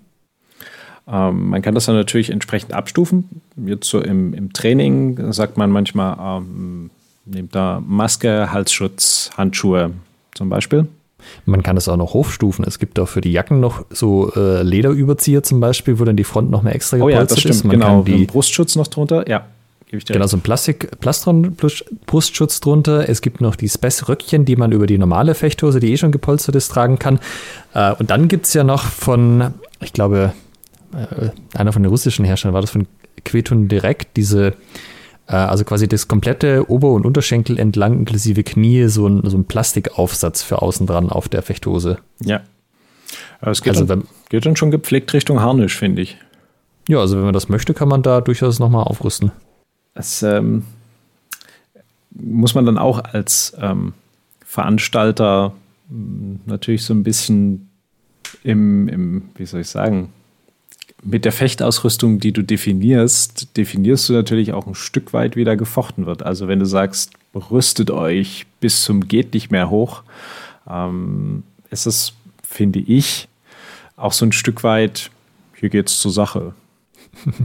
Ähm, 1.09 1.49
man 1.51 1.63
kann 1.63 1.75
das 1.75 1.87
dann 1.87 1.97
natürlich 1.97 2.31
entsprechend 2.31 2.73
abstufen. 2.73 3.43
Jetzt 3.57 3.89
so 3.89 4.01
im, 4.01 4.35
im 4.35 4.53
Training 4.53 5.33
sagt 5.33 5.57
man 5.57 5.71
manchmal, 5.71 6.17
ähm, 6.43 6.91
nehmt 7.25 7.55
da 7.55 7.83
Maske, 7.85 8.53
Halsschutz, 8.53 9.31
Handschuhe 9.37 9.93
zum 10.35 10.49
Beispiel. 10.49 10.87
Man 11.47 11.63
kann 11.63 11.77
es 11.77 11.89
auch 11.89 11.97
noch 11.97 12.15
hochstufen. 12.15 12.65
Es 12.67 12.79
gibt 12.79 12.99
auch 12.99 13.09
für 13.09 13.21
die 13.21 13.33
Jacken 13.33 13.61
noch 13.61 13.85
so 13.91 14.33
äh, 14.35 14.63
Lederüberzieher 14.63 15.43
zum 15.43 15.61
Beispiel, 15.61 15.99
wo 15.99 16.05
dann 16.05 16.17
die 16.17 16.25
Front 16.25 16.51
noch 16.51 16.63
mehr 16.63 16.75
extra 16.75 16.97
Oh 16.99 17.09
ja, 17.09 17.21
gepolstert 17.21 17.31
das 17.31 17.41
stimmt, 17.41 17.55
ist. 17.55 17.65
Man 17.65 17.81
genau. 17.81 18.03
kann 18.03 18.05
die, 18.05 18.25
Brustschutz 18.27 18.77
noch 18.77 18.87
drunter, 18.87 19.29
ja. 19.29 19.47
Genau, 19.91 20.27
so 20.27 20.39
ein 20.39 20.41
Plastik, 20.41 21.01
Plastron 21.01 21.55
plus- 21.55 21.85
Brustschutz 22.07 22.61
drunter. 22.61 23.11
Es 23.11 23.21
gibt 23.21 23.43
noch 23.43 23.57
die 23.57 23.69
Space-Röckchen, 23.69 24.47
die 24.47 24.57
man 24.57 24.73
über 24.73 24.87
die 24.87 24.97
normale 24.97 25.35
Fechthose, 25.35 25.81
die 25.81 25.93
eh 25.93 25.99
schon 25.99 26.13
gepolstert 26.13 26.57
ist, 26.57 26.69
tragen 26.69 26.99
kann. 26.99 27.19
Äh, 27.75 27.93
und 27.99 28.11
dann 28.11 28.29
gibt 28.29 28.47
es 28.47 28.55
ja 28.55 28.65
noch 28.65 28.85
von, 28.85 29.53
ich 29.83 29.93
glaube, 29.93 30.33
äh, 30.95 31.29
einer 31.59 31.75
von 31.75 31.83
den 31.83 31.91
russischen 31.91 32.25
Herstellern 32.25 32.55
war 32.55 32.63
das 32.63 32.71
von 32.71 32.87
Quetun 33.27 33.69
Direkt, 33.69 34.17
diese, 34.17 34.55
also 35.27 35.65
quasi 35.65 35.89
das 35.89 36.09
komplette 36.09 36.69
Ober- 36.71 36.93
und 36.93 37.07
Unterschenkel 37.07 37.59
entlang, 37.59 38.01
inklusive 38.01 38.43
Knie, 38.43 38.87
so 38.89 39.07
ein, 39.07 39.23
so 39.29 39.37
ein 39.39 39.45
Plastikaufsatz 39.45 40.43
für 40.43 40.61
außen 40.63 40.87
dran 40.87 41.11
auf 41.11 41.29
der 41.29 41.43
Fechthose. 41.43 41.99
Ja. 42.21 42.41
Aber 43.41 43.51
es 43.53 43.63
geht, 43.63 43.73
Also 43.75 43.85
dann, 43.85 44.01
wenn- 44.03 44.09
geht 44.31 44.47
dann 44.47 44.57
schon 44.57 44.71
gepflegt 44.71 45.13
Richtung 45.13 45.41
Harnisch, 45.41 45.77
finde 45.77 46.03
ich. 46.03 46.17
Ja, 46.89 46.99
also 46.99 47.17
wenn 47.17 47.25
man 47.25 47.35
das 47.35 47.49
möchte, 47.49 47.75
kann 47.75 47.89
man 47.89 48.03
da 48.03 48.21
durchaus 48.21 48.59
nochmal 48.59 48.85
aufrüsten. 48.85 49.31
Das 49.95 50.23
ähm, 50.23 50.65
muss 52.11 52.55
man 52.55 52.67
dann 52.67 52.79
auch 52.79 52.99
als 52.99 53.53
ähm, 53.61 53.95
Veranstalter 54.45 55.53
mh, 55.89 56.41
natürlich 56.47 56.85
so 56.85 56.95
ein 56.95 57.03
bisschen 57.03 57.69
im, 58.43 58.89
im, 58.89 59.23
wie 59.37 59.47
soll 59.47 59.61
ich 59.61 59.69
sagen, 59.69 60.13
mit 61.05 61.25
der 61.25 61.33
Fechtausrüstung, 61.33 62.21
die 62.21 62.33
du 62.33 62.43
definierst, 62.43 63.57
definierst 63.57 64.09
du 64.09 64.13
natürlich 64.13 64.53
auch 64.53 64.67
ein 64.67 64.75
Stück 64.75 65.13
weit, 65.13 65.35
wie 65.37 65.45
da 65.45 65.55
gefochten 65.57 66.07
wird. 66.07 66.23
Also 66.23 66.49
wenn 66.49 66.61
du 66.61 66.67
sagst, 66.67 67.11
rüstet 67.35 67.91
euch 67.91 68.47
bis 68.61 68.83
zum 68.83 69.09
geht 69.09 69.35
nicht 69.35 69.51
mehr 69.51 69.69
hoch, 69.71 70.03
ähm, 70.71 71.43
ist 71.71 71.87
es, 71.87 72.13
finde 72.49 72.79
ich, 72.79 73.29
auch 73.97 74.13
so 74.13 74.25
ein 74.27 74.33
Stück 74.33 74.63
weit, 74.63 75.11
hier 75.57 75.71
geht's 75.71 75.99
zur 76.01 76.13
Sache. 76.13 76.55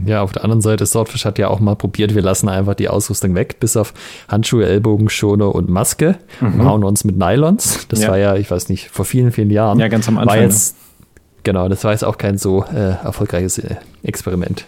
Ja, 0.06 0.22
auf 0.22 0.32
der 0.32 0.44
anderen 0.44 0.62
Seite, 0.62 0.86
Swordfish 0.86 1.26
hat 1.26 1.38
ja 1.38 1.48
auch 1.48 1.60
mal 1.60 1.76
probiert, 1.76 2.14
wir 2.14 2.22
lassen 2.22 2.48
einfach 2.48 2.74
die 2.74 2.88
Ausrüstung 2.88 3.34
weg, 3.34 3.60
bis 3.60 3.76
auf 3.76 3.92
Handschuhe, 4.26 4.64
Ellbogenschoner 4.64 5.54
und 5.54 5.68
Maske 5.68 6.16
und 6.40 6.64
hauen 6.64 6.84
uns 6.84 7.04
mit 7.04 7.18
Nylons. 7.18 7.86
Das 7.88 8.00
Ja. 8.00 8.08
war 8.08 8.16
ja, 8.18 8.34
ich 8.36 8.50
weiß 8.50 8.70
nicht, 8.70 8.88
vor 8.88 9.04
vielen, 9.04 9.30
vielen 9.30 9.50
Jahren. 9.50 9.78
Ja, 9.78 9.88
ganz 9.88 10.08
am 10.08 10.16
Anfang, 10.16 10.36
War 10.38 10.42
jetzt, 10.42 10.74
genau, 11.48 11.66
das 11.70 11.82
war 11.82 11.92
jetzt 11.92 12.04
auch 12.04 12.18
kein 12.18 12.36
so 12.36 12.62
äh, 12.64 13.02
erfolgreiches 13.02 13.56
äh, 13.56 13.76
Experiment. 14.02 14.66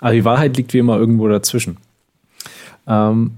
Aber 0.00 0.12
die 0.12 0.24
Wahrheit 0.24 0.56
liegt 0.56 0.74
wie 0.74 0.78
immer 0.78 0.96
irgendwo 0.96 1.28
dazwischen. 1.28 1.76
Ähm, 2.88 3.30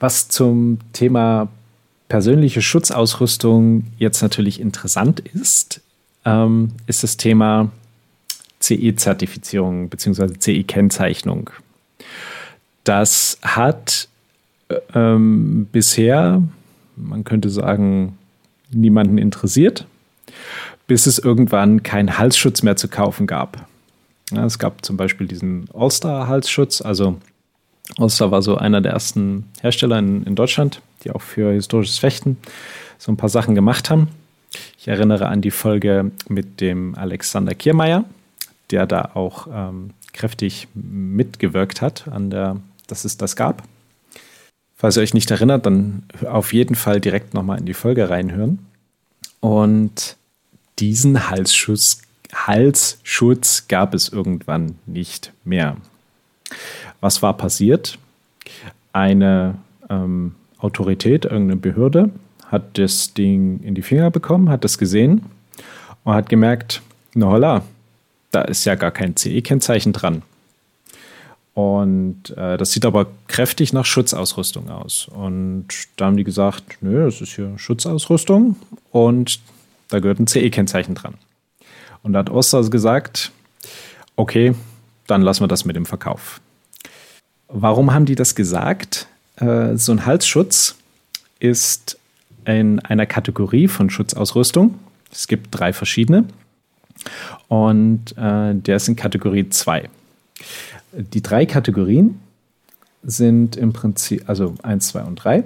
was 0.00 0.28
zum 0.28 0.78
Thema 0.92 1.46
persönliche 2.08 2.62
Schutzausrüstung 2.62 3.84
jetzt 3.98 4.22
natürlich 4.22 4.60
interessant 4.60 5.20
ist, 5.20 5.80
ähm, 6.24 6.72
ist 6.88 7.04
das 7.04 7.16
Thema 7.16 7.70
CE-Zertifizierung 8.58 9.88
bzw. 9.88 10.36
CE-Kennzeichnung. 10.36 11.50
Das 12.82 13.38
hat 13.42 14.08
äh, 14.68 14.80
ähm, 14.96 15.68
bisher, 15.70 16.42
man 16.96 17.22
könnte 17.22 17.50
sagen, 17.50 18.18
niemanden 18.72 19.16
interessiert, 19.16 19.86
bis 20.86 21.06
es 21.06 21.18
irgendwann 21.18 21.82
keinen 21.82 22.18
Halsschutz 22.18 22.62
mehr 22.62 22.76
zu 22.76 22.88
kaufen 22.88 23.26
gab. 23.26 23.66
Ja, 24.32 24.44
es 24.44 24.58
gab 24.58 24.84
zum 24.84 24.96
Beispiel 24.96 25.26
diesen 25.26 25.68
All-Star-Halsschutz. 25.72 26.80
Also 26.80 27.18
All-Star 27.98 28.30
war 28.30 28.42
so 28.42 28.56
einer 28.56 28.80
der 28.80 28.92
ersten 28.92 29.48
Hersteller 29.60 29.98
in, 29.98 30.24
in 30.24 30.34
Deutschland, 30.34 30.80
die 31.04 31.10
auch 31.10 31.22
für 31.22 31.52
historisches 31.52 31.98
Fechten 31.98 32.36
so 32.98 33.12
ein 33.12 33.16
paar 33.16 33.28
Sachen 33.28 33.54
gemacht 33.54 33.90
haben. 33.90 34.08
Ich 34.78 34.88
erinnere 34.88 35.26
an 35.28 35.42
die 35.42 35.50
Folge 35.50 36.10
mit 36.28 36.60
dem 36.60 36.94
Alexander 36.94 37.54
Kiermeier, 37.54 38.04
der 38.70 38.86
da 38.86 39.10
auch 39.14 39.48
ähm, 39.52 39.90
kräftig 40.12 40.68
mitgewirkt 40.74 41.80
hat, 41.82 42.08
an 42.08 42.30
der, 42.30 42.56
dass 42.86 43.04
es 43.04 43.16
das 43.16 43.36
gab. 43.36 43.62
Falls 44.76 44.96
ihr 44.96 45.02
euch 45.02 45.14
nicht 45.14 45.30
erinnert, 45.30 45.66
dann 45.66 46.02
auf 46.24 46.52
jeden 46.52 46.74
Fall 46.74 47.00
direkt 47.00 47.34
nochmal 47.34 47.58
in 47.58 47.66
die 47.66 47.74
Folge 47.74 48.10
reinhören. 48.10 48.58
Und 49.40 50.16
diesen 50.78 51.30
Halsschutz, 51.30 52.02
Halsschutz 52.32 53.68
gab 53.68 53.94
es 53.94 54.08
irgendwann 54.08 54.78
nicht 54.86 55.32
mehr. 55.44 55.76
Was 57.00 57.22
war 57.22 57.36
passiert? 57.36 57.98
Eine 58.92 59.58
ähm, 59.88 60.34
Autorität, 60.58 61.24
irgendeine 61.24 61.56
Behörde, 61.56 62.10
hat 62.46 62.78
das 62.78 63.14
Ding 63.14 63.60
in 63.62 63.74
die 63.74 63.82
Finger 63.82 64.10
bekommen, 64.10 64.48
hat 64.48 64.64
das 64.64 64.78
gesehen 64.78 65.22
und 66.04 66.14
hat 66.14 66.28
gemerkt, 66.28 66.82
na 67.14 67.26
holla, 67.26 67.62
da 68.30 68.42
ist 68.42 68.64
ja 68.64 68.74
gar 68.74 68.90
kein 68.90 69.16
CE-Kennzeichen 69.16 69.92
dran. 69.92 70.22
Und 71.54 72.36
äh, 72.36 72.58
das 72.58 72.72
sieht 72.72 72.84
aber 72.84 73.06
kräftig 73.28 73.72
nach 73.72 73.86
Schutzausrüstung 73.86 74.68
aus. 74.68 75.08
Und 75.08 75.68
da 75.96 76.06
haben 76.06 76.18
die 76.18 76.24
gesagt, 76.24 76.78
nö, 76.82 77.06
das 77.06 77.22
ist 77.22 77.34
hier 77.34 77.56
Schutzausrüstung 77.56 78.56
und 78.90 79.40
da 79.88 80.00
gehört 80.00 80.18
ein 80.18 80.26
CE-Kennzeichen 80.26 80.94
dran. 80.94 81.14
Und 82.02 82.12
da 82.12 82.20
hat 82.20 82.30
Oster 82.30 82.62
gesagt, 82.68 83.32
okay, 84.16 84.54
dann 85.06 85.22
lassen 85.22 85.42
wir 85.42 85.48
das 85.48 85.64
mit 85.64 85.76
dem 85.76 85.86
Verkauf. 85.86 86.40
Warum 87.48 87.92
haben 87.92 88.06
die 88.06 88.14
das 88.14 88.34
gesagt? 88.34 89.06
Äh, 89.36 89.76
so 89.76 89.92
ein 89.92 90.06
Halsschutz 90.06 90.76
ist 91.38 91.98
in 92.44 92.80
einer 92.80 93.06
Kategorie 93.06 93.68
von 93.68 93.90
Schutzausrüstung. 93.90 94.78
Es 95.12 95.28
gibt 95.28 95.48
drei 95.50 95.72
verschiedene. 95.72 96.24
Und 97.48 98.16
äh, 98.16 98.54
der 98.54 98.76
ist 98.76 98.88
in 98.88 98.96
Kategorie 98.96 99.48
2. 99.48 99.88
Die 100.92 101.22
drei 101.22 101.46
Kategorien 101.46 102.20
sind 103.02 103.56
im 103.56 103.72
Prinzip, 103.72 104.28
also 104.28 104.54
1, 104.62 104.88
2 104.88 105.02
und 105.02 105.16
3, 105.16 105.44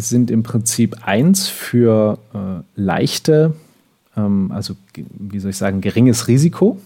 sind 0.00 0.30
im 0.30 0.42
Prinzip 0.42 0.96
1 1.06 1.48
für 1.48 2.18
äh, 2.34 2.80
leichte, 2.80 3.54
ähm, 4.16 4.50
also 4.52 4.74
wie 4.94 5.38
soll 5.40 5.50
ich 5.50 5.56
sagen, 5.56 5.80
geringes 5.80 6.28
Risiko. 6.28 6.80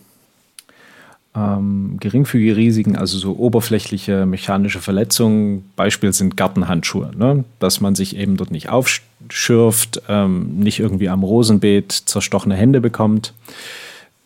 Ähm, 1.35 1.97
geringfügige 1.99 2.57
Risiken, 2.57 2.97
also 2.97 3.17
so 3.17 3.37
oberflächliche 3.39 4.27
mechanische 4.27 4.81
Verletzungen, 4.81 5.65
Beispiel 5.77 6.13
sind 6.13 6.37
Gartenhandschuhe, 6.37 7.11
ne? 7.17 7.45
dass 7.59 7.81
man 7.81 7.95
sich 7.95 8.17
eben 8.17 8.37
dort 8.37 8.51
nicht 8.51 8.69
aufschürft, 8.69 10.03
ähm, 10.09 10.59
nicht 10.59 10.79
irgendwie 10.79 11.09
am 11.09 11.23
Rosenbeet 11.23 11.91
zerstochene 11.91 12.55
Hände 12.55 12.83
bekommt. 12.83 13.33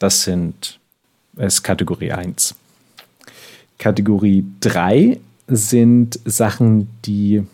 Das 0.00 0.24
sind 0.24 0.80
ist 1.36 1.62
Kategorie 1.62 2.12
1. 2.12 2.54
Kategorie 3.78 4.44
3 4.60 5.18
sind 5.48 6.18
Sachen, 6.24 6.88
die 7.04 7.44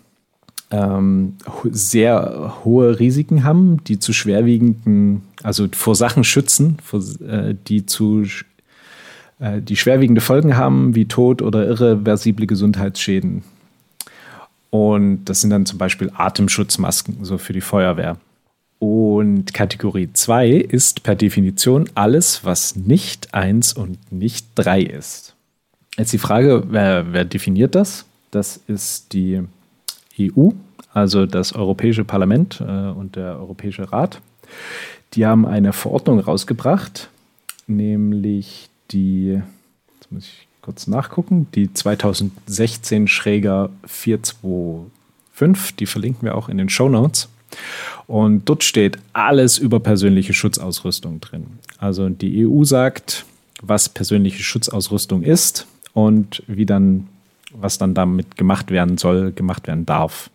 ähm, 0.73 1.35
sehr 1.70 2.57
hohe 2.64 2.99
Risiken 2.99 3.45
haben, 3.45 3.85
die 3.85 3.99
zu 3.99 4.12
schwerwiegenden, 4.12 5.23
also 5.43 5.68
vor 5.73 5.95
Sachen 5.95 6.25
schützen, 6.25 6.79
vor, 6.83 7.01
äh, 7.27 7.55
die 7.68 7.87
zu 7.87 8.25
äh, 9.39 9.61
die 9.61 9.77
schwerwiegende 9.77 10.23
Folgen 10.23 10.57
haben, 10.57 10.95
wie 10.95 11.05
Tod 11.05 11.43
oder 11.43 11.66
irreversible 11.66 12.47
Gesundheitsschäden. 12.47 13.45
Und 14.70 15.27
das 15.27 15.43
sind 15.43 15.51
dann 15.51 15.66
zum 15.66 15.79
Beispiel 15.79 16.11
Atemschutzmasken, 16.14 17.18
so 17.25 17.37
für 17.37 17.53
die 17.53 17.61
Feuerwehr. 17.61 18.16
Und 18.79 19.53
Kategorie 19.53 20.09
2 20.12 20.49
ist 20.49 21.03
per 21.03 21.14
Definition 21.14 21.89
alles, 21.95 22.45
was 22.45 22.75
nicht 22.75 23.35
1 23.35 23.75
und 23.75 24.11
nicht 24.11 24.47
3 24.55 24.81
ist. 24.81 25.37
Jetzt 25.99 26.14
die 26.14 26.18
Frage, 26.18 26.64
wer, 26.70 27.12
wer 27.12 27.25
definiert 27.27 27.75
das? 27.75 28.07
Das 28.31 28.61
ist 28.66 29.12
die 29.12 29.43
EU, 30.19 30.51
also 30.93 31.27
das 31.27 31.55
Europäische 31.55 32.05
Parlament 32.05 32.61
äh, 32.61 32.91
und 32.91 33.17
der 33.17 33.39
Europäische 33.39 33.93
Rat. 33.93 34.21
Die 35.15 35.27
haben 35.27 35.47
eine 35.47 35.73
Verordnung 35.73 36.21
rausgebracht, 36.21 37.11
nämlich 37.67 38.69
die, 38.91 39.41
jetzt 39.95 40.13
muss 40.13 40.25
ich 40.25 40.49
kurz 40.63 40.87
nachgucken, 40.87 41.49
die 41.55 41.73
2016 41.73 43.09
Schräger 43.09 43.71
425, 43.87 45.77
die 45.77 45.87
verlinken 45.87 46.23
wir 46.23 46.37
auch 46.37 46.49
in 46.49 46.59
den 46.59 46.69
Show 46.69 46.89
Notes. 46.89 47.29
Und 48.07 48.49
dort 48.49 48.65
steht 48.65 48.99
alles 49.13 49.59
über 49.59 49.81
persönliche 49.81 50.33
Schutzausrüstung 50.33 51.21
drin. 51.21 51.59
Also 51.79 52.09
die 52.09 52.47
EU 52.47 52.65
sagt, 52.65 53.27
was 53.61 53.89
persönliche 53.89 54.43
Schutzausrüstung 54.43 55.23
ist 55.23 55.67
und 55.93 56.43
wie 56.47 56.65
dann 56.65 57.09
was 57.55 57.79
dann 57.79 57.95
damit 57.95 58.37
gemacht 58.37 58.71
werden 58.71 58.99
soll, 58.99 59.33
gemacht 59.33 59.67
werden 59.67 59.87
darf. 59.87 60.31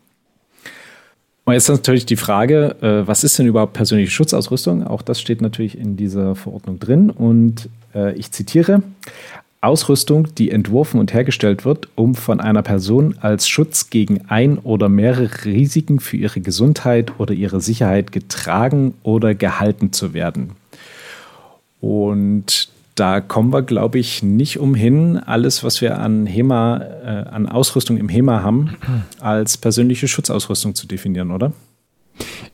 Und 1.45 1.53
jetzt 1.53 1.69
natürlich 1.69 2.05
die 2.05 2.17
Frage, 2.17 2.75
äh, 2.81 3.07
was 3.07 3.23
ist 3.23 3.39
denn 3.39 3.47
überhaupt 3.47 3.71
persönliche 3.71 4.11
Schutzausrüstung? 4.11 4.85
Auch 4.85 5.01
das 5.01 5.21
steht 5.21 5.41
natürlich 5.41 5.77
in 5.77 5.95
dieser 5.95 6.35
Verordnung 6.35 6.77
drin. 6.77 7.09
Und 7.09 7.69
äh, 7.95 8.13
ich 8.15 8.31
zitiere, 8.31 8.83
Ausrüstung, 9.61 10.27
die 10.35 10.51
entworfen 10.51 10.99
und 10.99 11.13
hergestellt 11.13 11.65
wird, 11.65 11.87
um 11.95 12.15
von 12.15 12.41
einer 12.41 12.63
Person 12.63 13.15
als 13.21 13.47
Schutz 13.47 13.89
gegen 13.89 14.25
ein 14.27 14.57
oder 14.59 14.89
mehrere 14.89 15.45
Risiken 15.45 15.99
für 15.99 16.17
ihre 16.17 16.41
Gesundheit 16.41 17.17
oder 17.17 17.33
ihre 17.33 17.61
Sicherheit 17.61 18.11
getragen 18.11 18.93
oder 19.03 19.33
gehalten 19.33 19.93
zu 19.93 20.13
werden. 20.13 20.51
Und 21.79 22.69
da 22.97 23.21
kommen 23.21 23.53
wir, 23.53 23.61
glaube 23.61 23.99
ich, 23.99 24.23
nicht 24.23 24.59
umhin, 24.59 25.17
alles, 25.17 25.63
was 25.63 25.81
wir 25.81 25.99
an 25.99 26.25
HEMA, 26.25 26.77
äh, 26.77 27.29
an 27.29 27.47
Ausrüstung 27.47 27.97
im 27.97 28.09
HEMA 28.09 28.41
haben, 28.41 28.75
als 29.19 29.57
persönliche 29.57 30.07
Schutzausrüstung 30.07 30.73
zu 30.75 30.87
definieren, 30.87 31.31
oder? 31.31 31.53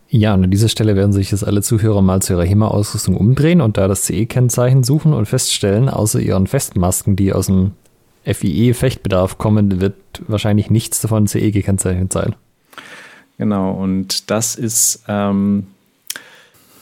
Ja, 0.10 0.34
und 0.34 0.44
an 0.44 0.52
dieser 0.52 0.68
Stelle 0.68 0.96
werden 0.96 1.14
sich 1.14 1.32
jetzt 1.32 1.48
alle 1.48 1.62
Zuhörer 1.62 2.02
mal 2.02 2.22
zu 2.22 2.34
ihrer 2.34 2.44
HEMA-Ausrüstung 2.44 3.16
umdrehen 3.16 3.62
und 3.62 3.78
da 3.78 3.88
das 3.88 4.04
CE-Kennzeichen 4.04 4.84
suchen 4.84 5.14
und 5.14 5.26
feststellen, 5.26 5.90
außer 5.90 6.20
ihren 6.20 6.46
Festmasken, 6.46 7.16
die 7.16 7.34
aus 7.34 7.48
dem 7.48 7.72
FIE-Fechtbedarf 8.26 9.38
kommen, 9.38 9.82
wird 9.82 9.96
wahrscheinlich 10.28 10.70
nichts 10.70 11.02
davon 11.02 11.26
CE 11.26 11.52
gekennzeichnet 11.52 12.14
sein. 12.14 12.36
Genau, 13.38 13.72
und 13.72 14.30
das 14.30 14.56
ist 14.56 15.04
ähm, 15.08 15.68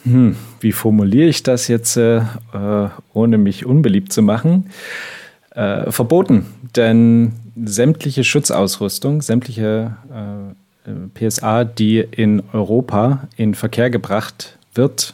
hm, 0.03 0.35
wie 0.59 0.71
formuliere 0.71 1.27
ich 1.27 1.43
das 1.43 1.67
jetzt, 1.67 1.97
äh, 1.97 2.21
ohne 3.13 3.37
mich 3.37 3.65
unbeliebt 3.65 4.11
zu 4.11 4.21
machen? 4.21 4.71
Äh, 5.51 5.91
verboten, 5.91 6.45
denn 6.75 7.33
sämtliche 7.65 8.23
Schutzausrüstung, 8.23 9.21
sämtliche 9.21 9.97
äh, 10.85 10.91
PSA, 11.13 11.65
die 11.65 11.99
in 11.99 12.41
Europa 12.53 13.27
in 13.35 13.53
Verkehr 13.53 13.89
gebracht 13.89 14.57
wird, 14.73 15.13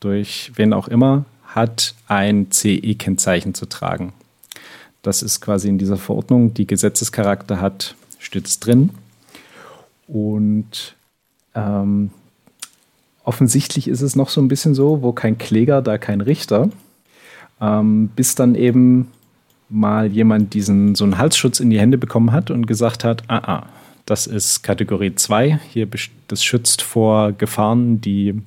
durch 0.00 0.52
wen 0.56 0.72
auch 0.72 0.88
immer, 0.88 1.24
hat 1.44 1.94
ein 2.08 2.50
CE-Kennzeichen 2.50 3.54
zu 3.54 3.66
tragen. 3.66 4.12
Das 5.02 5.22
ist 5.22 5.40
quasi 5.40 5.68
in 5.68 5.78
dieser 5.78 5.96
Verordnung, 5.96 6.52
die 6.54 6.66
Gesetzescharakter 6.66 7.60
hat, 7.60 7.94
steht 8.18 8.46
es 8.46 8.58
drin. 8.58 8.90
Und 10.08 10.96
ähm, 11.54 12.10
Offensichtlich 13.26 13.88
ist 13.88 14.02
es 14.02 14.14
noch 14.14 14.28
so 14.28 14.40
ein 14.40 14.46
bisschen 14.46 14.76
so, 14.76 15.02
wo 15.02 15.12
kein 15.12 15.36
Kläger, 15.36 15.82
da 15.82 15.98
kein 15.98 16.20
Richter. 16.20 16.70
Ähm, 17.60 18.08
bis 18.14 18.36
dann 18.36 18.54
eben 18.54 19.08
mal 19.68 20.06
jemand 20.12 20.54
diesen 20.54 20.94
so 20.94 21.02
einen 21.02 21.18
Halsschutz 21.18 21.58
in 21.58 21.68
die 21.70 21.80
Hände 21.80 21.98
bekommen 21.98 22.30
hat 22.30 22.52
und 22.52 22.68
gesagt 22.68 23.02
hat, 23.02 23.24
ah, 23.26 23.38
ah, 23.38 23.66
das 24.04 24.28
ist 24.28 24.62
Kategorie 24.62 25.12
2, 25.16 25.58
hier 25.72 25.88
das 26.28 26.44
schützt 26.44 26.82
vor 26.82 27.32
Gefahren, 27.32 28.00
die 28.00 28.40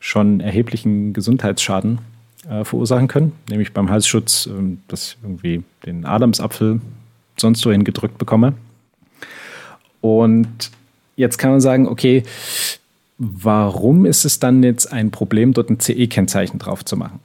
schon 0.00 0.40
erheblichen 0.40 1.12
Gesundheitsschaden 1.12 1.98
äh, 2.48 2.64
verursachen 2.64 3.08
können, 3.08 3.32
nämlich 3.50 3.74
beim 3.74 3.90
Halsschutz, 3.90 4.46
äh, 4.46 4.76
dass 4.88 5.08
ich 5.08 5.18
irgendwie 5.22 5.62
den 5.84 6.06
Adamsapfel 6.06 6.80
sonst 7.36 7.66
wohin 7.66 7.84
gedrückt 7.84 8.16
bekomme. 8.16 8.54
Und 10.00 10.70
jetzt 11.16 11.36
kann 11.36 11.50
man 11.50 11.60
sagen, 11.60 11.86
okay, 11.86 12.22
Warum 13.18 14.04
ist 14.04 14.24
es 14.24 14.38
dann 14.38 14.62
jetzt 14.62 14.92
ein 14.92 15.10
Problem, 15.10 15.52
dort 15.52 15.70
ein 15.70 15.80
CE-Kennzeichen 15.80 16.58
drauf 16.58 16.84
zu 16.84 16.96
machen? 16.96 17.20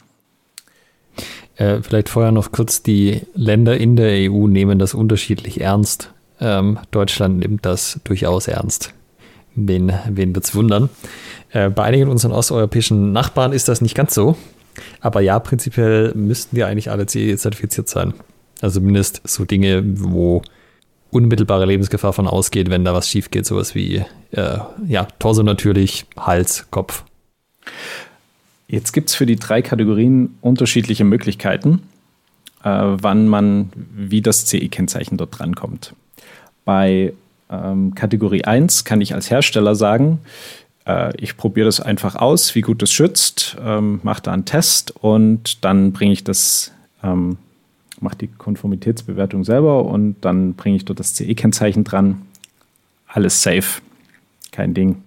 Äh, 1.56 1.82
vielleicht 1.82 2.10
vorher 2.10 2.32
noch 2.32 2.52
kurz, 2.52 2.82
die 2.82 3.22
Länder 3.34 3.78
in 3.78 3.96
der 3.96 4.32
EU 4.32 4.48
nehmen 4.48 4.80
das 4.80 4.94
unterschiedlich 4.94 5.60
ernst. 5.60 6.14
Ähm, 6.40 6.80
Deutschland 6.92 7.40
nimmt 7.40 7.66
das 7.66 8.00
durchaus 8.04 8.48
ernst. 8.48 8.94
Wen, 9.54 9.92
wen 10.10 10.34
wird 10.34 10.46
es 10.46 10.56
wundern? 10.56 10.90
Äh, 11.52 11.70
bei 11.70 11.84
einigen 11.84 12.10
unserer 12.10 12.38
osteuropäischen 12.38 13.12
Nachbarn 13.12 13.52
ist 13.52 13.68
das 13.68 13.82
nicht 13.82 13.96
ganz 13.96 14.14
so. 14.14 14.38
Aber 15.02 15.20
ja, 15.20 15.38
prinzipiell 15.40 16.14
müssten 16.16 16.56
die 16.56 16.64
eigentlich 16.64 16.90
alle 16.90 17.06
CE-zertifiziert 17.06 17.90
sein. 17.90 18.14
Also 18.62 18.80
zumindest 18.80 19.22
so 19.26 19.44
Dinge, 19.44 19.84
wo 19.86 20.42
unmittelbare 21.12 21.66
Lebensgefahr 21.66 22.14
von 22.14 22.28
ausgeht, 22.28 22.70
wenn 22.70 22.86
da 22.86 22.94
was 22.94 23.08
schief 23.08 23.32
geht, 23.32 23.46
sowas 23.46 23.76
wie 23.76 24.04
äh, 24.32 24.58
ja, 24.88 25.08
Torso 25.20 25.44
natürlich, 25.44 26.06
Hals, 26.18 26.68
Kopf. 26.72 27.04
Jetzt 28.68 28.94
gibt 28.94 29.10
es 29.10 29.16
für 29.16 29.26
die 29.26 29.36
drei 29.36 29.62
Kategorien 29.62 30.38
unterschiedliche 30.42 31.04
Möglichkeiten, 31.04 31.84
äh, 32.64 32.70
wann 32.70 33.28
man 33.28 33.70
wie 33.76 34.22
das 34.22 34.46
CE-Kennzeichen 34.46 35.18
dort 35.18 35.38
drankommt. 35.38 35.94
Bei 36.64 37.14
ähm, 37.50 37.94
Kategorie 37.96 38.46
1 38.46 38.86
kann 38.86 39.02
ich 39.02 39.14
als 39.14 39.30
Hersteller 39.30 39.76
sagen, 39.76 40.20
äh, 40.86 41.12
ich 41.18 41.36
probiere 41.36 41.66
das 41.66 41.82
einfach 41.82 42.16
aus, 42.16 42.56
wie 42.56 42.62
gut 42.62 42.82
es 42.82 42.94
schützt, 42.94 43.58
ähm, 43.62 44.00
mache 44.04 44.22
da 44.22 44.32
einen 44.32 44.46
Test 44.46 44.92
und 44.92 45.66
dann 45.66 45.92
bringe 45.92 46.14
ich 46.14 46.24
das 46.24 46.72
ähm, 47.04 47.38
mache 48.02 48.18
die 48.18 48.28
Konformitätsbewertung 48.28 49.44
selber 49.44 49.86
und 49.86 50.16
dann 50.22 50.54
bringe 50.54 50.78
ich 50.78 50.86
dort 50.86 51.00
das 51.00 51.14
CE-Kennzeichen 51.16 51.84
dran. 51.84 52.24
Alles 53.08 53.42
safe. 53.42 53.82
Kein 54.52 54.74
Ding. 54.74 55.04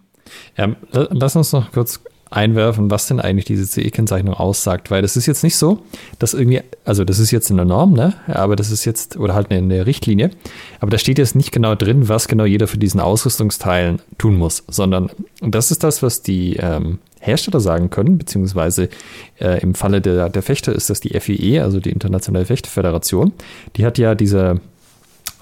Ja, 0.56 0.74
lass 0.92 1.36
uns 1.36 1.52
noch 1.52 1.72
kurz 1.72 2.00
einwerfen, 2.30 2.90
was 2.90 3.06
denn 3.06 3.20
eigentlich 3.20 3.44
diese 3.44 3.66
CE-Kennzeichnung 3.66 4.34
aussagt, 4.34 4.90
weil 4.90 5.02
das 5.02 5.16
ist 5.16 5.26
jetzt 5.26 5.44
nicht 5.44 5.56
so, 5.56 5.82
dass 6.18 6.34
irgendwie, 6.34 6.62
also 6.84 7.04
das 7.04 7.18
ist 7.18 7.30
jetzt 7.30 7.50
in 7.50 7.56
der 7.56 7.66
Norm, 7.66 7.92
ne, 7.92 8.14
aber 8.26 8.56
das 8.56 8.70
ist 8.70 8.84
jetzt, 8.84 9.16
oder 9.16 9.34
halt 9.34 9.50
in 9.52 9.68
der 9.68 9.86
Richtlinie, 9.86 10.30
aber 10.80 10.90
da 10.90 10.98
steht 10.98 11.18
jetzt 11.18 11.36
nicht 11.36 11.52
genau 11.52 11.74
drin, 11.74 12.08
was 12.08 12.28
genau 12.28 12.44
jeder 12.44 12.66
für 12.66 12.78
diesen 12.78 13.00
Ausrüstungsteilen 13.00 14.00
tun 14.18 14.36
muss, 14.36 14.64
sondern 14.68 15.10
das 15.40 15.70
ist 15.70 15.84
das, 15.84 16.02
was 16.02 16.22
die 16.22 16.56
ähm, 16.56 16.98
Hersteller 17.24 17.60
sagen 17.60 17.90
können, 17.90 18.18
beziehungsweise 18.18 18.88
äh, 19.40 19.60
im 19.62 19.74
Falle 19.74 20.00
der, 20.00 20.28
der 20.28 20.42
Fechter 20.42 20.72
ist 20.72 20.90
das 20.90 21.00
die 21.00 21.18
FIE, 21.18 21.60
also 21.60 21.80
die 21.80 21.90
Internationale 21.90 22.44
Fechterföderation. 22.44 23.32
Die 23.76 23.84
hat 23.84 23.98
ja 23.98 24.14
diese 24.14 24.60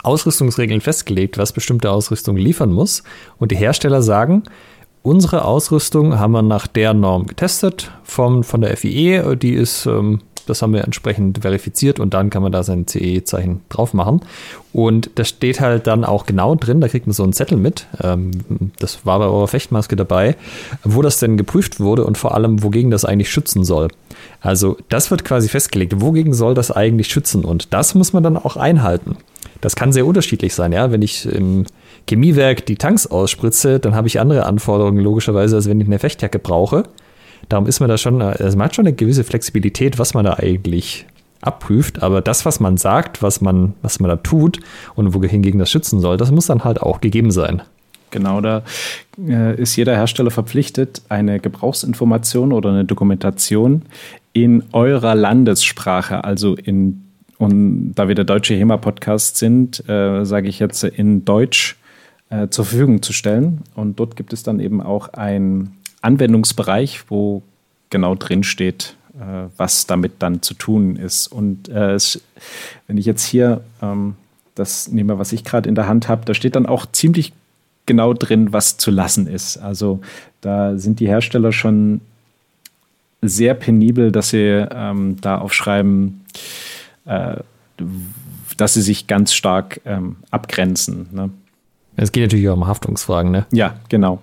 Ausrüstungsregeln 0.02 0.80
festgelegt, 0.80 1.38
was 1.38 1.52
bestimmte 1.52 1.90
Ausrüstung 1.90 2.36
liefern 2.36 2.72
muss. 2.72 3.02
Und 3.38 3.52
die 3.52 3.56
Hersteller 3.56 4.02
sagen, 4.02 4.44
unsere 5.02 5.44
Ausrüstung 5.44 6.18
haben 6.18 6.32
wir 6.32 6.42
nach 6.42 6.66
der 6.66 6.94
Norm 6.94 7.26
getestet 7.26 7.92
vom, 8.02 8.44
von 8.44 8.60
der 8.60 8.76
FIE. 8.76 9.36
Die 9.36 9.52
ist 9.52 9.86
ähm, 9.86 10.20
das 10.46 10.62
haben 10.62 10.72
wir 10.72 10.84
entsprechend 10.84 11.38
verifiziert 11.42 12.00
und 12.00 12.14
dann 12.14 12.30
kann 12.30 12.42
man 12.42 12.52
da 12.52 12.62
sein 12.62 12.86
CE-Zeichen 12.86 13.60
drauf 13.68 13.94
machen. 13.94 14.20
Und 14.72 15.10
da 15.16 15.24
steht 15.24 15.60
halt 15.60 15.86
dann 15.86 16.04
auch 16.04 16.26
genau 16.26 16.54
drin, 16.54 16.80
da 16.80 16.88
kriegt 16.88 17.06
man 17.06 17.12
so 17.12 17.22
einen 17.22 17.32
Zettel 17.32 17.58
mit, 17.58 17.86
ähm, 18.02 18.30
das 18.78 19.04
war 19.04 19.18
bei 19.18 19.26
eurer 19.26 19.48
Fechtmaske 19.48 19.96
dabei, 19.96 20.36
wo 20.82 21.02
das 21.02 21.18
denn 21.18 21.36
geprüft 21.36 21.78
wurde 21.78 22.04
und 22.04 22.16
vor 22.16 22.34
allem, 22.34 22.62
wogegen 22.62 22.90
das 22.90 23.04
eigentlich 23.04 23.30
schützen 23.30 23.64
soll. 23.64 23.88
Also 24.40 24.76
das 24.88 25.10
wird 25.10 25.24
quasi 25.24 25.48
festgelegt, 25.48 26.00
wogegen 26.00 26.32
soll 26.32 26.54
das 26.54 26.70
eigentlich 26.70 27.08
schützen 27.08 27.44
und 27.44 27.72
das 27.72 27.94
muss 27.94 28.12
man 28.12 28.22
dann 28.22 28.36
auch 28.36 28.56
einhalten. 28.56 29.16
Das 29.60 29.76
kann 29.76 29.92
sehr 29.92 30.06
unterschiedlich 30.06 30.54
sein, 30.54 30.72
ja. 30.72 30.90
Wenn 30.90 31.02
ich 31.02 31.24
im 31.24 31.66
Chemiewerk 32.08 32.66
die 32.66 32.76
Tanks 32.76 33.06
ausspritze, 33.06 33.78
dann 33.78 33.94
habe 33.94 34.08
ich 34.08 34.18
andere 34.18 34.44
Anforderungen 34.44 34.98
logischerweise, 34.98 35.56
als 35.56 35.68
wenn 35.68 35.80
ich 35.80 35.86
eine 35.86 36.00
Fechtjacke 36.00 36.38
brauche. 36.38 36.82
Darum 37.48 37.66
ist 37.66 37.80
man 37.80 37.88
da 37.88 37.98
schon, 37.98 38.20
also 38.22 38.56
man 38.56 38.66
hat 38.66 38.74
schon 38.74 38.86
eine 38.86 38.94
gewisse 38.94 39.24
Flexibilität, 39.24 39.98
was 39.98 40.14
man 40.14 40.24
da 40.24 40.34
eigentlich 40.34 41.06
abprüft, 41.40 42.02
aber 42.02 42.20
das, 42.20 42.46
was 42.46 42.60
man 42.60 42.76
sagt, 42.76 43.22
was 43.22 43.40
man, 43.40 43.74
was 43.82 44.00
man 44.00 44.08
da 44.08 44.16
tut 44.16 44.60
und 44.94 45.12
wohingegen 45.12 45.58
das 45.58 45.70
schützen 45.70 46.00
soll, 46.00 46.16
das 46.16 46.30
muss 46.30 46.46
dann 46.46 46.64
halt 46.64 46.80
auch 46.80 47.00
gegeben 47.00 47.30
sein. 47.30 47.62
Genau, 48.10 48.40
da 48.40 48.62
äh, 49.18 49.60
ist 49.60 49.74
jeder 49.74 49.96
Hersteller 49.96 50.30
verpflichtet, 50.30 51.02
eine 51.08 51.40
Gebrauchsinformation 51.40 52.52
oder 52.52 52.70
eine 52.70 52.84
Dokumentation 52.84 53.82
in 54.32 54.62
eurer 54.72 55.14
Landessprache, 55.14 56.22
also 56.22 56.54
in, 56.54 57.02
und 57.38 57.94
da 57.94 58.08
wir 58.08 58.14
der 58.14 58.24
deutsche 58.24 58.54
HEMA-Podcast 58.54 59.38
sind, 59.38 59.88
äh, 59.88 60.24
sage 60.24 60.48
ich 60.48 60.58
jetzt 60.58 60.84
in 60.84 61.24
Deutsch 61.24 61.76
äh, 62.28 62.48
zur 62.48 62.66
Verfügung 62.66 63.02
zu 63.02 63.12
stellen. 63.12 63.62
Und 63.74 63.98
dort 63.98 64.14
gibt 64.16 64.32
es 64.32 64.42
dann 64.42 64.60
eben 64.60 64.80
auch 64.80 65.08
ein 65.08 65.72
Anwendungsbereich, 66.02 67.04
wo 67.08 67.42
genau 67.90 68.14
drin 68.14 68.42
steht, 68.42 68.96
äh, 69.14 69.48
was 69.56 69.86
damit 69.86 70.14
dann 70.18 70.42
zu 70.42 70.54
tun 70.54 70.96
ist. 70.96 71.28
Und 71.28 71.68
äh, 71.68 71.92
es, 71.92 72.20
wenn 72.86 72.98
ich 72.98 73.06
jetzt 73.06 73.24
hier 73.24 73.62
ähm, 73.80 74.16
das 74.54 74.88
nehme, 74.88 75.18
was 75.18 75.32
ich 75.32 75.44
gerade 75.44 75.68
in 75.68 75.74
der 75.74 75.88
Hand 75.88 76.08
habe, 76.08 76.24
da 76.24 76.34
steht 76.34 76.56
dann 76.56 76.66
auch 76.66 76.86
ziemlich 76.90 77.32
genau 77.86 78.12
drin, 78.12 78.52
was 78.52 78.76
zu 78.76 78.90
lassen 78.90 79.26
ist. 79.26 79.56
Also 79.56 80.00
da 80.40 80.76
sind 80.76 81.00
die 81.00 81.08
Hersteller 81.08 81.52
schon 81.52 82.00
sehr 83.22 83.54
penibel, 83.54 84.12
dass 84.12 84.30
sie 84.30 84.66
ähm, 84.70 85.16
da 85.20 85.38
aufschreiben, 85.38 86.24
äh, 87.04 87.36
dass 88.56 88.74
sie 88.74 88.82
sich 88.82 89.06
ganz 89.06 89.32
stark 89.32 89.80
ähm, 89.84 90.16
abgrenzen. 90.30 91.06
Ne? 91.12 91.30
Es 91.96 92.12
geht 92.12 92.24
natürlich 92.24 92.48
auch 92.48 92.56
um 92.56 92.66
Haftungsfragen, 92.66 93.30
ne? 93.30 93.46
Ja, 93.52 93.76
genau. 93.88 94.20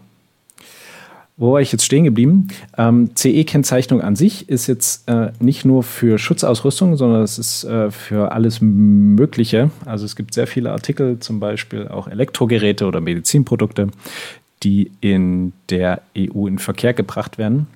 Wo 1.39 1.53
war 1.53 1.61
ich 1.61 1.71
jetzt 1.71 1.85
stehen 1.85 2.03
geblieben? 2.03 2.49
Ähm, 2.77 3.11
CE-Kennzeichnung 3.15 4.01
an 4.01 4.17
sich 4.17 4.49
ist 4.49 4.67
jetzt 4.67 5.07
äh, 5.07 5.31
nicht 5.39 5.63
nur 5.63 5.83
für 5.83 6.19
Schutzausrüstung, 6.19 6.97
sondern 6.97 7.23
es 7.23 7.39
ist 7.39 7.63
äh, 7.63 7.89
für 7.91 8.33
alles 8.33 8.59
Mögliche. 8.59 9.71
Also 9.85 10.03
es 10.03 10.17
gibt 10.17 10.33
sehr 10.33 10.47
viele 10.47 10.71
Artikel, 10.71 11.19
zum 11.19 11.39
Beispiel 11.39 11.87
auch 11.87 12.09
Elektrogeräte 12.09 12.85
oder 12.85 12.99
Medizinprodukte, 12.99 13.87
die 14.63 14.91
in 14.99 15.53
der 15.69 16.01
EU 16.17 16.45
in 16.45 16.59
Verkehr 16.59 16.93
gebracht 16.93 17.37
werden. 17.37 17.67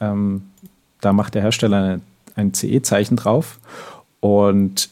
Ähm, 0.00 0.42
da 1.00 1.12
macht 1.12 1.36
der 1.36 1.42
Hersteller 1.42 2.00
ein 2.34 2.52
CE-Zeichen 2.52 3.16
drauf 3.16 3.60
und 4.18 4.90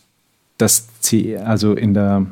das 0.58 0.86
CE, 1.00 1.44
also 1.44 1.74
in 1.74 1.92
der 1.92 2.26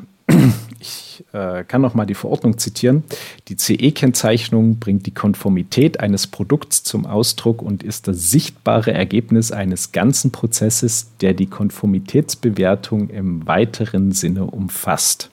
ich 0.79 1.23
äh, 1.33 1.63
kann 1.63 1.81
noch 1.81 1.93
mal 1.93 2.05
die 2.05 2.13
Verordnung 2.13 2.57
zitieren. 2.57 3.03
Die 3.47 3.57
CE-Kennzeichnung 3.57 4.79
bringt 4.79 5.05
die 5.05 5.13
Konformität 5.13 5.99
eines 5.99 6.27
Produkts 6.27 6.83
zum 6.83 7.05
Ausdruck 7.05 7.61
und 7.61 7.83
ist 7.83 8.07
das 8.07 8.31
sichtbare 8.31 8.93
Ergebnis 8.93 9.51
eines 9.51 9.91
ganzen 9.91 10.31
Prozesses, 10.31 11.11
der 11.21 11.33
die 11.33 11.47
Konformitätsbewertung 11.47 13.09
im 13.09 13.45
weiteren 13.47 14.11
Sinne 14.11 14.45
umfasst. 14.45 15.29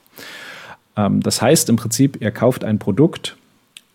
Ähm, 0.96 1.20
das 1.20 1.42
heißt 1.42 1.68
im 1.68 1.76
Prinzip, 1.76 2.20
ihr 2.20 2.30
kauft 2.30 2.64
ein 2.64 2.78
Produkt 2.78 3.36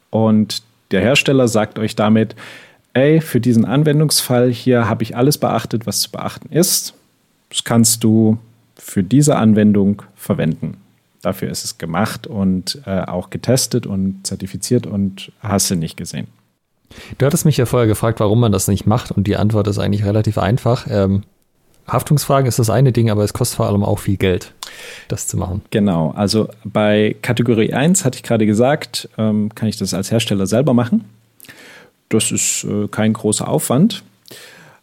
und 0.10 0.64
der 0.92 1.02
Hersteller 1.02 1.48
sagt 1.48 1.80
euch 1.80 1.96
damit, 1.96 2.36
ey, 2.94 3.22
für 3.22 3.40
diesen 3.40 3.66
Anwendungsfall 3.66 4.52
hier 4.52 4.88
habe 4.88 5.04
ich 5.04 5.16
alles 5.16 5.38
beachtet, 5.38 5.86
was 5.86 6.02
zu 6.02 6.12
beachten 6.12 6.52
ist. 6.52 6.94
Das 7.50 7.64
kannst 7.64 8.04
du 8.04 8.38
für 8.76 9.04
diese 9.04 9.36
Anwendung 9.36 10.04
verwenden. 10.16 10.78
Dafür 11.22 11.50
ist 11.50 11.66
es 11.66 11.78
gemacht 11.78 12.28
und 12.28 12.82
äh, 12.86 13.02
auch 13.02 13.30
getestet 13.30 13.88
und 13.88 14.26
zertifiziert 14.26 14.86
und 14.86 15.32
hast 15.40 15.72
du 15.72 15.76
nicht 15.76 15.98
gesehen. 15.98 16.28
Du 17.18 17.26
hattest 17.26 17.46
mich 17.46 17.58
ja 17.58 17.66
vorher 17.66 17.88
gefragt, 17.88 18.20
warum 18.20 18.40
man 18.40 18.52
das 18.52 18.68
nicht 18.68 18.86
macht 18.86 19.12
und 19.12 19.28
die 19.28 19.36
Antwort 19.36 19.68
ist 19.68 19.80
eigentlich 19.80 20.06
relativ 20.06 20.38
einfach. 20.38 20.88
Ähm, 20.90 21.24
Haftungsfragen 21.88 22.48
ist 22.48 22.60
das 22.60 22.70
eine 22.70 22.92
Ding, 22.92 23.10
aber 23.10 23.24
es 23.24 23.34
kostet 23.34 23.58
vor 23.58 23.68
allem 23.68 23.84
auch 23.84 24.00
viel 24.00 24.18
Geld, 24.18 24.54
das 25.08 25.28
zu 25.28 25.38
machen. 25.38 25.62
Genau, 25.72 26.12
also 26.12 26.50
bei 26.66 27.16
Kategorie 27.22 27.74
1 27.74 28.04
hatte 28.04 28.18
ich 28.18 28.24
gerade 28.24 28.46
gesagt, 28.46 29.10
ähm, 29.18 29.54
kann 29.56 29.70
ich 29.70 29.78
das 29.78 29.94
als 29.94 30.12
Hersteller 30.12 30.48
selber 30.48 30.74
machen. 30.74 31.06
Das 32.10 32.32
ist 32.32 32.66
äh, 32.66 32.88
kein 32.90 33.14
großer 33.14 33.48
Aufwand. 33.48 34.04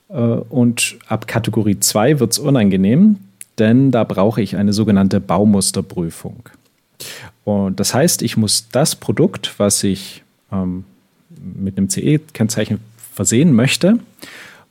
Äh, 0.08 0.14
und 0.14 0.96
ab 1.06 1.26
Kategorie 1.26 1.78
2 1.78 2.20
wird 2.20 2.32
es 2.32 2.38
unangenehm 2.38 3.18
denn 3.58 3.90
da 3.90 4.04
brauche 4.04 4.42
ich 4.42 4.56
eine 4.56 4.72
sogenannte 4.72 5.20
Baumusterprüfung. 5.20 6.48
Und 7.44 7.80
das 7.80 7.94
heißt, 7.94 8.22
ich 8.22 8.36
muss 8.36 8.68
das 8.70 8.96
Produkt, 8.96 9.54
was 9.58 9.84
ich 9.84 10.22
ähm, 10.50 10.84
mit 11.28 11.76
einem 11.76 11.90
CE-Kennzeichen 11.90 12.80
versehen 13.12 13.52
möchte, 13.52 13.98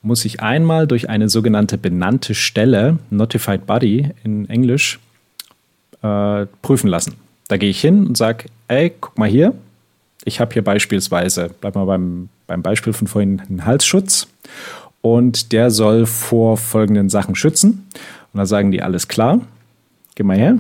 muss 0.02 0.26
ich 0.26 0.42
einmal 0.42 0.86
durch 0.88 1.10
eine 1.10 1.30
sogenannte 1.30 1.78
benannte 1.78 2.36
Stelle, 2.36 2.98
Notified 3.10 3.66
Body 3.66 4.10
in 4.24 4.50
Englisch, 4.50 5.00
äh, 6.02 6.46
prüfen 6.62 6.90
lassen. 6.90 7.16
Da 7.48 7.58
gehe 7.58 7.70
ich 7.70 7.80
hin 7.80 8.08
und 8.08 8.18
sage, 8.18 8.46
ey, 8.68 8.92
guck 9.00 9.18
mal 9.18 9.30
hier, 9.30 9.54
ich 10.26 10.40
habe 10.40 10.54
hier 10.54 10.64
beispielsweise, 10.64 11.52
bleib 11.62 11.76
mal 11.76 11.86
beim, 11.86 12.30
beim 12.48 12.62
Beispiel 12.62 12.94
von 12.94 13.08
vorhin, 13.08 13.42
einen 13.42 13.66
Halsschutz 13.66 14.28
und 15.02 15.52
der 15.52 15.70
soll 15.70 16.06
vor 16.06 16.58
folgenden 16.58 17.10
Sachen 17.10 17.36
schützen. 17.36 17.88
Und 18.34 18.40
da 18.40 18.46
sagen 18.46 18.72
die, 18.72 18.82
alles 18.82 19.08
klar, 19.08 19.42
geh 20.16 20.24
mal 20.24 20.38
her. 20.38 20.58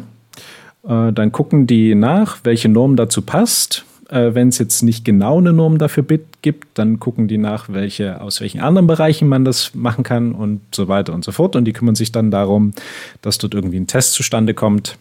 Äh, 0.88 1.12
dann 1.14 1.32
gucken 1.32 1.66
die 1.68 1.96
nach, 1.96 2.38
welche 2.44 2.70
Norm 2.70 2.96
dazu 2.96 3.22
passt. 3.22 3.86
Äh, 4.10 4.34
Wenn 4.34 4.50
es 4.50 4.60
jetzt 4.60 4.84
nicht 4.84 5.06
genau 5.06 5.40
eine 5.40 5.54
Norm 5.54 5.78
dafür 5.78 6.06
gibt, 6.42 6.78
dann 6.78 7.00
gucken 7.00 7.28
die 7.28 7.38
nach, 7.38 7.70
welche, 7.70 8.22
aus 8.22 8.42
welchen 8.42 8.60
anderen 8.62 8.86
Bereichen 8.88 9.28
man 9.28 9.44
das 9.46 9.74
machen 9.74 10.04
kann 10.04 10.34
und 10.34 10.62
so 10.76 10.88
weiter 10.88 11.14
und 11.14 11.26
so 11.26 11.32
fort. 11.32 11.56
Und 11.56 11.66
die 11.66 11.74
kümmern 11.74 11.96
sich 11.96 12.12
dann 12.12 12.30
darum, 12.32 12.74
dass 13.22 13.38
dort 13.38 13.54
irgendwie 13.56 13.80
ein 13.80 13.88
Test 13.88 14.14
zustande 14.14 14.54
kommt, 14.54 14.98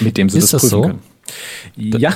mit 0.00 0.18
dem 0.18 0.28
sie 0.28 0.38
Ist 0.38 0.52
das, 0.52 0.62
das 0.62 0.70
prüfen 0.70 0.82
so? 0.82 0.88
können. 0.88 1.02
Ja, 1.76 2.14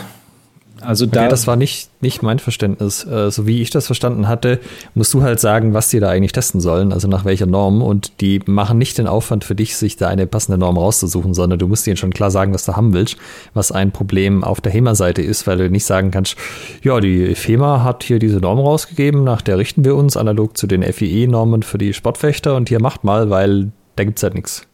also 0.84 1.06
da. 1.06 1.20
Okay, 1.20 1.30
das 1.30 1.46
war 1.46 1.56
nicht, 1.56 1.88
nicht 2.00 2.22
mein 2.22 2.38
Verständnis. 2.38 3.04
Äh, 3.04 3.30
so 3.30 3.46
wie 3.46 3.62
ich 3.62 3.70
das 3.70 3.86
verstanden 3.86 4.28
hatte, 4.28 4.60
musst 4.94 5.14
du 5.14 5.22
halt 5.22 5.40
sagen, 5.40 5.74
was 5.74 5.88
die 5.88 6.00
da 6.00 6.08
eigentlich 6.08 6.32
testen 6.32 6.60
sollen, 6.60 6.92
also 6.92 7.08
nach 7.08 7.24
welcher 7.24 7.46
Norm. 7.46 7.82
Und 7.82 8.20
die 8.20 8.40
machen 8.46 8.78
nicht 8.78 8.98
den 8.98 9.06
Aufwand 9.06 9.44
für 9.44 9.54
dich, 9.54 9.76
sich 9.76 9.96
da 9.96 10.08
eine 10.08 10.26
passende 10.26 10.58
Norm 10.58 10.76
rauszusuchen, 10.76 11.34
sondern 11.34 11.58
du 11.58 11.68
musst 11.68 11.86
ihnen 11.86 11.96
schon 11.96 12.12
klar 12.12 12.30
sagen, 12.30 12.54
was 12.54 12.64
du 12.64 12.74
haben 12.74 12.92
willst, 12.92 13.16
was 13.54 13.72
ein 13.72 13.92
Problem 13.92 14.44
auf 14.44 14.60
der 14.60 14.72
HEMA-Seite 14.72 15.22
ist, 15.22 15.46
weil 15.46 15.58
du 15.58 15.70
nicht 15.70 15.84
sagen 15.84 16.10
kannst, 16.10 16.36
ja, 16.82 17.00
die 17.00 17.34
FEMA 17.34 17.82
hat 17.82 18.04
hier 18.04 18.18
diese 18.18 18.38
Norm 18.38 18.58
rausgegeben, 18.58 19.24
nach 19.24 19.42
der 19.42 19.58
richten 19.58 19.84
wir 19.84 19.96
uns 19.96 20.16
analog 20.16 20.56
zu 20.56 20.66
den 20.66 20.82
FIE-Normen 20.82 21.62
für 21.62 21.78
die 21.78 21.92
Sportfechter 21.92 22.56
und 22.56 22.68
hier 22.68 22.80
macht 22.80 23.04
mal, 23.04 23.30
weil 23.30 23.72
da 23.96 24.04
gibt 24.04 24.18
es 24.18 24.22
halt 24.22 24.34
nichts. 24.34 24.66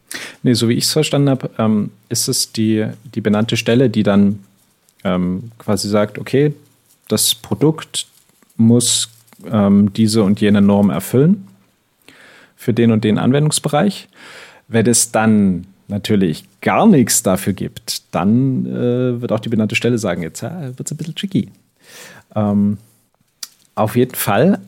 Nee, 0.43 0.53
so 0.53 0.69
wie 0.69 0.73
ich 0.73 0.85
es 0.85 0.91
verstanden 0.91 1.29
habe, 1.29 1.49
ähm, 1.57 1.91
ist 2.09 2.27
es 2.27 2.51
die, 2.51 2.87
die 3.13 3.21
benannte 3.21 3.57
Stelle, 3.57 3.89
die 3.89 4.03
dann 4.03 4.39
ähm, 5.03 5.51
quasi 5.57 5.89
sagt, 5.89 6.17
okay, 6.17 6.53
das 7.07 7.35
Produkt 7.35 8.07
muss 8.57 9.09
ähm, 9.49 9.93
diese 9.93 10.23
und 10.23 10.41
jene 10.41 10.61
Norm 10.61 10.89
erfüllen 10.89 11.47
für 12.55 12.73
den 12.73 12.91
und 12.91 13.03
den 13.03 13.17
Anwendungsbereich. 13.17 14.09
Wenn 14.67 14.85
es 14.85 15.11
dann 15.11 15.65
natürlich 15.87 16.43
gar 16.61 16.85
nichts 16.85 17.23
dafür 17.23 17.53
gibt, 17.53 18.03
dann 18.11 18.65
äh, 18.65 19.21
wird 19.21 19.31
auch 19.31 19.39
die 19.39 19.49
benannte 19.49 19.75
Stelle 19.75 19.97
sagen, 19.97 20.21
jetzt 20.21 20.43
äh, 20.43 20.77
wird 20.77 20.87
es 20.87 20.91
ein 20.91 20.97
bisschen 20.97 21.15
tricky. 21.15 21.49
Ähm, 22.35 22.77
auf 23.75 23.95
jeden 23.95 24.15
Fall 24.15 24.59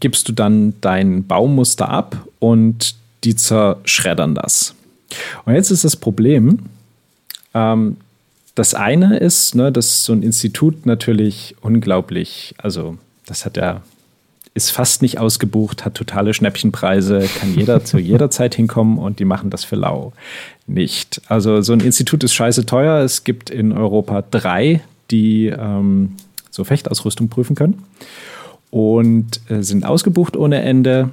gibst 0.00 0.28
du 0.28 0.32
dann 0.32 0.74
dein 0.80 1.26
Baumuster 1.26 1.88
ab 1.88 2.26
und 2.38 2.94
die 3.24 3.34
zerschreddern 3.34 4.34
das. 4.34 4.74
Und 5.44 5.54
jetzt 5.54 5.70
ist 5.70 5.84
das 5.84 5.96
Problem, 5.96 6.58
ähm, 7.54 7.96
das 8.54 8.74
eine 8.74 9.18
ist, 9.18 9.54
ne, 9.54 9.72
dass 9.72 10.04
so 10.04 10.12
ein 10.12 10.22
Institut 10.22 10.86
natürlich 10.86 11.56
unglaublich, 11.60 12.54
also 12.58 12.98
das 13.26 13.44
hat 13.44 13.56
ja, 13.56 13.82
ist 14.54 14.70
fast 14.70 15.02
nicht 15.02 15.18
ausgebucht, 15.18 15.84
hat 15.84 15.94
totale 15.94 16.32
Schnäppchenpreise, 16.32 17.28
kann 17.40 17.54
jeder 17.54 17.84
zu 17.84 17.98
jeder 17.98 18.30
Zeit 18.30 18.54
hinkommen 18.54 18.98
und 18.98 19.18
die 19.18 19.24
machen 19.24 19.50
das 19.50 19.64
für 19.64 19.76
lau. 19.76 20.12
Nicht. 20.66 21.20
Also 21.28 21.60
so 21.62 21.72
ein 21.72 21.80
Institut 21.80 22.22
ist 22.22 22.34
scheiße 22.34 22.64
teuer. 22.64 23.02
Es 23.02 23.24
gibt 23.24 23.50
in 23.50 23.72
Europa 23.72 24.22
drei, 24.30 24.80
die 25.10 25.46
ähm, 25.46 26.14
so 26.50 26.62
Fechtausrüstung 26.62 27.28
prüfen 27.28 27.56
können 27.56 27.82
und 28.70 29.40
äh, 29.50 29.62
sind 29.62 29.84
ausgebucht 29.84 30.36
ohne 30.36 30.62
Ende. 30.62 31.10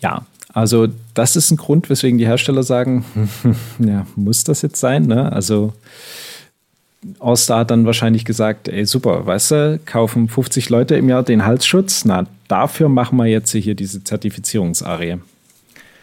Ja, 0.00 0.24
also 0.54 0.86
das 1.14 1.34
ist 1.34 1.50
ein 1.50 1.56
Grund, 1.56 1.90
weswegen 1.90 2.16
die 2.16 2.26
Hersteller 2.26 2.62
sagen, 2.62 3.04
ja, 3.80 4.06
muss 4.14 4.44
das 4.44 4.62
jetzt 4.62 4.78
sein? 4.78 5.02
Ne? 5.06 5.30
Also 5.32 5.74
All-Star 7.18 7.60
hat 7.60 7.70
dann 7.72 7.84
wahrscheinlich 7.86 8.24
gesagt, 8.24 8.68
ey 8.68 8.86
super, 8.86 9.26
weißt 9.26 9.50
du, 9.50 9.80
kaufen 9.84 10.28
50 10.28 10.70
Leute 10.70 10.94
im 10.94 11.08
Jahr 11.08 11.24
den 11.24 11.44
Halsschutz, 11.44 12.04
na 12.04 12.26
dafür 12.48 12.88
machen 12.88 13.16
wir 13.18 13.26
jetzt 13.26 13.52
hier 13.52 13.74
diese 13.74 14.04
Zertifizierungsarie. 14.04 15.18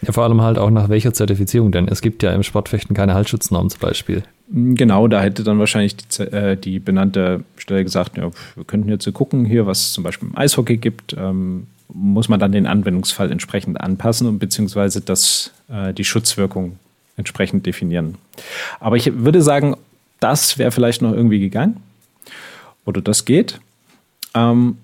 Ja, 0.02 0.12
vor 0.12 0.24
allem 0.24 0.42
halt 0.42 0.58
auch 0.58 0.70
nach 0.70 0.88
welcher 0.88 1.14
Zertifizierung 1.14 1.72
denn? 1.72 1.88
Es 1.88 2.02
gibt 2.02 2.22
ja 2.22 2.32
im 2.32 2.42
Sportfechten 2.42 2.94
keine 2.94 3.14
Halsschutznorm 3.14 3.70
zum 3.70 3.80
Beispiel. 3.80 4.22
Genau, 4.48 5.08
da 5.08 5.22
hätte 5.22 5.44
dann 5.44 5.58
wahrscheinlich 5.60 5.96
die, 5.96 6.22
äh, 6.24 6.56
die 6.56 6.78
benannte 6.78 7.44
Stelle 7.56 7.84
gesagt, 7.84 8.18
ja, 8.18 8.30
wir 8.54 8.64
könnten 8.64 8.90
jetzt 8.90 9.04
so 9.04 9.12
gucken 9.12 9.44
hier, 9.44 9.66
was 9.66 9.78
es 9.78 9.92
zum 9.92 10.04
Beispiel 10.04 10.28
im 10.28 10.36
Eishockey 10.36 10.76
gibt. 10.76 11.16
Ähm, 11.18 11.68
muss 11.88 12.28
man 12.28 12.40
dann 12.40 12.52
den 12.52 12.66
Anwendungsfall 12.66 13.30
entsprechend 13.30 13.80
anpassen 13.80 14.26
und 14.26 14.38
beziehungsweise 14.38 15.00
das, 15.00 15.52
äh, 15.68 15.92
die 15.92 16.04
Schutzwirkung 16.04 16.78
entsprechend 17.16 17.66
definieren. 17.66 18.16
Aber 18.80 18.96
ich 18.96 19.12
würde 19.14 19.42
sagen, 19.42 19.76
das 20.20 20.58
wäre 20.58 20.70
vielleicht 20.70 21.02
noch 21.02 21.12
irgendwie 21.12 21.40
gegangen. 21.40 21.82
Oder 22.84 23.00
das 23.00 23.24
geht. 23.24 23.60
Ähm, 24.34 24.78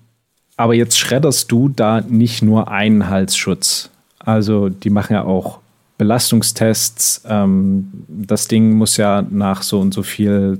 aber 0.57 0.75
jetzt 0.75 0.99
schredderst 0.99 1.51
du 1.51 1.69
da 1.69 2.01
nicht 2.01 2.41
nur 2.41 2.69
einen 2.69 3.09
Halsschutz. 3.09 3.89
Also 4.19 4.69
die 4.69 4.89
machen 4.89 5.13
ja 5.13 5.23
auch 5.23 5.59
Belastungstests. 5.97 7.23
Ähm, 7.27 7.91
das 8.07 8.47
Ding 8.47 8.73
muss 8.73 8.97
ja 8.97 9.21
nach 9.21 9.63
so 9.63 9.79
und 9.79 9.93
so 9.93 10.03
viel 10.03 10.59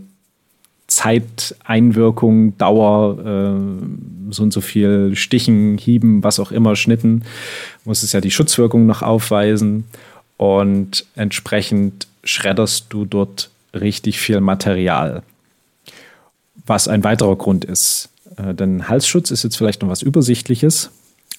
Zeiteinwirkung, 0.89 2.57
Dauer, 2.57 3.19
äh, 3.19 4.33
so 4.33 4.43
und 4.43 4.51
so 4.51 4.61
viel 4.61 5.15
Stichen, 5.15 5.77
Hieben, 5.77 6.23
was 6.23 6.39
auch 6.39 6.51
immer, 6.51 6.75
Schnitten, 6.75 7.23
muss 7.85 8.03
es 8.03 8.11
ja 8.11 8.21
die 8.21 8.31
Schutzwirkung 8.31 8.85
noch 8.85 9.01
aufweisen. 9.01 9.85
Und 10.37 11.05
entsprechend 11.15 12.07
schredderst 12.23 12.87
du 12.89 13.05
dort 13.05 13.49
richtig 13.73 14.19
viel 14.19 14.41
Material. 14.41 15.23
Was 16.65 16.87
ein 16.87 17.03
weiterer 17.03 17.35
Grund 17.35 17.65
ist. 17.65 18.09
Äh, 18.37 18.53
denn 18.53 18.89
Halsschutz 18.89 19.31
ist 19.31 19.43
jetzt 19.43 19.57
vielleicht 19.57 19.81
noch 19.81 19.89
was 19.89 20.01
Übersichtliches, 20.01 20.91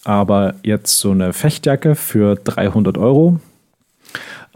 aber 0.05 0.55
jetzt 0.63 0.99
so 0.99 1.11
eine 1.11 1.33
Fechtjacke 1.33 1.95
für 1.95 2.37
300 2.37 2.99
Euro 2.99 3.41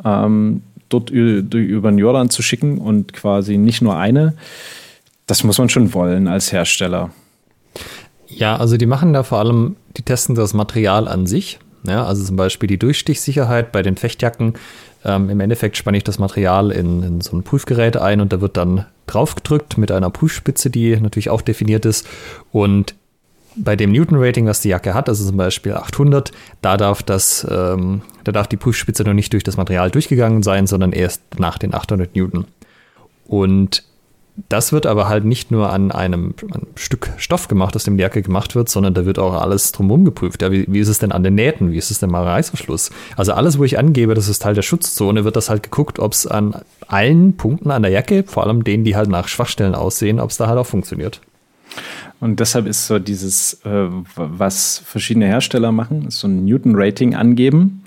ähm, 0.05 0.63
dort 0.89 1.11
über 1.11 1.91
den 1.91 1.99
Jordan 1.99 2.31
zu 2.31 2.43
schicken 2.43 2.79
und 2.79 3.13
quasi 3.13 3.59
nicht 3.59 3.83
nur 3.83 3.97
eine, 3.97 4.35
das 5.27 5.45
muss 5.45 5.59
man 5.59 5.69
schon 5.69 5.95
wollen 5.95 6.29
als 6.29 6.53
Hersteller. 6.53 7.11
Ja, 8.27 8.57
also 8.57 8.77
die 8.77 8.87
machen 8.87 9.13
da 9.13 9.23
vor 9.23 9.39
allem, 9.39 9.77
die 9.97 10.03
testen 10.03 10.35
das 10.35 10.55
Material 10.55 11.09
an 11.09 11.27
sich. 11.27 11.59
Ja, 11.87 12.05
also 12.07 12.25
zum 12.25 12.37
Beispiel 12.37 12.67
die 12.67 12.79
Durchstichsicherheit 12.79 13.71
bei 13.71 13.83
den 13.83 13.97
Fechtjacken. 13.97 14.55
Ähm, 15.05 15.29
Im 15.29 15.41
Endeffekt 15.41 15.77
spanne 15.77 15.99
ich 15.99 16.05
das 16.05 16.19
Material 16.19 16.71
in, 16.71 17.03
in, 17.03 17.21
so 17.21 17.37
ein 17.37 17.43
Prüfgerät 17.43 17.99
ein 17.99 18.21
und 18.23 18.33
da 18.33 18.41
wird 18.41 18.57
dann 18.57 18.87
draufgedrückt 19.07 19.77
mit 19.77 19.93
einer 19.93 20.09
Prüfspitze, 20.09 20.71
die 20.71 20.97
natürlich 20.97 21.29
auch 21.29 21.43
definiert 21.43 21.85
ist. 21.85 22.07
Und 22.53 22.95
bei 23.57 23.77
dem 23.77 23.93
Newton-Rating, 23.93 24.47
was 24.47 24.63
die 24.63 24.71
Jacke 24.71 24.95
hat, 24.95 25.09
also 25.09 25.25
zum 25.27 25.37
Beispiel 25.37 25.75
800, 25.75 26.33
da 26.63 26.77
darf 26.77 27.03
das, 27.03 27.47
ähm, 27.49 28.01
da 28.25 28.33
darf 28.33 28.49
die 28.49 28.57
Prüfspitze 28.57 29.05
noch 29.05 29.13
nicht 29.13 29.33
durch 29.33 29.45
das 29.45 29.59
Material 29.59 29.91
durchgegangen 29.91 30.43
sein, 30.43 30.67
sondern 30.67 30.93
erst 30.93 31.23
nach 31.39 31.59
den 31.59 31.75
800 31.75 32.17
Newton. 32.17 32.47
Und 33.27 33.85
das 34.49 34.73
wird 34.73 34.87
aber 34.87 35.09
halt 35.09 35.25
nicht 35.25 35.53
nur 35.53 35.71
an 35.71 35.93
einem, 35.93 36.35
einem, 36.43 36.67
Stück 36.75 37.11
Stoff 37.19 37.47
gemacht, 37.47 37.77
aus 37.77 37.85
dem 37.85 37.97
die 37.97 38.03
Jacke 38.03 38.21
gemacht 38.21 38.57
wird, 38.57 38.69
sondern 38.69 38.93
da 38.93 39.07
wird 39.07 39.19
auch 39.21 39.35
alles 39.35 39.71
drumherum 39.71 40.05
geprüft. 40.05 40.43
Ja, 40.43 40.51
wie, 40.51 40.65
wie, 40.69 40.81
ist 40.81 40.89
es 40.89 40.99
denn 40.99 41.13
an 41.13 41.23
den 41.23 41.37
Nähten? 41.37 41.71
Wie 41.71 41.79
ist 41.79 41.93
es 41.93 42.01
denn 42.01 42.11
mal 42.11 42.25
Reißverschluss? 42.25 42.91
Also 43.17 43.33
alles, 43.33 43.59
wo 43.59 43.65
ich 43.65 43.79
angebe, 43.79 44.15
das 44.15 44.29
ist 44.29 44.43
Teil 44.43 44.55
der 44.55 44.63
Schutzzone, 44.63 45.25
wird 45.25 45.37
das 45.37 45.51
halt 45.51 45.63
geguckt, 45.63 46.01
ob 46.01 46.13
es 46.13 46.27
an 46.27 46.63
allen 46.89 47.37
Punkten 47.37 47.71
an 47.71 47.83
der 47.83 47.93
Jacke, 47.93 48.25
vor 48.27 48.45
allem 48.45 48.65
denen, 48.65 48.83
die 48.83 48.97
halt 48.97 49.09
nach 49.09 49.29
Schwachstellen 49.29 49.77
aussehen, 49.77 50.19
ob 50.19 50.31
es 50.31 50.37
da 50.37 50.49
halt 50.49 50.59
auch 50.59 50.67
funktioniert. 50.67 51.21
Und 52.19 52.41
deshalb 52.41 52.67
ist 52.67 52.87
so 52.87 52.99
dieses, 52.99 53.61
äh, 53.65 53.87
was 54.17 54.83
verschiedene 54.85 55.27
Hersteller 55.27 55.71
machen, 55.73 56.11
so 56.11 56.27
ein 56.27 56.45
Newton-Rating 56.45 57.15
angeben. 57.15 57.85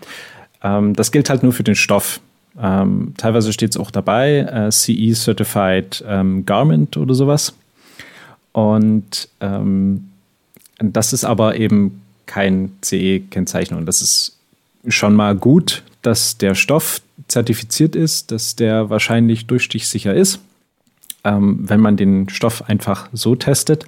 Ähm, 0.63 0.93
das 0.93 1.11
gilt 1.11 1.29
halt 1.29 1.43
nur 1.43 1.53
für 1.53 1.63
den 1.63 1.75
Stoff. 1.75 2.21
Ähm, 2.59 3.13
teilweise 3.17 3.53
steht 3.53 3.71
es 3.71 3.77
auch 3.77 3.91
dabei, 3.91 4.39
äh, 4.39 4.71
CE 4.71 5.13
Certified 5.13 6.03
ähm, 6.07 6.45
Garment 6.45 6.97
oder 6.97 7.13
sowas. 7.13 7.53
Und 8.51 9.29
ähm, 9.39 10.09
das 10.79 11.13
ist 11.13 11.23
aber 11.23 11.55
eben 11.57 12.01
kein 12.25 12.71
CE-Kennzeichnung. 12.81 13.85
Das 13.85 14.01
ist 14.01 14.37
schon 14.87 15.15
mal 15.15 15.35
gut, 15.35 15.83
dass 16.01 16.37
der 16.37 16.55
Stoff 16.55 17.01
zertifiziert 17.27 17.95
ist, 17.95 18.31
dass 18.31 18.55
der 18.55 18.89
wahrscheinlich 18.89 19.47
durchstichsicher 19.47 20.13
ist, 20.13 20.39
ähm, 21.23 21.59
wenn 21.61 21.79
man 21.79 21.97
den 21.97 22.29
Stoff 22.29 22.67
einfach 22.69 23.09
so 23.13 23.35
testet. 23.35 23.85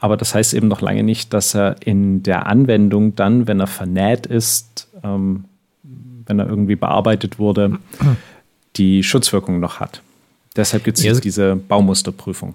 Aber 0.00 0.16
das 0.16 0.34
heißt 0.34 0.54
eben 0.54 0.68
noch 0.68 0.80
lange 0.80 1.02
nicht, 1.02 1.34
dass 1.34 1.54
er 1.54 1.76
in 1.84 2.22
der 2.22 2.46
Anwendung 2.46 3.16
dann, 3.16 3.46
wenn 3.46 3.60
er 3.60 3.66
vernäht 3.66 4.26
ist, 4.26 4.88
ähm, 5.02 5.44
wenn 6.28 6.38
er 6.38 6.48
irgendwie 6.48 6.76
bearbeitet 6.76 7.38
wurde, 7.38 7.78
die 8.76 9.02
Schutzwirkung 9.02 9.60
noch 9.60 9.80
hat. 9.80 10.02
Deshalb 10.56 10.84
gibt 10.84 10.98
es 10.98 11.04
jetzt 11.04 11.24
diese 11.24 11.56
Baumusterprüfung. 11.56 12.54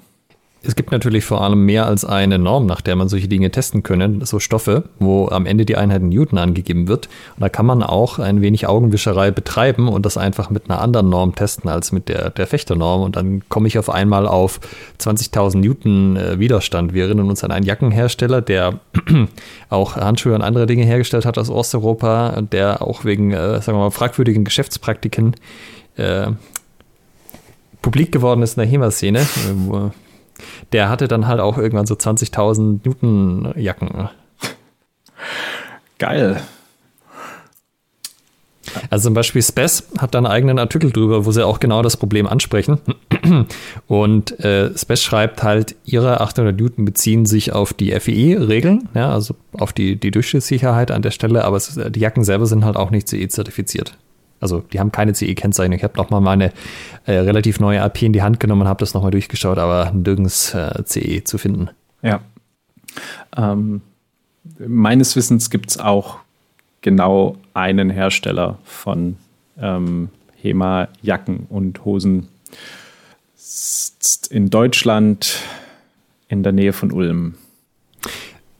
Es 0.65 0.75
gibt 0.75 0.93
natürlich 0.93 1.25
vor 1.25 1.41
allem 1.41 1.65
mehr 1.65 1.85
als 1.87 2.05
eine 2.05 2.39
Norm, 2.39 2.65
nach 2.65 2.79
der 2.79 2.95
man 2.95 3.09
solche 3.09 3.27
Dinge 3.27 3.51
testen 3.51 3.83
können, 3.83 4.23
so 4.23 4.39
Stoffe, 4.39 4.85
wo 4.97 5.27
am 5.27 5.45
Ende 5.45 5.65
die 5.65 5.75
Einheit 5.75 6.01
in 6.01 6.09
Newton 6.09 6.37
angegeben 6.37 6.87
wird. 6.87 7.09
Und 7.35 7.41
da 7.41 7.49
kann 7.49 7.65
man 7.65 7.83
auch 7.83 8.17
ein 8.17 8.41
wenig 8.41 8.65
Augenwischerei 8.65 9.31
betreiben 9.31 9.89
und 9.89 10.05
das 10.05 10.15
einfach 10.15 10.49
mit 10.49 10.69
einer 10.69 10.79
anderen 10.79 11.09
Norm 11.09 11.35
testen 11.35 11.69
als 11.69 11.91
mit 11.91 12.07
der, 12.07 12.29
der 12.29 12.47
Fechternorm. 12.47 13.01
Und 13.01 13.17
dann 13.17 13.43
komme 13.49 13.67
ich 13.67 13.77
auf 13.77 13.89
einmal 13.89 14.25
auf 14.25 14.61
20.000 15.01 15.57
Newton 15.57 16.15
äh, 16.15 16.39
Widerstand. 16.39 16.93
Wir 16.93 17.05
erinnern 17.05 17.29
uns 17.29 17.43
an 17.43 17.51
einen 17.51 17.65
Jackenhersteller, 17.65 18.41
der 18.41 18.79
auch 19.69 19.97
Handschuhe 19.97 20.33
und 20.33 20.43
andere 20.43 20.65
Dinge 20.65 20.85
hergestellt 20.85 21.25
hat 21.25 21.37
aus 21.37 21.49
Osteuropa, 21.49 22.41
der 22.41 22.81
auch 22.81 23.03
wegen, 23.03 23.31
äh, 23.31 23.61
sagen 23.61 23.77
wir 23.77 23.83
mal, 23.83 23.91
fragwürdigen 23.91 24.45
Geschäftspraktiken 24.45 25.35
äh, 25.97 26.27
publik 27.81 28.13
geworden 28.13 28.41
ist 28.41 28.57
in 28.57 28.61
der 28.61 28.71
HEMA-Szene, 28.71 29.19
äh, 29.19 29.89
der 30.71 30.89
hatte 30.89 31.07
dann 31.07 31.27
halt 31.27 31.39
auch 31.39 31.57
irgendwann 31.57 31.85
so 31.85 31.95
20.000 31.95 32.79
Newton 32.83 33.53
Jacken. 33.55 34.09
Geil. 35.99 36.41
Also 38.89 39.07
zum 39.07 39.13
Beispiel 39.13 39.41
Spes 39.41 39.87
hat 39.97 40.13
da 40.13 40.19
einen 40.19 40.27
eigenen 40.27 40.59
Artikel 40.59 40.91
drüber, 40.91 41.25
wo 41.25 41.31
sie 41.31 41.45
auch 41.45 41.59
genau 41.59 41.81
das 41.81 41.97
Problem 41.97 42.27
ansprechen. 42.27 42.79
Und 43.87 44.39
äh, 44.39 44.75
Spes 44.77 45.03
schreibt 45.03 45.43
halt, 45.43 45.75
ihre 45.85 46.21
800 46.21 46.57
Newton 46.59 46.85
beziehen 46.85 47.25
sich 47.25 47.53
auf 47.53 47.73
die 47.73 47.91
FEE-Regeln, 47.91 48.89
ja, 48.93 49.11
also 49.11 49.35
auf 49.53 49.73
die, 49.73 49.95
die 49.95 50.11
Durchschnittssicherheit 50.11 50.91
an 50.91 51.01
der 51.01 51.11
Stelle, 51.11 51.45
aber 51.45 51.57
es, 51.57 51.79
die 51.89 51.99
Jacken 51.99 52.23
selber 52.23 52.45
sind 52.45 52.65
halt 52.65 52.75
auch 52.75 52.89
nicht 52.89 53.07
CE-zertifiziert. 53.07 53.97
Also 54.43 54.59
die 54.59 54.79
haben 54.79 54.91
keine 54.91 55.13
CE-Kennzeichnung. 55.13 55.77
Ich 55.77 55.83
habe 55.83 55.97
nochmal 55.97 56.21
meine 56.21 56.51
äh, 57.05 57.13
relativ 57.13 57.59
neue 57.59 57.81
AP 57.81 58.03
in 58.03 58.13
die 58.13 58.21
Hand 58.21 58.39
genommen 58.39 58.63
und 58.63 58.67
habe 58.67 58.79
das 58.79 58.93
nochmal 58.93 59.11
durchgeschaut, 59.11 59.57
aber 59.57 59.91
nirgends 59.91 60.53
äh, 60.53 60.83
CE 60.85 61.23
zu 61.23 61.37
finden. 61.37 61.69
Ja. 62.01 62.19
Ähm, 63.35 63.81
meines 64.59 65.15
Wissens 65.15 65.49
gibt 65.49 65.71
es 65.71 65.79
auch 65.79 66.19
genau 66.81 67.37
einen 67.53 67.89
Hersteller 67.89 68.59
von 68.65 69.15
ähm, 69.57 70.09
HEMA-Jacken 70.41 71.47
und 71.49 71.85
Hosen 71.85 72.27
in 74.29 74.49
Deutschland 74.49 75.39
in 76.27 76.43
der 76.43 76.51
Nähe 76.51 76.73
von 76.73 76.91
Ulm. 76.91 77.35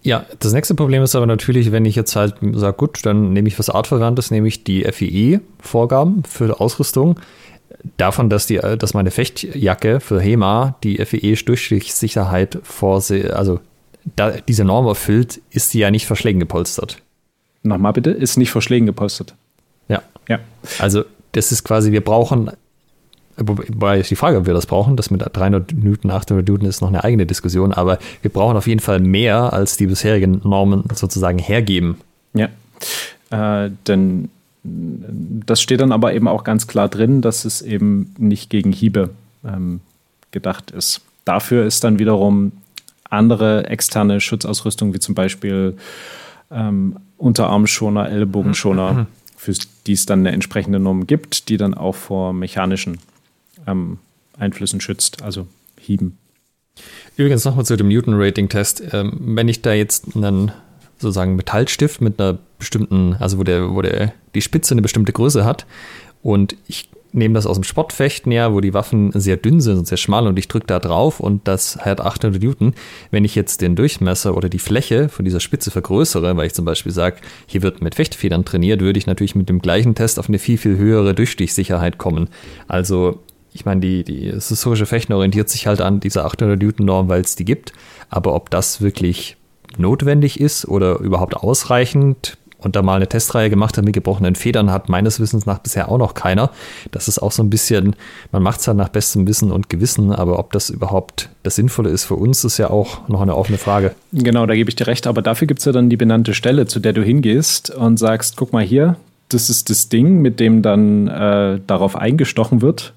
Ja, 0.03 0.25
das 0.39 0.51
nächste 0.51 0.75
Problem 0.75 1.01
ist 1.01 1.15
aber 1.15 1.25
natürlich, 1.25 1.71
wenn 1.71 1.85
ich 1.85 1.95
jetzt 1.95 2.15
halt 2.17 2.35
sage, 2.53 2.77
gut, 2.77 2.99
dann 3.05 3.31
nehme 3.31 3.47
ich 3.47 3.57
was 3.57 3.69
Artverwandtes, 3.69 4.31
nehme 4.31 4.49
ich 4.49 4.65
die 4.65 4.83
FEE-Vorgaben 4.83 6.23
für 6.25 6.59
Ausrüstung. 6.59 7.19
Davon, 7.97 8.29
dass, 8.29 8.45
die, 8.45 8.57
dass 8.57 8.93
meine 8.93 9.11
Fechtjacke 9.11 10.01
für 10.01 10.19
HEMA 10.19 10.75
die 10.83 10.97
FEE-Durchstichssicherheit 11.03 12.59
vorsehe, 12.63 13.35
also 13.35 13.61
da 14.17 14.31
diese 14.31 14.65
Norm 14.65 14.87
erfüllt, 14.87 15.41
ist 15.51 15.71
sie 15.71 15.79
ja 15.79 15.89
nicht 15.89 16.05
vor 16.05 16.17
Schlägen 16.17 16.39
gepolstert. 16.39 16.97
Nochmal 17.63 17.93
bitte, 17.93 18.11
ist 18.11 18.37
nicht 18.37 18.51
vor 18.51 18.61
Schlägen 18.61 18.85
gepolstert. 18.85 19.35
Ja. 19.87 20.01
Ja. 20.27 20.39
Also 20.79 21.05
das 21.31 21.53
ist 21.53 21.63
quasi, 21.63 21.93
wir 21.93 22.03
brauchen 22.03 22.51
Wobei 23.38 23.99
ist 23.99 24.11
die 24.11 24.15
Frage, 24.15 24.38
ob 24.38 24.45
wir 24.45 24.53
das 24.53 24.65
brauchen. 24.65 24.95
Das 24.95 25.09
mit 25.09 25.23
300 25.25 25.73
Newton, 25.73 26.11
800 26.11 26.47
Newton 26.47 26.67
ist 26.67 26.81
noch 26.81 26.89
eine 26.89 27.03
eigene 27.03 27.25
Diskussion, 27.25 27.73
aber 27.73 27.97
wir 28.21 28.31
brauchen 28.31 28.57
auf 28.57 28.67
jeden 28.67 28.79
Fall 28.79 28.99
mehr, 28.99 29.53
als 29.53 29.77
die 29.77 29.88
bisherigen 29.88 30.41
Normen 30.43 30.84
sozusagen 30.93 31.39
hergeben. 31.39 31.97
Ja, 32.34 32.49
äh, 33.31 33.71
denn 33.88 34.29
das 34.63 35.61
steht 35.61 35.81
dann 35.81 35.91
aber 35.91 36.13
eben 36.13 36.27
auch 36.27 36.43
ganz 36.43 36.67
klar 36.67 36.88
drin, 36.88 37.21
dass 37.21 37.43
es 37.43 37.61
eben 37.61 38.13
nicht 38.17 38.49
gegen 38.49 38.71
Hiebe 38.71 39.09
ähm, 39.45 39.81
gedacht 40.31 40.71
ist. 40.71 41.01
Dafür 41.25 41.65
ist 41.65 41.84
dann 41.84 41.99
wiederum 41.99 42.53
andere 43.09 43.67
externe 43.67 44.21
Schutzausrüstung, 44.21 44.93
wie 44.93 44.99
zum 44.99 45.15
Beispiel 45.15 45.75
ähm, 46.49 46.97
Unterarmschoner, 47.17 48.09
Ellbogenschoner, 48.09 48.93
mhm. 48.93 49.07
für 49.38 49.53
die 49.86 49.93
es 49.93 50.05
dann 50.05 50.19
eine 50.19 50.31
entsprechende 50.31 50.79
Norm 50.79 51.07
gibt, 51.07 51.49
die 51.49 51.57
dann 51.57 51.73
auch 51.73 51.95
vor 51.95 52.31
mechanischen 52.34 52.99
ähm, 53.68 53.99
Einflüssen 54.38 54.82
schützt, 54.82 55.22
also 55.22 55.47
Hieben. 55.80 56.18
Übrigens 57.18 57.45
nochmal 57.45 57.66
zu 57.66 57.76
dem 57.76 57.88
Newton-Rating-Test. 57.89 58.84
Ähm, 58.93 59.20
wenn 59.20 59.47
ich 59.47 59.61
da 59.61 59.74
jetzt 59.74 60.16
einen 60.16 60.51
sozusagen 60.97 61.36
Metallstift 61.36 62.01
mit 62.01 62.20
einer 62.20 62.39
bestimmten, 62.57 63.16
also 63.20 63.38
wo 63.38 63.43
der, 63.43 63.70
wo 63.72 63.82
der 63.82 64.14
die 64.34 64.41
Spitze 64.41 64.74
eine 64.74 64.82
bestimmte 64.82 65.14
Größe 65.14 65.45
hat 65.45 65.66
und 66.22 66.55
ich 66.68 66.89
nehme 67.14 67.36
das 67.36 67.45
aus 67.45 67.57
dem 67.57 67.64
Sportfechten 67.64 68.32
ja, 68.32 68.53
wo 68.53 68.59
die 68.59 68.74
Waffen 68.74 69.11
sehr 69.14 69.38
dünn 69.38 69.61
sind 69.61 69.78
und 69.78 69.88
sehr 69.88 69.97
schmal 69.97 70.26
und 70.26 70.39
ich 70.39 70.47
drücke 70.47 70.66
da 70.66 70.80
drauf 70.80 71.20
und 71.20 71.47
das 71.47 71.78
hat 71.78 72.01
800 72.01 72.41
Newton. 72.41 72.74
Wenn 73.11 73.24
ich 73.24 73.36
jetzt 73.36 73.61
den 73.61 73.76
Durchmesser 73.76 74.36
oder 74.36 74.49
die 74.49 74.59
Fläche 74.59 75.09
von 75.09 75.24
dieser 75.24 75.39
Spitze 75.39 75.70
vergrößere, 75.70 76.36
weil 76.36 76.47
ich 76.47 76.53
zum 76.53 76.66
Beispiel 76.66 76.91
sage, 76.91 77.18
hier 77.45 77.61
wird 77.61 77.82
mit 77.82 77.95
Fechtfedern 77.95 78.45
trainiert, 78.45 78.82
würde 78.82 78.97
ich 78.97 79.05
natürlich 79.05 79.36
mit 79.36 79.47
dem 79.47 79.61
gleichen 79.61 79.93
Test 79.93 80.18
auf 80.18 80.28
eine 80.28 80.39
viel, 80.39 80.57
viel 80.57 80.78
höhere 80.78 81.14
Durchstichsicherheit 81.14 81.99
kommen. 81.99 82.30
Also 82.68 83.20
ich 83.53 83.65
meine, 83.65 83.81
die, 83.81 84.03
die 84.03 84.31
historische 84.31 84.85
Fechten 84.85 85.13
orientiert 85.13 85.49
sich 85.49 85.67
halt 85.67 85.81
an 85.81 85.99
dieser 85.99 86.25
800 86.25 86.61
Newton 86.61 86.85
Norm, 86.85 87.07
weil 87.07 87.21
es 87.21 87.35
die 87.35 87.45
gibt. 87.45 87.73
Aber 88.09 88.33
ob 88.35 88.49
das 88.49 88.81
wirklich 88.81 89.37
notwendig 89.77 90.39
ist 90.39 90.67
oder 90.67 90.99
überhaupt 90.99 91.35
ausreichend 91.35 92.37
und 92.63 92.75
da 92.75 92.81
mal 92.81 92.95
eine 92.95 93.07
Testreihe 93.07 93.49
gemacht 93.49 93.77
hat 93.77 93.83
mit 93.83 93.93
gebrochenen 93.93 94.35
Federn, 94.35 94.71
hat 94.71 94.87
meines 94.87 95.19
Wissens 95.19 95.45
nach 95.45 95.59
bisher 95.59 95.89
auch 95.89 95.97
noch 95.97 96.13
keiner. 96.13 96.49
Das 96.91 97.07
ist 97.07 97.19
auch 97.19 97.31
so 97.31 97.43
ein 97.43 97.49
bisschen, 97.49 97.95
man 98.31 98.41
macht 98.41 98.61
es 98.61 98.67
halt 98.67 98.77
nach 98.77 98.89
bestem 98.89 99.27
Wissen 99.27 99.51
und 99.51 99.69
Gewissen, 99.69 100.11
aber 100.11 100.39
ob 100.39 100.53
das 100.53 100.69
überhaupt 100.69 101.29
das 101.43 101.55
Sinnvolle 101.55 101.89
ist 101.89 102.05
für 102.05 102.15
uns, 102.15 102.43
ist 102.43 102.57
ja 102.57 102.69
auch 102.69 103.07
noch 103.09 103.21
eine 103.21 103.35
offene 103.35 103.57
Frage. 103.57 103.93
Genau, 104.13 104.45
da 104.45 104.55
gebe 104.55 104.69
ich 104.69 104.75
dir 104.75 104.87
recht, 104.87 105.07
aber 105.07 105.21
dafür 105.21 105.47
gibt 105.47 105.59
es 105.59 105.65
ja 105.65 105.71
dann 105.71 105.89
die 105.89 105.97
benannte 105.97 106.33
Stelle, 106.33 106.65
zu 106.65 106.79
der 106.79 106.93
du 106.93 107.03
hingehst 107.03 107.69
und 107.69 107.97
sagst, 107.97 108.37
guck 108.37 108.53
mal 108.53 108.63
hier, 108.63 108.95
das 109.29 109.49
ist 109.49 109.69
das 109.69 109.89
Ding, 109.89 110.21
mit 110.21 110.39
dem 110.39 110.61
dann 110.61 111.07
äh, 111.07 111.59
darauf 111.67 111.95
eingestochen 111.95 112.61
wird. 112.61 112.93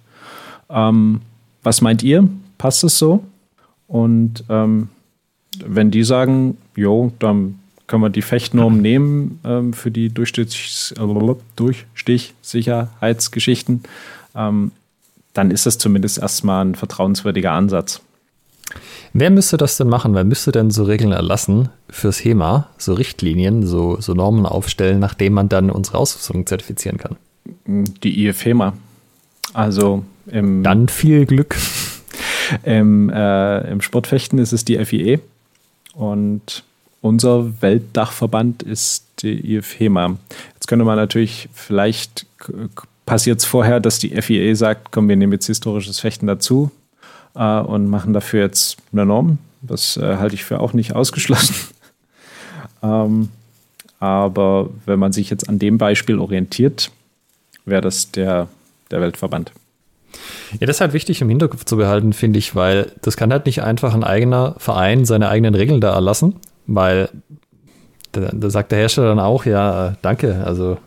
Ähm, 0.71 1.21
was 1.63 1.81
meint 1.81 2.03
ihr? 2.03 2.29
Passt 2.59 2.85
es 2.85 2.99
so? 2.99 3.25
Und 3.89 4.45
ähm, 4.49 4.89
wenn 5.65 5.91
die 5.91 6.05
sagen, 6.05 6.59
jo, 6.75 7.13
dann 7.19 7.59
können 7.87 8.03
wir 8.03 8.11
die 8.11 8.23
Fechtnorm 8.23 8.81
nehmen 8.81 9.41
ähm, 9.45 9.73
für 9.73 9.91
die 9.91 10.09
Durchstich, 10.09 10.95
Durchstichsicherheitsgeschichten, 11.57 13.83
ähm, 14.35 14.73
dann 15.35 15.51
ist 15.51 15.67
das 15.67 15.79
zumindest 15.79 16.19
erstmal 16.19 16.65
ein 16.65 16.75
vertrauenswürdiger 16.75 17.53
Ansatz. 17.53 18.01
Wer 19.13 19.31
müsste 19.31 19.57
das 19.57 19.77
denn 19.77 19.89
machen? 19.89 20.15
Wer 20.15 20.25
müsste 20.25 20.53
denn 20.53 20.71
so 20.71 20.85
Regeln 20.85 21.13
erlassen 21.13 21.69
fürs 21.89 22.25
HEMA, 22.25 22.69
so 22.79 22.95
Richtlinien, 22.95 23.67
so, 23.67 24.01
so 24.01 24.15
Normen 24.15 24.47
aufstellen, 24.47 24.99
nachdem 24.99 25.35
man 25.35 25.49
dann 25.49 25.71
unsere 25.71 25.99
Ausrüstung 25.99 26.47
zertifizieren 26.47 26.99
kann? 26.99 27.17
Die 27.67 28.27
IFHEMA. 28.27 28.73
Also 29.55 30.05
im, 30.27 30.63
Dann 30.63 30.89
viel 30.89 31.27
Glück. 31.27 31.57
Im, 32.63 33.11
äh, 33.11 33.71
Im 33.71 33.81
Sportfechten 33.81 34.39
ist 34.39 34.53
es 34.53 34.65
die 34.65 34.83
FIE 34.85 35.19
und 35.95 36.63
unser 37.01 37.61
Weltdachverband 37.61 38.63
ist 38.63 39.05
die 39.23 39.57
IFHEMA. 39.57 40.17
Jetzt 40.55 40.69
könnte 40.69 40.85
man 40.85 40.97
natürlich, 40.97 41.49
vielleicht 41.53 42.27
passiert 43.05 43.39
es 43.39 43.45
vorher, 43.45 43.81
dass 43.81 43.99
die 43.99 44.21
FIE 44.21 44.55
sagt, 44.55 44.91
komm, 44.91 45.09
wir 45.09 45.17
nehmen 45.17 45.33
jetzt 45.33 45.47
historisches 45.47 46.01
Fechten 46.01 46.27
dazu 46.27 46.71
äh, 47.35 47.61
und 47.61 47.89
machen 47.89 48.13
dafür 48.13 48.43
jetzt 48.43 48.79
eine 48.93 49.07
Norm. 49.07 49.39
Das 49.63 49.97
äh, 49.97 50.17
halte 50.17 50.35
ich 50.35 50.45
für 50.45 50.61
auch 50.61 50.73
nicht 50.73 50.95
ausgeschlossen. 50.95 51.55
ähm, 52.83 53.31
aber 53.99 54.71
wenn 54.85 54.99
man 54.99 55.13
sich 55.13 55.31
jetzt 55.31 55.49
an 55.49 55.59
dem 55.59 55.79
Beispiel 55.79 56.19
orientiert, 56.19 56.91
wäre 57.65 57.81
das 57.81 58.11
der, 58.11 58.49
der 58.91 59.01
Weltverband. 59.01 59.53
Ja, 60.61 60.67
das 60.67 60.77
ist 60.77 60.81
halt 60.81 60.93
wichtig 60.93 61.21
im 61.21 61.29
Hinterkopf 61.29 61.65
zu 61.65 61.77
behalten, 61.77 62.13
finde 62.13 62.39
ich, 62.39 62.55
weil 62.55 62.93
das 63.03 63.17
kann 63.17 63.33
halt 63.33 63.47
nicht 63.47 63.63
einfach 63.63 63.95
ein 63.95 64.05
eigener 64.05 64.55
Verein 64.59 65.05
seine 65.05 65.29
eigenen 65.29 65.55
Regeln 65.55 65.81
da 65.81 65.95
erlassen, 65.95 66.37
weil 66.67 67.09
da, 68.13 68.31
da 68.33 68.51
sagt 68.51 68.73
der 68.73 68.79
Hersteller 68.79 69.09
dann 69.09 69.21
auch, 69.21 69.45
ja, 69.45 69.97
danke, 70.03 70.43
also 70.45 70.79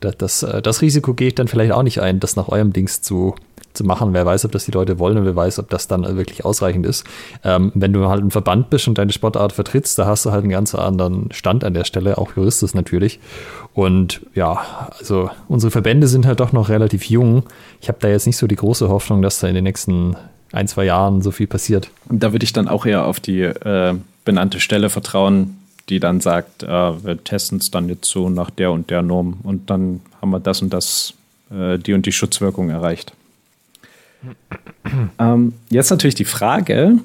das, 0.00 0.16
das, 0.18 0.46
das 0.62 0.82
Risiko 0.82 1.14
gehe 1.14 1.28
ich 1.28 1.34
dann 1.34 1.48
vielleicht 1.48 1.72
auch 1.72 1.82
nicht 1.82 2.00
ein, 2.00 2.20
das 2.20 2.36
nach 2.36 2.48
eurem 2.48 2.72
Dings 2.72 3.02
zu, 3.02 3.34
zu 3.74 3.84
machen. 3.84 4.14
Wer 4.14 4.24
weiß, 4.24 4.44
ob 4.44 4.52
das 4.52 4.64
die 4.64 4.70
Leute 4.70 4.98
wollen 4.98 5.18
und 5.18 5.26
wer 5.26 5.36
weiß, 5.36 5.58
ob 5.58 5.68
das 5.68 5.88
dann 5.88 6.16
wirklich 6.16 6.44
ausreichend 6.44 6.86
ist. 6.86 7.04
Ähm, 7.42 7.72
wenn 7.74 7.92
du 7.92 8.08
halt 8.08 8.22
ein 8.22 8.30
Verband 8.30 8.70
bist 8.70 8.88
und 8.88 8.96
deine 8.96 9.12
Sportart 9.12 9.52
vertrittst, 9.52 9.98
da 9.98 10.06
hast 10.06 10.24
du 10.24 10.30
halt 10.30 10.42
einen 10.42 10.50
ganz 10.50 10.74
anderen 10.74 11.30
Stand 11.32 11.64
an 11.64 11.74
der 11.74 11.84
Stelle, 11.84 12.18
auch 12.18 12.36
juristisch 12.36 12.74
natürlich. 12.74 13.20
Und 13.74 14.20
ja, 14.34 14.88
also 14.98 15.30
unsere 15.48 15.70
Verbände 15.70 16.06
sind 16.06 16.26
halt 16.26 16.40
doch 16.40 16.52
noch 16.52 16.68
relativ 16.68 17.04
jung. 17.04 17.42
Ich 17.80 17.88
habe 17.88 17.98
da 18.00 18.08
jetzt 18.08 18.26
nicht 18.26 18.36
so 18.36 18.46
die 18.46 18.56
große 18.56 18.88
Hoffnung, 18.88 19.20
dass 19.20 19.40
da 19.40 19.48
in 19.48 19.54
den 19.54 19.64
nächsten 19.64 20.16
ein, 20.52 20.68
zwei 20.68 20.84
Jahren 20.84 21.20
so 21.20 21.32
viel 21.32 21.48
passiert. 21.48 21.90
Da 22.08 22.32
würde 22.32 22.44
ich 22.44 22.52
dann 22.52 22.68
auch 22.68 22.86
eher 22.86 23.06
auf 23.06 23.18
die 23.18 23.42
äh, 23.42 23.94
benannte 24.24 24.60
Stelle 24.60 24.88
vertrauen, 24.88 25.58
die 25.88 26.00
dann 26.00 26.20
sagt, 26.20 26.62
äh, 26.62 26.66
wir 26.68 27.22
testen 27.22 27.58
es 27.58 27.70
dann 27.70 27.88
jetzt 27.88 28.08
so 28.08 28.28
nach 28.28 28.50
der 28.50 28.70
und 28.70 28.90
der 28.90 29.02
Norm 29.02 29.38
und 29.42 29.68
dann 29.70 30.00
haben 30.20 30.30
wir 30.30 30.40
das 30.40 30.62
und 30.62 30.72
das, 30.72 31.14
äh, 31.50 31.78
die 31.78 31.92
und 31.92 32.06
die 32.06 32.12
Schutzwirkung 32.12 32.70
erreicht. 32.70 33.12
Ähm, 35.18 35.54
jetzt 35.70 35.90
natürlich 35.90 36.14
die 36.14 36.24
Frage, 36.24 36.98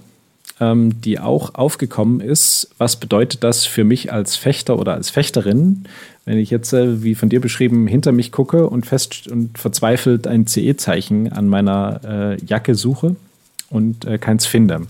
ähm, 0.60 1.02
die 1.02 1.20
auch 1.20 1.56
aufgekommen 1.56 2.20
ist, 2.20 2.70
was 2.78 2.98
bedeutet 2.98 3.44
das 3.44 3.66
für 3.66 3.84
mich 3.84 4.12
als 4.12 4.36
Fechter 4.36 4.78
oder 4.78 4.94
als 4.94 5.10
Fechterin, 5.10 5.86
wenn 6.26 6.38
ich 6.38 6.50
jetzt, 6.50 6.74
äh, 6.74 7.02
wie 7.04 7.16
von 7.16 7.30
dir 7.30 7.42
beschrieben, 7.42 7.88
hinter 7.88 8.12
mich 8.12 8.32
gucke 8.32 8.68
und 8.68 8.86
fest 8.86 9.28
und 9.28 9.58
verzweifelt 9.58 10.28
ein 10.28 10.46
CE-Zeichen 10.48 11.32
an 11.32 11.48
meiner 11.48 12.02
äh, 12.04 12.46
Jacke 12.46 12.76
suche 12.76 13.16
und 13.70 14.06
äh, 14.06 14.18
keins 14.18 14.46
finde. 14.46 14.82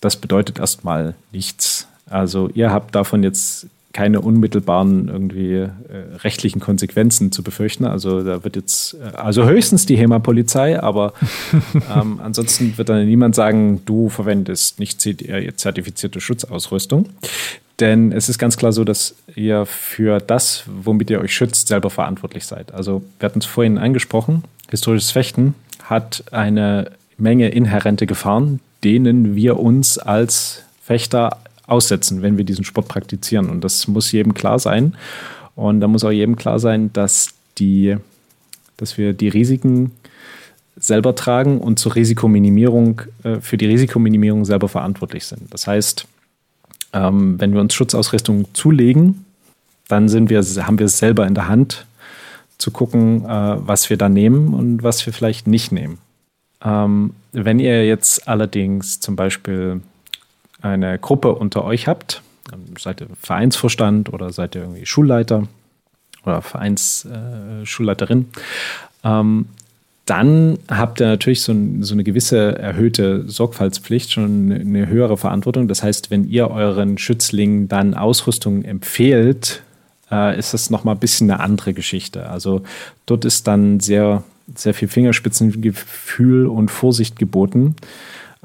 Das 0.00 0.16
bedeutet 0.16 0.58
erstmal 0.58 1.14
nichts. 1.32 1.88
Also 2.08 2.48
ihr 2.54 2.70
habt 2.70 2.94
davon 2.94 3.22
jetzt 3.22 3.66
keine 3.96 4.20
unmittelbaren 4.20 5.08
irgendwie 5.08 5.54
äh, 5.54 5.70
rechtlichen 6.18 6.60
Konsequenzen 6.60 7.32
zu 7.32 7.42
befürchten. 7.42 7.86
Also 7.86 8.22
da 8.22 8.44
wird 8.44 8.54
jetzt, 8.54 8.92
äh, 8.92 9.16
also 9.16 9.46
höchstens 9.46 9.86
die 9.86 9.96
HEMA-Polizei, 9.96 10.78
aber 10.78 11.14
ähm, 11.96 12.20
ansonsten 12.22 12.76
wird 12.76 12.90
dann 12.90 13.06
niemand 13.06 13.34
sagen, 13.34 13.80
du 13.86 14.10
verwendest 14.10 14.78
nicht 14.80 15.00
zertifizierte 15.00 16.20
Schutzausrüstung. 16.20 17.08
Denn 17.80 18.12
es 18.12 18.28
ist 18.28 18.36
ganz 18.36 18.58
klar 18.58 18.72
so, 18.72 18.84
dass 18.84 19.14
ihr 19.34 19.64
für 19.64 20.18
das, 20.18 20.64
womit 20.66 21.08
ihr 21.08 21.22
euch 21.22 21.34
schützt, 21.34 21.68
selber 21.68 21.88
verantwortlich 21.88 22.44
seid. 22.44 22.74
Also 22.74 23.02
wir 23.18 23.26
hatten 23.26 23.38
es 23.38 23.46
vorhin 23.46 23.78
angesprochen, 23.78 24.44
historisches 24.68 25.10
Fechten 25.10 25.54
hat 25.84 26.22
eine 26.32 26.90
Menge 27.16 27.48
inhärente 27.48 28.06
Gefahren, 28.06 28.60
denen 28.84 29.36
wir 29.36 29.58
uns 29.58 29.96
als 29.96 30.64
Fechter 30.82 31.38
aussetzen, 31.66 32.22
wenn 32.22 32.36
wir 32.36 32.44
diesen 32.44 32.64
Sport 32.64 32.88
praktizieren. 32.88 33.50
Und 33.50 33.62
das 33.62 33.88
muss 33.88 34.12
jedem 34.12 34.34
klar 34.34 34.58
sein. 34.58 34.96
Und 35.54 35.80
da 35.80 35.88
muss 35.88 36.04
auch 36.04 36.10
jedem 36.10 36.36
klar 36.36 36.58
sein, 36.58 36.92
dass, 36.92 37.30
die, 37.58 37.96
dass 38.76 38.98
wir 38.98 39.12
die 39.12 39.28
Risiken 39.28 39.92
selber 40.78 41.14
tragen 41.14 41.58
und 41.60 41.78
zur 41.78 41.94
Risikominimierung, 41.94 43.02
äh, 43.22 43.40
für 43.40 43.56
die 43.56 43.66
Risikominimierung 43.66 44.44
selber 44.44 44.68
verantwortlich 44.68 45.24
sind. 45.24 45.52
Das 45.52 45.66
heißt, 45.66 46.06
ähm, 46.92 47.40
wenn 47.40 47.54
wir 47.54 47.60
uns 47.60 47.74
Schutzausrüstung 47.74 48.46
zulegen, 48.52 49.24
dann 49.88 50.08
sind 50.08 50.30
wir, 50.30 50.42
haben 50.42 50.78
wir 50.78 50.86
es 50.86 50.98
selber 50.98 51.26
in 51.26 51.34
der 51.34 51.48
Hand, 51.48 51.86
zu 52.58 52.70
gucken, 52.70 53.24
äh, 53.24 53.28
was 53.28 53.90
wir 53.90 53.96
da 53.96 54.08
nehmen 54.08 54.54
und 54.54 54.82
was 54.82 55.04
wir 55.04 55.12
vielleicht 55.12 55.46
nicht 55.46 55.72
nehmen. 55.72 55.98
Ähm, 56.64 57.12
wenn 57.32 57.58
ihr 57.58 57.86
jetzt 57.86 58.28
allerdings 58.28 59.00
zum 59.00 59.14
Beispiel 59.14 59.80
eine 60.66 60.98
Gruppe 60.98 61.34
unter 61.34 61.64
euch 61.64 61.86
habt, 61.86 62.22
seid 62.78 63.00
ihr 63.00 63.08
Vereinsvorstand 63.20 64.12
oder 64.12 64.32
seid 64.32 64.54
ihr 64.54 64.62
irgendwie 64.62 64.86
Schulleiter 64.86 65.48
oder 66.24 66.42
Vereinsschulleiterin, 66.42 68.26
äh, 69.02 69.08
ähm, 69.08 69.46
dann 70.06 70.58
habt 70.68 71.00
ihr 71.00 71.06
natürlich 71.06 71.42
so, 71.42 71.52
ein, 71.52 71.82
so, 71.82 71.92
eine 71.92 72.04
gewisse 72.04 72.56
erhöhte 72.58 73.28
Sorgfaltspflicht, 73.28 74.12
schon 74.12 74.52
eine 74.52 74.86
höhere 74.86 75.16
Verantwortung. 75.16 75.66
Das 75.66 75.82
heißt, 75.82 76.12
wenn 76.12 76.28
ihr 76.30 76.48
euren 76.48 76.96
Schützlingen 76.96 77.66
dann 77.66 77.94
Ausrüstung 77.94 78.62
empfehlt, 78.62 79.62
äh, 80.10 80.38
ist 80.38 80.54
das 80.54 80.70
nochmal 80.70 80.94
ein 80.94 81.00
bisschen 81.00 81.28
eine 81.28 81.40
andere 81.40 81.74
Geschichte. 81.74 82.28
Also 82.28 82.62
dort 83.06 83.24
ist 83.24 83.48
dann 83.48 83.80
sehr, 83.80 84.22
sehr 84.54 84.74
viel 84.74 84.86
Fingerspitzengefühl 84.86 86.46
und 86.46 86.70
Vorsicht 86.70 87.18
geboten 87.18 87.74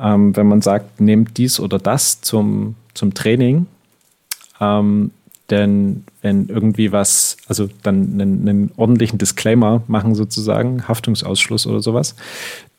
ähm, 0.01 0.35
wenn 0.35 0.47
man 0.47 0.61
sagt, 0.61 0.99
nehmt 0.99 1.37
dies 1.37 1.59
oder 1.59 1.79
das 1.79 2.21
zum, 2.21 2.75
zum 2.93 3.13
Training. 3.13 3.67
Ähm, 4.59 5.11
denn 5.49 6.03
wenn 6.21 6.47
irgendwie 6.47 6.91
was, 6.91 7.37
also 7.47 7.67
dann 7.83 8.13
einen, 8.13 8.47
einen, 8.47 8.71
ordentlichen 8.77 9.19
Disclaimer 9.19 9.83
machen 9.87 10.15
sozusagen, 10.15 10.87
Haftungsausschluss 10.87 11.67
oder 11.67 11.81
sowas. 11.81 12.15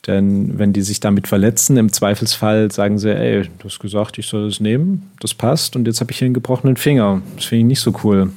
Denn 0.07 0.57
wenn 0.57 0.73
die 0.73 0.81
sich 0.81 0.99
damit 0.99 1.27
verletzen, 1.27 1.77
im 1.77 1.93
Zweifelsfall 1.93 2.71
sagen 2.71 2.97
sie, 2.97 3.15
ey, 3.15 3.43
du 3.43 3.65
hast 3.65 3.79
gesagt, 3.79 4.17
ich 4.17 4.27
soll 4.27 4.47
das 4.47 4.59
nehmen, 4.59 5.11
das 5.19 5.33
passt 5.33 5.75
und 5.75 5.87
jetzt 5.87 6.01
habe 6.01 6.11
ich 6.11 6.17
hier 6.17 6.25
einen 6.25 6.33
gebrochenen 6.33 6.75
Finger. 6.75 7.21
Das 7.35 7.45
finde 7.45 7.61
ich 7.61 7.67
nicht 7.67 7.81
so 7.81 7.93
cool. 8.03 8.31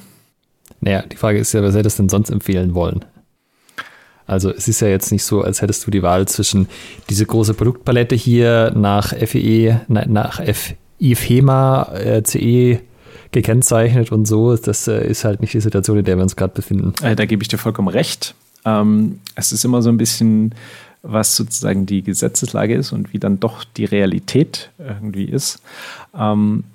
Naja, 0.79 1.01
die 1.01 1.17
Frage 1.17 1.39
ist 1.39 1.53
ja, 1.53 1.61
wer 1.63 1.71
soll 1.71 1.83
das 1.83 1.97
denn 1.97 2.07
sonst 2.07 2.29
empfehlen 2.29 2.75
wollen? 2.75 3.03
Also 4.27 4.51
es 4.51 4.67
ist 4.67 4.81
ja 4.81 4.89
jetzt 4.89 5.11
nicht 5.11 5.23
so, 5.23 5.41
als 5.41 5.61
hättest 5.61 5.87
du 5.87 5.91
die 5.91 6.03
Wahl 6.03 6.27
zwischen 6.27 6.67
diese 7.09 7.25
große 7.25 7.53
Produktpalette 7.53 8.15
hier 8.15 8.73
nach 8.75 9.13
FEE, 9.15 9.81
nach 9.87 10.41
IFHEMA, 10.99 11.93
äh, 11.93 12.23
CE 12.23 12.79
gekennzeichnet 13.31 14.11
und 14.11 14.25
so. 14.25 14.55
Das 14.55 14.87
äh, 14.87 15.07
ist 15.07 15.23
halt 15.23 15.41
nicht 15.41 15.53
die 15.53 15.61
Situation, 15.61 15.97
in 15.97 16.05
der 16.05 16.17
wir 16.17 16.23
uns 16.23 16.35
gerade 16.35 16.53
befinden. 16.53 16.93
Äh, 17.01 17.15
da 17.15 17.25
gebe 17.25 17.41
ich 17.41 17.47
dir 17.47 17.57
vollkommen 17.57 17.87
recht. 17.87 18.35
Ähm, 18.65 19.19
es 19.35 19.51
ist 19.51 19.63
immer 19.63 19.81
so 19.81 19.89
ein 19.89 19.97
bisschen, 19.97 20.53
was 21.03 21.35
sozusagen 21.35 21.85
die 21.85 22.03
Gesetzeslage 22.03 22.75
ist 22.75 22.91
und 22.91 23.13
wie 23.13 23.19
dann 23.19 23.39
doch 23.39 23.63
die 23.63 23.85
Realität 23.85 24.71
irgendwie 24.77 25.25
ist. 25.25 25.61
Ähm, 26.17 26.65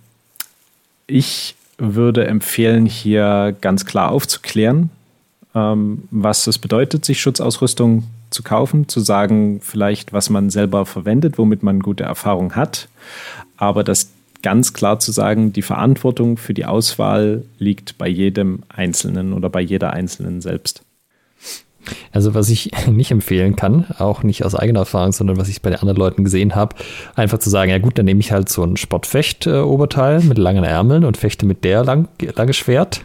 ich 1.06 1.54
würde 1.78 2.26
empfehlen, 2.26 2.86
hier 2.86 3.54
ganz 3.60 3.84
klar 3.84 4.10
aufzuklären, 4.10 4.90
was 5.54 6.46
es 6.46 6.58
bedeutet, 6.58 7.04
sich 7.04 7.20
Schutzausrüstung 7.20 8.04
zu 8.30 8.42
kaufen, 8.42 8.88
zu 8.88 9.00
sagen, 9.00 9.60
vielleicht, 9.60 10.12
was 10.12 10.30
man 10.30 10.48
selber 10.48 10.86
verwendet, 10.86 11.36
womit 11.36 11.62
man 11.62 11.80
gute 11.80 12.04
Erfahrung 12.04 12.56
hat, 12.56 12.88
aber 13.56 13.84
das 13.84 14.10
ganz 14.42 14.72
klar 14.72 14.98
zu 14.98 15.12
sagen, 15.12 15.52
die 15.52 15.62
Verantwortung 15.62 16.36
für 16.36 16.54
die 16.54 16.64
Auswahl 16.64 17.44
liegt 17.58 17.96
bei 17.98 18.08
jedem 18.08 18.64
Einzelnen 18.68 19.32
oder 19.32 19.48
bei 19.48 19.60
jeder 19.60 19.92
Einzelnen 19.92 20.40
selbst. 20.40 20.82
Also 22.12 22.34
was 22.34 22.48
ich 22.48 22.70
nicht 22.88 23.10
empfehlen 23.10 23.56
kann, 23.56 23.86
auch 23.98 24.22
nicht 24.22 24.44
aus 24.44 24.54
eigener 24.54 24.80
Erfahrung, 24.80 25.12
sondern 25.12 25.36
was 25.36 25.48
ich 25.48 25.62
bei 25.62 25.70
den 25.70 25.78
anderen 25.78 25.98
Leuten 25.98 26.24
gesehen 26.24 26.54
habe, 26.54 26.76
einfach 27.14 27.38
zu 27.38 27.50
sagen, 27.50 27.70
ja 27.70 27.78
gut, 27.78 27.98
dann 27.98 28.04
nehme 28.04 28.20
ich 28.20 28.32
halt 28.32 28.48
so 28.48 28.64
ein 28.64 28.76
Sportfecht-Oberteil 28.76 30.22
mit 30.22 30.38
langen 30.38 30.64
Ärmeln 30.64 31.04
und 31.04 31.16
fechte 31.16 31.46
mit 31.46 31.64
der 31.64 31.84
lang, 31.84 32.08
lange 32.34 32.52
Schwert, 32.52 33.02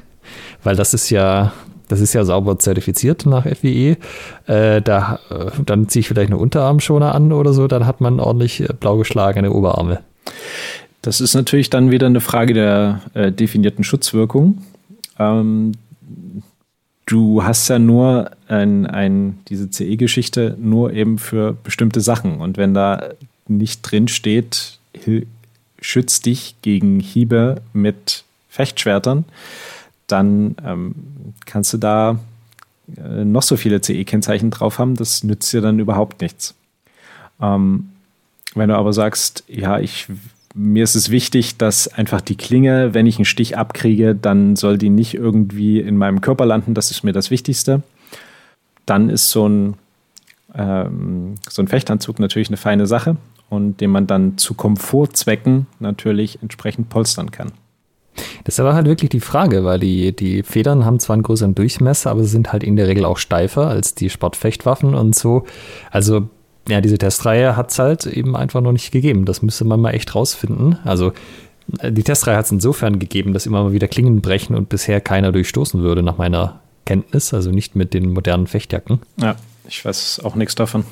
weil 0.63 0.75
das 0.75 0.93
ist 0.93 1.09
ja 1.09 1.53
das 1.87 2.01
ist 2.01 2.13
ja 2.13 2.25
sauber 2.25 2.59
zertifiziert 2.59 3.25
nach 3.25 3.45
FIE. 3.45 3.97
Äh, 4.45 4.81
da, 4.81 5.19
äh, 5.29 5.51
dann 5.65 5.89
ziehe 5.89 6.01
ich 6.01 6.07
vielleicht 6.07 6.31
eine 6.31 6.37
Unterarmschoner 6.37 7.13
an 7.15 7.31
oder 7.31 7.53
so, 7.53 7.67
dann 7.67 7.85
hat 7.85 8.01
man 8.01 8.19
ordentlich 8.19 8.61
äh, 8.61 8.67
blau 8.79 8.97
geschlagene 8.97 9.51
Oberarme. 9.51 9.99
Das 11.01 11.21
ist 11.21 11.35
natürlich 11.35 11.69
dann 11.69 11.91
wieder 11.91 12.07
eine 12.07 12.21
Frage 12.21 12.53
der 12.53 13.01
äh, 13.13 13.31
definierten 13.31 13.83
Schutzwirkung. 13.83 14.61
Ähm, 15.19 15.73
du 17.05 17.43
hast 17.43 17.67
ja 17.69 17.79
nur 17.79 18.31
ein, 18.47 18.85
ein, 18.85 19.39
diese 19.47 19.69
CE-Geschichte 19.69 20.57
nur 20.59 20.93
eben 20.93 21.17
für 21.17 21.53
bestimmte 21.63 22.01
Sachen. 22.01 22.39
Und 22.39 22.57
wenn 22.57 22.73
da 22.73 23.11
nicht 23.47 23.81
drin 23.83 24.07
steht, 24.07 24.79
schützt 25.79 26.25
dich 26.25 26.55
gegen 26.61 26.99
Hiebe 26.99 27.61
mit 27.73 28.25
Fechtschwertern, 28.49 29.25
dann 30.07 30.55
ähm, 30.65 30.95
kannst 31.45 31.73
du 31.73 31.77
da 31.77 32.19
äh, 32.95 33.25
noch 33.25 33.43
so 33.43 33.57
viele 33.57 33.81
CE-Kennzeichen 33.81 34.49
drauf 34.49 34.79
haben, 34.79 34.95
das 34.95 35.23
nützt 35.23 35.51
dir 35.53 35.61
dann 35.61 35.79
überhaupt 35.79 36.21
nichts. 36.21 36.55
Ähm, 37.41 37.89
wenn 38.55 38.69
du 38.69 38.75
aber 38.75 38.93
sagst, 38.93 39.43
ja, 39.47 39.79
ich, 39.79 40.07
mir 40.55 40.83
ist 40.83 40.95
es 40.95 41.09
wichtig, 41.09 41.57
dass 41.57 41.87
einfach 41.87 42.21
die 42.21 42.35
Klinge, 42.37 42.93
wenn 42.93 43.05
ich 43.05 43.17
einen 43.17 43.25
Stich 43.25 43.57
abkriege, 43.57 44.15
dann 44.15 44.55
soll 44.55 44.77
die 44.77 44.89
nicht 44.89 45.13
irgendwie 45.13 45.79
in 45.79 45.97
meinem 45.97 46.21
Körper 46.21 46.45
landen, 46.45 46.73
das 46.73 46.89
ist 46.89 47.03
mir 47.03 47.13
das 47.13 47.29
Wichtigste. 47.29 47.83
Dann 48.85 49.09
ist 49.09 49.29
so 49.29 49.47
ein, 49.47 49.73
ähm, 50.55 51.35
so 51.49 51.61
ein 51.61 51.67
Fechtanzug 51.67 52.19
natürlich 52.19 52.47
eine 52.47 52.57
feine 52.57 52.87
Sache 52.87 53.17
und 53.49 53.81
den 53.81 53.91
man 53.91 54.07
dann 54.07 54.37
zu 54.37 54.53
Komfortzwecken 54.53 55.67
natürlich 55.79 56.39
entsprechend 56.41 56.89
polstern 56.89 57.31
kann. 57.31 57.51
Das 58.43 58.55
ist 58.55 58.59
aber 58.59 58.73
halt 58.73 58.87
wirklich 58.87 59.09
die 59.09 59.19
Frage, 59.19 59.63
weil 59.63 59.79
die, 59.79 60.15
die 60.15 60.43
Federn 60.43 60.85
haben 60.85 60.99
zwar 60.99 61.15
einen 61.15 61.23
größeren 61.23 61.55
Durchmesser, 61.55 62.11
aber 62.11 62.23
sie 62.23 62.29
sind 62.29 62.51
halt 62.51 62.63
in 62.63 62.75
der 62.75 62.87
Regel 62.87 63.05
auch 63.05 63.17
steifer 63.17 63.67
als 63.67 63.95
die 63.95 64.09
Sportfechtwaffen 64.09 64.95
und 64.95 65.15
so. 65.15 65.45
Also, 65.91 66.29
ja, 66.67 66.81
diese 66.81 66.97
Testreihe 66.97 67.55
hat 67.55 67.71
es 67.71 67.79
halt 67.79 68.05
eben 68.05 68.35
einfach 68.35 68.61
noch 68.61 68.71
nicht 68.71 68.91
gegeben. 68.91 69.25
Das 69.25 69.41
müsste 69.41 69.65
man 69.65 69.79
mal 69.79 69.91
echt 69.91 70.13
rausfinden. 70.15 70.79
Also, 70.83 71.13
die 71.67 72.03
Testreihe 72.03 72.37
hat 72.37 72.45
es 72.45 72.51
insofern 72.51 72.99
gegeben, 72.99 73.33
dass 73.33 73.45
immer 73.45 73.63
mal 73.63 73.73
wieder 73.73 73.87
Klingen 73.87 74.21
brechen 74.21 74.55
und 74.55 74.69
bisher 74.69 75.01
keiner 75.01 75.31
durchstoßen 75.31 75.81
würde, 75.81 76.01
nach 76.01 76.17
meiner 76.17 76.61
Kenntnis. 76.85 77.33
Also 77.33 77.51
nicht 77.51 77.75
mit 77.75 77.93
den 77.93 78.13
modernen 78.13 78.47
Fechtjacken. 78.47 79.01
Ja, 79.21 79.35
ich 79.67 79.83
weiß 79.83 80.21
auch 80.23 80.35
nichts 80.35 80.55
davon. 80.55 80.85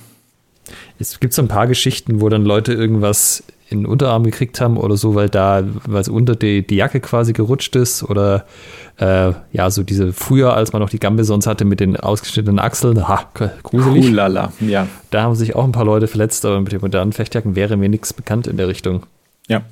Es 0.99 1.19
gibt 1.19 1.33
so 1.33 1.41
ein 1.41 1.47
paar 1.47 1.67
Geschichten, 1.67 2.21
wo 2.21 2.29
dann 2.29 2.43
Leute 2.43 2.73
irgendwas 2.73 3.43
in 3.67 3.79
den 3.79 3.85
Unterarm 3.87 4.23
gekriegt 4.23 4.61
haben 4.61 4.77
oder 4.77 4.95
so, 4.95 5.15
weil 5.15 5.27
da, 5.27 5.63
weil 5.85 6.01
es 6.01 6.07
unter 6.07 6.35
die, 6.35 6.65
die 6.65 6.75
Jacke 6.75 6.99
quasi 6.99 7.33
gerutscht 7.33 7.75
ist 7.75 8.03
oder 8.03 8.45
äh, 8.97 9.33
ja, 9.51 9.69
so 9.71 9.81
diese 9.81 10.13
früher, 10.13 10.53
als 10.53 10.71
man 10.71 10.81
noch 10.81 10.89
die 10.89 10.99
Gambesons 10.99 11.47
hatte 11.47 11.65
mit 11.65 11.79
den 11.79 11.97
ausgeschnittenen 11.97 12.59
Achseln, 12.59 13.07
ha, 13.07 13.25
gruselig. 13.63 14.09
Hulala, 14.09 14.51
ja. 14.59 14.87
Da 15.09 15.23
haben 15.23 15.35
sich 15.35 15.55
auch 15.55 15.63
ein 15.63 15.71
paar 15.71 15.85
Leute 15.85 16.07
verletzt, 16.07 16.45
aber 16.45 16.61
mit 16.61 16.73
den 16.73 16.81
modernen 16.81 17.11
Fechtjacken 17.11 17.55
wäre 17.55 17.75
mir 17.75 17.89
nichts 17.89 18.13
bekannt 18.13 18.45
in 18.45 18.57
der 18.57 18.67
Richtung. 18.67 19.03
Ja. 19.47 19.63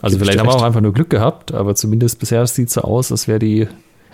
Also 0.00 0.18
vielleicht 0.18 0.38
haben 0.38 0.48
wir 0.48 0.54
auch 0.54 0.62
einfach 0.62 0.80
nur 0.80 0.92
Glück 0.92 1.10
gehabt, 1.10 1.52
aber 1.52 1.74
zumindest 1.74 2.20
bisher 2.20 2.46
sieht 2.46 2.68
es 2.68 2.74
so 2.74 2.82
aus, 2.82 3.10
als 3.10 3.28
wäre 3.28 3.38
die 3.38 3.68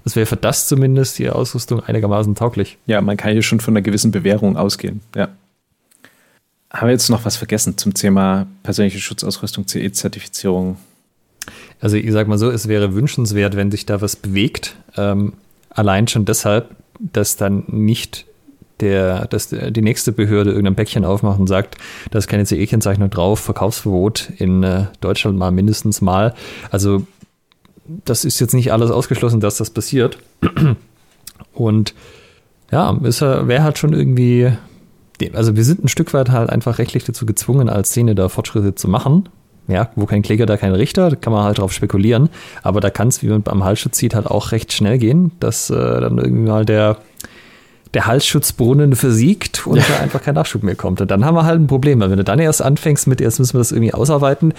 es 0.04 0.16
wäre 0.16 0.26
für 0.26 0.36
das 0.36 0.66
zumindest 0.66 1.18
die 1.18 1.30
Ausrüstung 1.30 1.80
einigermaßen 1.80 2.34
tauglich. 2.34 2.78
Ja, 2.86 3.00
man 3.00 3.16
kann 3.16 3.32
hier 3.32 3.42
schon 3.42 3.60
von 3.60 3.74
einer 3.74 3.82
gewissen 3.82 4.10
Bewährung 4.10 4.56
ausgehen. 4.56 5.00
Ja. 5.14 5.28
Haben 6.72 6.86
wir 6.88 6.92
jetzt 6.92 7.10
noch 7.10 7.24
was 7.24 7.36
vergessen 7.36 7.76
zum 7.76 7.92
Thema 7.92 8.46
persönliche 8.62 8.98
Schutzausrüstung, 8.98 9.66
CE-Zertifizierung? 9.68 10.78
Also 11.80 11.96
ich 11.96 12.10
sag 12.12 12.28
mal 12.28 12.38
so, 12.38 12.50
es 12.50 12.66
wäre 12.66 12.94
wünschenswert, 12.94 13.56
wenn 13.56 13.70
sich 13.70 13.84
da 13.84 14.00
was 14.00 14.16
bewegt. 14.16 14.76
Ähm, 14.96 15.34
allein 15.68 16.08
schon 16.08 16.24
deshalb, 16.24 16.70
dass 16.98 17.36
dann 17.36 17.64
nicht 17.66 18.24
der, 18.80 19.26
dass 19.26 19.48
die 19.48 19.82
nächste 19.82 20.12
Behörde 20.12 20.50
irgendein 20.50 20.74
Päckchen 20.74 21.04
aufmacht 21.04 21.38
und 21.38 21.46
sagt, 21.46 21.76
da 22.10 22.18
ist 22.18 22.26
keine 22.26 22.46
CE-Kennzeichnung 22.46 23.10
drauf, 23.10 23.40
Verkaufsverbot 23.40 24.30
in 24.38 24.62
äh, 24.62 24.86
Deutschland 25.00 25.38
mal 25.38 25.50
mindestens 25.50 26.00
mal. 26.00 26.34
Also 26.70 27.06
das 28.04 28.24
ist 28.24 28.40
jetzt 28.40 28.54
nicht 28.54 28.72
alles 28.72 28.90
ausgeschlossen, 28.90 29.40
dass 29.40 29.58
das 29.58 29.70
passiert. 29.70 30.18
Und 31.52 31.94
ja, 32.70 32.96
wäre 33.00 33.62
halt 33.62 33.76
schon 33.76 33.92
irgendwie 33.92 34.52
also 35.32 35.56
wir 35.56 35.64
sind 35.64 35.84
ein 35.84 35.88
Stück 35.88 36.12
weit 36.14 36.30
halt 36.30 36.50
einfach 36.50 36.78
rechtlich 36.78 37.04
dazu 37.04 37.26
gezwungen, 37.26 37.68
als 37.68 37.90
Szene 37.90 38.14
da 38.14 38.28
Fortschritte 38.28 38.74
zu 38.74 38.88
machen. 38.88 39.28
Ja, 39.68 39.90
wo 39.94 40.06
kein 40.06 40.22
Kläger, 40.22 40.44
da 40.44 40.56
kein 40.56 40.74
Richter, 40.74 41.10
da 41.10 41.16
kann 41.16 41.32
man 41.32 41.44
halt 41.44 41.58
drauf 41.58 41.72
spekulieren. 41.72 42.30
Aber 42.62 42.80
da 42.80 42.90
kann 42.90 43.08
es, 43.08 43.22
wie 43.22 43.28
man 43.28 43.42
beim 43.42 43.62
Halsschutz 43.62 43.96
sieht, 43.96 44.14
halt 44.14 44.26
auch 44.26 44.50
recht 44.50 44.72
schnell 44.72 44.98
gehen, 44.98 45.30
dass 45.38 45.70
äh, 45.70 45.74
dann 45.74 46.18
irgendwie 46.18 46.50
mal 46.50 46.64
der, 46.64 46.98
der 47.94 48.06
Halsschutzbrunnen 48.06 48.96
versiegt 48.96 49.66
und 49.66 49.76
ja. 49.76 49.84
da 49.88 50.00
einfach 50.00 50.20
kein 50.20 50.34
Nachschub 50.34 50.64
mehr 50.64 50.74
kommt. 50.74 51.00
Und 51.00 51.10
dann 51.10 51.24
haben 51.24 51.36
wir 51.36 51.44
halt 51.44 51.60
ein 51.60 51.68
Problem, 51.68 52.00
weil 52.00 52.10
wenn 52.10 52.16
du 52.16 52.24
dann 52.24 52.40
erst 52.40 52.60
anfängst 52.60 53.06
mit, 53.06 53.20
jetzt 53.20 53.38
müssen 53.38 53.54
wir 53.54 53.60
das 53.60 53.70
irgendwie 53.70 53.94
ausarbeiten, 53.94 54.52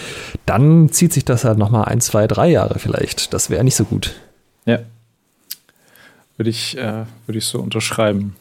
dann 0.46 0.90
zieht 0.90 1.12
sich 1.12 1.26
das 1.26 1.44
halt 1.44 1.58
nochmal 1.58 1.86
ein, 1.86 2.00
zwei, 2.00 2.26
drei 2.26 2.50
Jahre 2.50 2.80
vielleicht. 2.80 3.34
Das 3.34 3.50
wäre 3.50 3.64
nicht 3.64 3.76
so 3.76 3.84
gut. 3.84 4.14
Ja. 4.66 4.80
Würde 6.38 6.50
ich, 6.50 6.78
äh, 6.78 7.04
würde 7.26 7.38
ich 7.38 7.46
so 7.46 7.60
unterschreiben. 7.60 8.36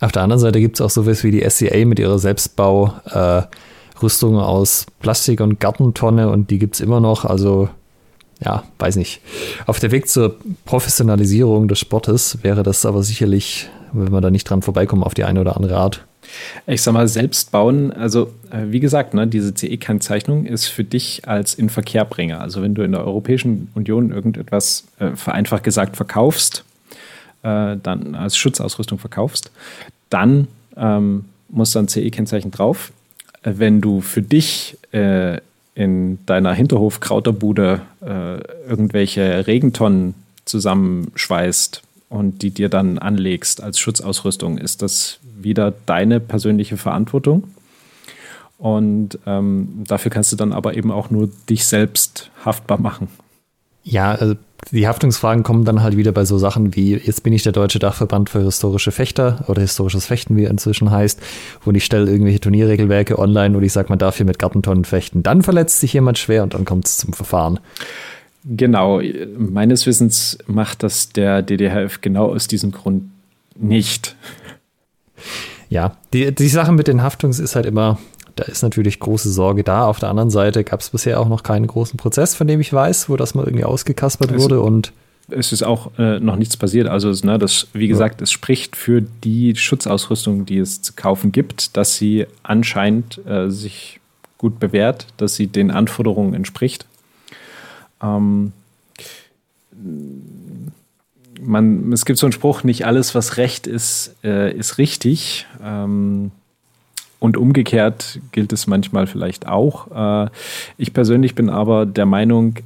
Auf 0.00 0.12
der 0.12 0.22
anderen 0.22 0.40
Seite 0.40 0.60
gibt 0.60 0.76
es 0.76 0.80
auch 0.80 0.90
sowas 0.90 1.24
wie 1.24 1.30
die 1.30 1.48
SCA 1.48 1.84
mit 1.84 1.98
ihrer 1.98 2.18
Selbstbau-Rüstung 2.18 4.34
äh, 4.34 4.38
aus 4.38 4.86
Plastik 5.00 5.40
und 5.40 5.60
Gartentonne 5.60 6.30
und 6.30 6.50
die 6.50 6.58
gibt 6.58 6.74
es 6.74 6.80
immer 6.80 7.00
noch. 7.00 7.24
Also, 7.24 7.68
ja, 8.44 8.64
weiß 8.78 8.96
nicht. 8.96 9.20
Auf 9.66 9.78
der 9.78 9.92
Weg 9.92 10.08
zur 10.08 10.36
Professionalisierung 10.64 11.68
des 11.68 11.78
Sportes 11.78 12.38
wäre 12.42 12.62
das 12.62 12.84
aber 12.84 13.02
sicherlich, 13.02 13.68
wenn 13.92 14.12
wir 14.12 14.20
da 14.20 14.30
nicht 14.30 14.50
dran 14.50 14.62
vorbeikommen, 14.62 15.04
auf 15.04 15.14
die 15.14 15.24
eine 15.24 15.40
oder 15.40 15.56
andere 15.56 15.76
Art. 15.76 16.04
Ich 16.66 16.82
sag 16.82 16.94
mal, 16.94 17.06
selbst 17.06 17.52
bauen, 17.52 17.92
also 17.92 18.32
äh, 18.50 18.64
wie 18.68 18.80
gesagt, 18.80 19.14
ne, 19.14 19.26
diese 19.26 19.54
CE-Kennzeichnung 19.54 20.46
ist 20.46 20.66
für 20.66 20.84
dich 20.84 21.28
als 21.28 21.54
Inverkehrbringer. 21.54 22.40
Also 22.40 22.62
wenn 22.62 22.74
du 22.74 22.82
in 22.82 22.92
der 22.92 23.04
Europäischen 23.04 23.68
Union 23.74 24.10
irgendetwas 24.10 24.84
äh, 24.98 25.10
vereinfacht 25.14 25.64
gesagt 25.64 25.96
verkaufst, 25.96 26.64
äh, 27.44 27.76
dann 27.80 28.14
als 28.14 28.36
Schutzausrüstung 28.36 28.98
verkaufst, 28.98 29.52
dann 30.10 30.48
ähm, 30.76 31.26
muss 31.48 31.72
dann 31.72 31.88
CE-Kennzeichen 31.88 32.50
drauf. 32.50 32.92
Wenn 33.42 33.80
du 33.80 34.00
für 34.00 34.22
dich 34.22 34.76
äh, 34.92 35.38
in 35.74 36.24
deiner 36.26 36.52
Hinterhof-Krauterbude 36.52 37.82
äh, 38.00 38.40
irgendwelche 38.68 39.46
Regentonnen 39.46 40.14
zusammenschweißt 40.44 41.82
und 42.08 42.42
die 42.42 42.50
dir 42.50 42.68
dann 42.68 42.98
anlegst 42.98 43.62
als 43.62 43.78
Schutzausrüstung, 43.78 44.58
ist 44.58 44.82
das 44.82 45.18
wieder 45.36 45.72
deine 45.86 46.20
persönliche 46.20 46.76
Verantwortung. 46.76 47.44
Und 48.56 49.18
ähm, 49.26 49.84
dafür 49.86 50.10
kannst 50.10 50.32
du 50.32 50.36
dann 50.36 50.52
aber 50.52 50.76
eben 50.76 50.90
auch 50.90 51.10
nur 51.10 51.28
dich 51.50 51.66
selbst 51.66 52.30
haftbar 52.44 52.80
machen. 52.80 53.08
Ja, 53.84 54.12
also 54.12 54.34
die 54.72 54.88
Haftungsfragen 54.88 55.42
kommen 55.42 55.64
dann 55.64 55.82
halt 55.82 55.96
wieder 55.96 56.12
bei 56.12 56.24
so 56.24 56.38
Sachen 56.38 56.74
wie, 56.74 56.94
jetzt 56.96 57.22
bin 57.22 57.34
ich 57.34 57.42
der 57.42 57.52
Deutsche 57.52 57.78
Dachverband 57.78 58.30
für 58.30 58.42
historische 58.42 58.92
Fechter 58.92 59.44
oder 59.46 59.60
historisches 59.60 60.06
Fechten, 60.06 60.36
wie 60.36 60.44
er 60.44 60.50
inzwischen 60.50 60.90
heißt, 60.90 61.20
und 61.66 61.74
ich 61.74 61.84
stelle 61.84 62.10
irgendwelche 62.10 62.40
Turnierregelwerke 62.40 63.18
online 63.18 63.56
und 63.56 63.62
ich 63.62 63.72
sage, 63.72 63.90
man 63.90 63.98
darf 63.98 64.16
hier 64.16 64.26
mit 64.26 64.38
Gartentonnen 64.38 64.86
fechten. 64.86 65.22
Dann 65.22 65.42
verletzt 65.42 65.80
sich 65.80 65.92
jemand 65.92 66.18
schwer 66.18 66.42
und 66.42 66.54
dann 66.54 66.64
kommt 66.64 66.86
es 66.86 66.96
zum 66.96 67.12
Verfahren. 67.12 67.60
Genau, 68.44 69.00
meines 69.36 69.86
Wissens 69.86 70.38
macht 70.46 70.82
das 70.82 71.10
der 71.10 71.42
DDHF 71.42 72.00
genau 72.00 72.32
aus 72.32 72.48
diesem 72.48 72.72
Grund 72.72 73.04
nicht. 73.56 74.16
Ja, 75.68 75.96
die, 76.12 76.34
die 76.34 76.48
Sache 76.48 76.72
mit 76.72 76.88
den 76.88 77.02
Haftungs 77.02 77.38
ist 77.38 77.56
halt 77.56 77.66
immer, 77.66 77.98
da 78.36 78.44
ist 78.44 78.62
natürlich 78.62 79.00
große 79.00 79.30
Sorge 79.30 79.64
da. 79.64 79.86
Auf 79.86 79.98
der 79.98 80.08
anderen 80.08 80.30
Seite 80.30 80.64
gab 80.64 80.80
es 80.80 80.90
bisher 80.90 81.20
auch 81.20 81.28
noch 81.28 81.42
keinen 81.42 81.66
großen 81.66 81.96
Prozess, 81.96 82.34
von 82.34 82.46
dem 82.46 82.60
ich 82.60 82.72
weiß, 82.72 83.08
wo 83.08 83.16
das 83.16 83.34
mal 83.34 83.44
irgendwie 83.44 83.64
ausgekaspert 83.64 84.30
es, 84.32 84.42
wurde 84.42 84.60
und 84.60 84.92
es 85.28 85.52
ist 85.52 85.62
auch 85.62 85.90
äh, 85.98 86.20
noch 86.20 86.36
nichts 86.36 86.56
passiert. 86.56 86.88
Also, 86.88 87.10
ne, 87.26 87.38
das, 87.38 87.68
wie 87.72 87.88
gesagt, 87.88 88.20
ja. 88.20 88.24
es 88.24 88.32
spricht 88.32 88.76
für 88.76 89.00
die 89.00 89.56
Schutzausrüstung, 89.56 90.44
die 90.44 90.58
es 90.58 90.82
zu 90.82 90.92
kaufen 90.94 91.32
gibt, 91.32 91.76
dass 91.76 91.96
sie 91.96 92.26
anscheinend 92.42 93.24
äh, 93.26 93.50
sich 93.50 94.00
gut 94.36 94.60
bewährt, 94.60 95.06
dass 95.16 95.34
sie 95.34 95.46
den 95.46 95.70
Anforderungen 95.70 96.34
entspricht. 96.34 96.86
Ähm, 98.02 98.52
man, 101.40 101.92
es 101.92 102.04
gibt 102.04 102.18
so 102.18 102.26
einen 102.26 102.32
Spruch, 102.32 102.62
nicht 102.62 102.86
alles, 102.86 103.14
was 103.14 103.36
recht 103.38 103.66
ist, 103.66 104.16
äh, 104.22 104.54
ist 104.54 104.78
richtig. 104.78 105.46
Ähm, 105.62 106.30
und 107.18 107.36
umgekehrt 107.36 108.20
gilt 108.32 108.52
es 108.52 108.66
manchmal 108.66 109.06
vielleicht 109.06 109.48
auch. 109.48 110.26
Äh, 110.26 110.30
ich 110.78 110.92
persönlich 110.92 111.34
bin 111.34 111.50
aber 111.50 111.86
der 111.86 112.06
Meinung, 112.06 112.56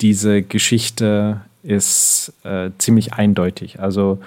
diese 0.00 0.42
Geschichte 0.42 1.40
ist 1.62 2.32
äh, 2.44 2.70
ziemlich 2.78 3.14
eindeutig. 3.14 3.80
Also 3.80 4.18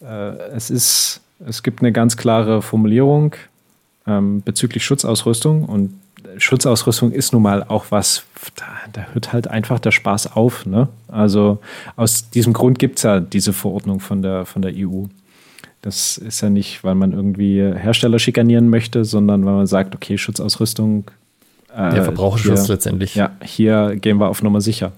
äh, 0.00 0.36
es 0.54 0.70
ist, 0.70 1.20
es 1.46 1.62
gibt 1.62 1.80
eine 1.80 1.92
ganz 1.92 2.16
klare 2.16 2.62
Formulierung 2.62 3.34
ähm, 4.06 4.42
bezüglich 4.42 4.84
Schutzausrüstung 4.84 5.64
und 5.64 5.92
Schutzausrüstung 6.38 7.12
ist 7.12 7.32
nun 7.32 7.42
mal 7.42 7.62
auch 7.62 7.86
was, 7.90 8.24
da, 8.56 8.64
da 8.92 9.06
hört 9.12 9.32
halt 9.32 9.48
einfach 9.48 9.78
der 9.78 9.90
Spaß 9.90 10.36
auf. 10.36 10.66
Ne? 10.66 10.88
Also 11.08 11.58
aus 11.96 12.30
diesem 12.30 12.52
Grund 12.52 12.78
gibt 12.78 12.98
es 12.98 13.04
ja 13.04 13.20
diese 13.20 13.52
Verordnung 13.52 14.00
von 14.00 14.22
der, 14.22 14.44
von 14.44 14.62
der 14.62 14.72
EU. 14.74 15.04
Das 15.82 16.18
ist 16.18 16.40
ja 16.40 16.50
nicht, 16.50 16.82
weil 16.82 16.94
man 16.94 17.12
irgendwie 17.12 17.60
Hersteller 17.60 18.18
schikanieren 18.18 18.68
möchte, 18.68 19.04
sondern 19.04 19.44
weil 19.44 19.54
man 19.54 19.66
sagt, 19.66 19.94
okay, 19.94 20.18
Schutzausrüstung. 20.18 21.10
Äh, 21.72 21.94
Der 21.94 22.04
Verbraucherschutz 22.04 22.66
hier, 22.66 22.74
letztendlich. 22.74 23.14
Ja, 23.14 23.30
hier 23.42 23.96
gehen 23.96 24.18
wir 24.18 24.28
auf 24.28 24.42
Nummer 24.42 24.60
sicher. 24.60 24.92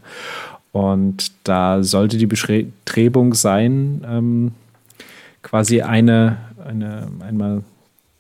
Und 0.72 1.32
da 1.44 1.82
sollte 1.82 2.16
die 2.16 2.26
Bestrebung 2.26 3.34
sein, 3.34 4.04
ähm, 4.08 4.52
quasi 5.42 5.82
eine, 5.82 6.38
eine, 6.64 7.08
einmal 7.20 7.62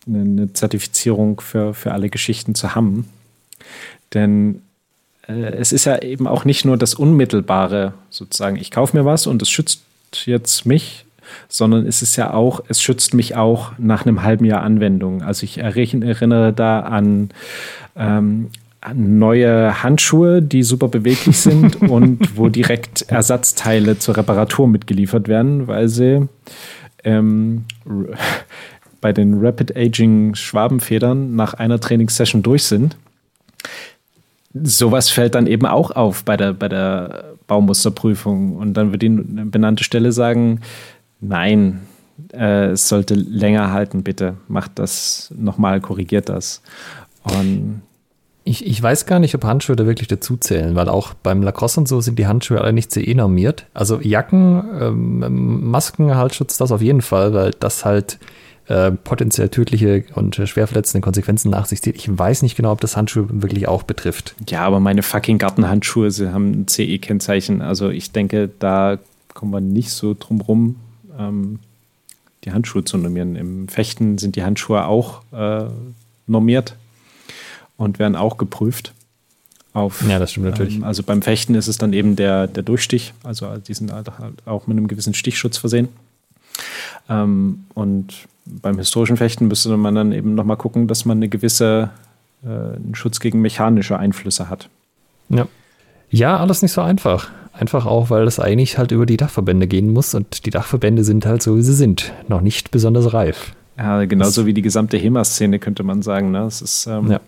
eine 0.06 0.52
Zertifizierung 0.52 1.40
für, 1.40 1.74
für 1.74 1.92
alle 1.92 2.08
Geschichten 2.08 2.54
zu 2.54 2.74
haben. 2.74 3.08
Denn 4.14 4.62
äh, 5.26 5.32
es 5.32 5.72
ist 5.72 5.84
ja 5.84 6.00
eben 6.02 6.26
auch 6.26 6.44
nicht 6.44 6.64
nur 6.64 6.76
das 6.76 6.94
Unmittelbare, 6.94 7.94
sozusagen, 8.10 8.56
ich 8.56 8.70
kaufe 8.70 8.96
mir 8.96 9.04
was 9.04 9.26
und 9.26 9.42
es 9.42 9.50
schützt 9.50 9.82
jetzt 10.24 10.66
mich, 10.66 11.04
sondern 11.48 11.86
es 11.86 12.02
ist 12.02 12.16
ja 12.16 12.32
auch, 12.32 12.60
es 12.68 12.82
schützt 12.82 13.14
mich 13.14 13.36
auch 13.36 13.72
nach 13.78 14.06
einem 14.06 14.22
halben 14.22 14.44
Jahr 14.44 14.62
Anwendung. 14.62 15.22
Also 15.22 15.44
ich 15.44 15.58
erinnere 15.58 16.52
da 16.52 16.80
an, 16.80 17.30
ähm, 17.96 18.48
an 18.80 19.18
neue 19.18 19.82
Handschuhe, 19.82 20.42
die 20.42 20.62
super 20.62 20.88
beweglich 20.88 21.38
sind 21.38 21.76
und 21.82 22.36
wo 22.36 22.48
direkt 22.48 23.02
Ersatzteile 23.08 23.98
zur 23.98 24.16
Reparatur 24.16 24.68
mitgeliefert 24.68 25.28
werden, 25.28 25.66
weil 25.66 25.88
sie 25.88 26.28
ähm, 27.04 27.64
bei 29.00 29.12
den 29.12 29.40
Rapid 29.40 29.76
Aging 29.76 30.34
Schwabenfedern 30.34 31.34
nach 31.36 31.54
einer 31.54 31.80
Trainingssession 31.80 32.42
durch 32.42 32.64
sind. 32.64 32.96
Sowas 34.54 35.10
fällt 35.10 35.34
dann 35.34 35.46
eben 35.46 35.66
auch 35.66 35.90
auf 35.90 36.24
bei 36.24 36.36
der, 36.36 36.52
bei 36.52 36.68
der 36.68 37.36
Baumusterprüfung. 37.46 38.56
Und 38.56 38.74
dann 38.74 38.92
wird 38.92 39.02
die 39.02 39.08
benannte 39.08 39.84
Stelle 39.84 40.12
sagen, 40.12 40.60
nein, 41.20 41.80
äh, 42.32 42.70
es 42.70 42.88
sollte 42.88 43.14
länger 43.14 43.72
halten, 43.72 44.02
bitte. 44.02 44.34
Macht 44.48 44.78
das 44.78 45.32
nochmal, 45.36 45.80
korrigiert 45.80 46.28
das. 46.28 46.62
Und 47.22 47.82
ich, 48.44 48.66
ich 48.66 48.82
weiß 48.82 49.04
gar 49.04 49.18
nicht, 49.18 49.34
ob 49.34 49.44
Handschuhe 49.44 49.76
da 49.76 49.84
wirklich 49.86 50.08
dazu 50.08 50.36
zählen, 50.36 50.74
weil 50.74 50.88
auch 50.88 51.12
beim 51.14 51.42
Lacrosse 51.42 51.80
und 51.80 51.88
so 51.88 52.00
sind 52.00 52.18
die 52.18 52.26
Handschuhe 52.26 52.60
alle 52.60 52.72
nicht 52.72 52.90
CE 52.90 53.14
normiert. 53.14 53.66
Also 53.74 54.00
Jacken, 54.00 54.64
ähm, 54.80 55.70
Masken, 55.70 56.14
Halsschutz, 56.14 56.56
das 56.56 56.72
auf 56.72 56.80
jeden 56.80 57.02
Fall, 57.02 57.34
weil 57.34 57.50
das 57.60 57.84
halt 57.84 58.18
äh, 58.68 58.90
potenziell 58.90 59.50
tödliche 59.50 60.04
und 60.14 60.36
schwer 60.36 60.66
verletzende 60.66 61.02
Konsequenzen 61.02 61.50
nach 61.50 61.66
sich 61.66 61.82
zieht. 61.82 61.96
Ich 61.96 62.18
weiß 62.18 62.42
nicht 62.42 62.56
genau, 62.56 62.72
ob 62.72 62.80
das 62.80 62.96
Handschuhe 62.96 63.26
wirklich 63.28 63.68
auch 63.68 63.82
betrifft. 63.82 64.34
Ja, 64.48 64.62
aber 64.62 64.80
meine 64.80 65.02
fucking 65.02 65.36
Gartenhandschuhe, 65.36 66.10
sie 66.10 66.32
haben 66.32 66.62
ein 66.62 66.68
CE-Kennzeichen. 66.68 67.60
Also 67.60 67.90
ich 67.90 68.12
denke, 68.12 68.48
da 68.58 68.98
kommen 69.34 69.52
wir 69.52 69.60
nicht 69.60 69.90
so 69.90 70.16
drum 70.18 70.40
rum, 70.40 70.76
ähm, 71.18 71.58
die 72.44 72.52
Handschuhe 72.52 72.84
zu 72.84 72.96
normieren. 72.98 73.36
Im 73.36 73.68
Fechten 73.68 74.18
sind 74.18 74.36
die 74.36 74.44
Handschuhe 74.44 74.84
auch 74.86 75.22
äh, 75.32 75.66
normiert 76.26 76.76
und 77.76 77.98
werden 77.98 78.16
auch 78.16 78.36
geprüft. 78.36 78.92
Auf, 79.74 80.02
ja, 80.08 80.18
das 80.18 80.32
stimmt 80.32 80.46
natürlich. 80.46 80.76
Ähm, 80.76 80.84
also 80.84 81.02
beim 81.02 81.22
Fechten 81.22 81.54
ist 81.54 81.68
es 81.68 81.78
dann 81.78 81.92
eben 81.92 82.16
der, 82.16 82.46
der 82.46 82.62
Durchstich, 82.62 83.12
also 83.22 83.56
die 83.56 83.74
sind 83.74 83.92
halt 83.92 84.10
auch 84.46 84.66
mit 84.66 84.76
einem 84.76 84.88
gewissen 84.88 85.14
Stichschutz 85.14 85.58
versehen. 85.58 85.88
Ähm, 87.08 87.64
und 87.74 88.26
beim 88.44 88.78
historischen 88.78 89.16
Fechten 89.16 89.46
müsste 89.48 89.76
man 89.76 89.94
dann 89.94 90.12
eben 90.12 90.34
nochmal 90.34 90.56
gucken, 90.56 90.88
dass 90.88 91.04
man 91.04 91.18
eine 91.18 91.28
gewisse 91.28 91.90
äh, 92.44 92.48
einen 92.48 92.94
Schutz 92.94 93.20
gegen 93.20 93.40
mechanische 93.40 93.98
Einflüsse 93.98 94.48
hat. 94.48 94.68
Ja. 95.28 95.46
ja, 96.10 96.38
alles 96.38 96.62
nicht 96.62 96.72
so 96.72 96.80
einfach. 96.80 97.30
Einfach 97.58 97.86
auch, 97.86 98.08
weil 98.10 98.24
das 98.24 98.38
eigentlich 98.38 98.78
halt 98.78 98.92
über 98.92 99.04
die 99.04 99.16
Dachverbände 99.16 99.66
gehen 99.66 99.92
muss 99.92 100.14
und 100.14 100.46
die 100.46 100.50
Dachverbände 100.50 101.02
sind 101.02 101.26
halt 101.26 101.42
so, 101.42 101.56
wie 101.56 101.62
sie 101.62 101.74
sind. 101.74 102.12
Noch 102.28 102.40
nicht 102.40 102.70
besonders 102.70 103.12
reif. 103.12 103.52
Ja, 103.76 104.04
genauso 104.04 104.42
das 104.42 104.46
wie 104.46 104.54
die 104.54 104.62
gesamte 104.62 104.96
HEMA-Szene, 104.96 105.58
könnte 105.58 105.82
man 105.82 106.02
sagen. 106.02 106.30
Ne? 106.30 106.44
Es 106.44 106.62
ist, 106.62 106.86
ähm, 106.86 107.10
ja. 107.10 107.20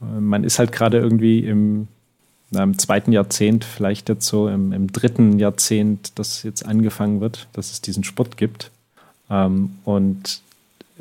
Man 0.00 0.44
ist 0.44 0.58
halt 0.58 0.72
gerade 0.72 0.98
irgendwie 0.98 1.40
im, 1.40 1.88
na, 2.50 2.62
im, 2.62 2.78
zweiten 2.78 3.12
Jahrzehnt, 3.12 3.64
vielleicht 3.64 4.08
jetzt 4.08 4.26
so 4.26 4.48
im, 4.48 4.72
im, 4.72 4.92
dritten 4.92 5.38
Jahrzehnt, 5.38 6.18
das 6.18 6.42
jetzt 6.42 6.64
angefangen 6.64 7.20
wird, 7.20 7.46
dass 7.52 7.70
es 7.70 7.82
diesen 7.82 8.02
Sport 8.02 8.38
gibt. 8.38 8.70
Ähm, 9.28 9.72
und 9.84 10.40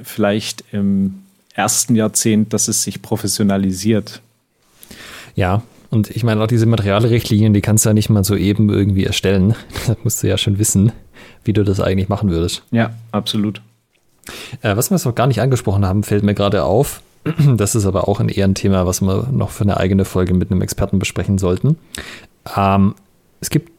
vielleicht 0.02 0.66
im 0.74 1.24
ersten 1.54 1.96
Jahrzehnt, 1.96 2.52
dass 2.52 2.68
es 2.68 2.84
sich 2.84 3.02
professionalisiert. 3.02 4.22
Ja, 5.36 5.64
und 5.96 6.12
ich 6.12 6.24
meine, 6.24 6.44
auch 6.44 6.48
diese 6.48 6.66
Materialrichtlinien, 6.66 7.54
die 7.54 7.62
kannst 7.62 7.86
du 7.86 7.90
ja 7.90 7.94
nicht 7.94 8.10
mal 8.10 8.24
so 8.24 8.36
eben 8.36 8.70
irgendwie 8.70 9.06
erstellen. 9.06 9.56
Das 9.88 9.98
musst 10.04 10.24
du 10.24 10.28
ja 10.28 10.38
schon 10.38 10.60
wissen, 10.60 10.92
wie 11.44 11.54
du 11.54 11.64
das 11.64 11.80
eigentlich 11.80 12.10
machen 12.10 12.30
würdest. 12.30 12.64
Ja, 12.72 12.92
absolut. 13.12 13.62
Äh, 14.62 14.76
was 14.76 14.90
wir 14.92 14.98
jetzt 14.98 15.06
noch 15.06 15.16
gar 15.16 15.28
nicht 15.28 15.42
angesprochen 15.42 15.86
haben, 15.86 16.04
fällt 16.04 16.24
mir 16.24 16.34
gerade 16.34 16.64
auf. 16.64 17.02
Das 17.58 17.74
ist 17.74 17.86
aber 17.86 18.08
auch 18.08 18.20
ein 18.20 18.30
eher 18.30 18.46
ein 18.46 18.56
Thema, 18.56 18.86
was 18.86 19.02
wir 19.02 19.30
noch 19.32 19.50
für 19.50 19.64
eine 19.64 19.78
eigene 19.78 20.06
Folge 20.06 20.34
mit 20.34 20.52
einem 20.52 20.62
Experten 20.62 21.00
besprechen 21.00 21.38
sollten. 21.38 21.78
Ähm, 22.56 22.94
es 23.40 23.50
gibt, 23.50 23.72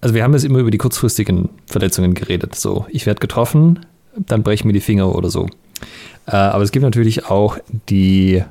also 0.00 0.14
wir 0.14 0.22
haben 0.22 0.32
jetzt 0.32 0.44
immer 0.44 0.60
über 0.60 0.70
die 0.70 0.78
kurzfristigen 0.78 1.48
Verletzungen 1.66 2.14
geredet. 2.14 2.54
So, 2.54 2.86
ich 2.88 3.04
werde 3.04 3.20
getroffen, 3.20 3.80
dann 4.16 4.42
brechen 4.42 4.68
mir 4.68 4.72
die 4.72 4.80
Finger 4.80 5.14
oder 5.14 5.28
so. 5.28 5.48
Äh, 6.26 6.36
aber 6.36 6.62
es 6.62 6.72
gibt 6.72 6.84
natürlich 6.84 7.26
auch 7.26 7.58
die, 7.90 8.42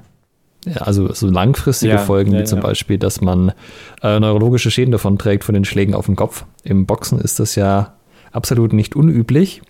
also 0.80 1.14
so 1.14 1.28
langfristige 1.28 1.94
ja, 1.94 2.00
Folgen, 2.00 2.34
ja, 2.34 2.40
wie 2.40 2.44
zum 2.44 2.60
ja. 2.60 2.64
Beispiel, 2.64 2.98
dass 2.98 3.22
man 3.22 3.52
äh, 4.02 4.20
neurologische 4.20 4.72
Schäden 4.72 4.92
davon 4.92 5.18
trägt 5.18 5.44
von 5.44 5.54
den 5.54 5.66
Schlägen 5.66 5.94
auf 5.94 6.06
den 6.06 6.16
Kopf. 6.16 6.46
Im 6.64 6.86
Boxen 6.86 7.20
ist 7.20 7.40
das 7.40 7.56
ja 7.56 7.94
absolut 8.32 8.74
nicht 8.74 8.96
unüblich. 8.96 9.62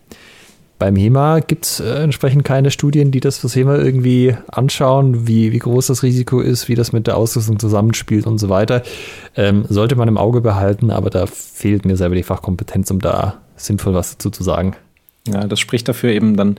Beim 0.79 0.95
HEMA 0.95 1.39
gibt 1.39 1.65
es 1.65 1.79
äh, 1.79 2.03
entsprechend 2.03 2.43
keine 2.43 2.69
Studien, 2.71 3.11
die 3.11 3.19
das 3.19 3.37
fürs 3.37 3.55
HEMA 3.55 3.77
irgendwie 3.77 4.35
anschauen, 4.47 5.27
wie, 5.27 5.51
wie 5.51 5.59
groß 5.59 5.87
das 5.87 6.03
Risiko 6.03 6.41
ist, 6.41 6.67
wie 6.67 6.75
das 6.75 6.91
mit 6.91 7.07
der 7.07 7.15
Ausrüstung 7.15 7.59
zusammenspielt 7.59 8.27
und 8.27 8.37
so 8.37 8.49
weiter. 8.49 8.83
Ähm, 9.35 9.65
sollte 9.69 9.95
man 9.95 10.07
im 10.07 10.17
Auge 10.17 10.41
behalten, 10.41 10.91
aber 10.91 11.09
da 11.09 11.25
fehlt 11.25 11.85
mir 11.85 11.95
selber 11.95 12.15
die 12.15 12.23
Fachkompetenz, 12.23 12.91
um 12.91 12.99
da 12.99 13.35
sinnvoll 13.55 13.93
was 13.93 14.17
dazu 14.17 14.29
zu 14.29 14.43
sagen. 14.43 14.75
Ja, 15.27 15.47
das 15.47 15.59
spricht 15.59 15.87
dafür 15.87 16.11
eben 16.11 16.35
dann, 16.35 16.57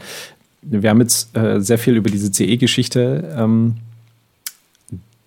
wir 0.63 0.89
haben 0.89 1.01
jetzt 1.01 1.37
äh, 1.37 1.61
sehr 1.61 1.79
viel 1.79 1.97
über 1.97 2.09
diese 2.09 2.33
CE-Geschichte 2.33 3.35
ähm, 3.37 3.75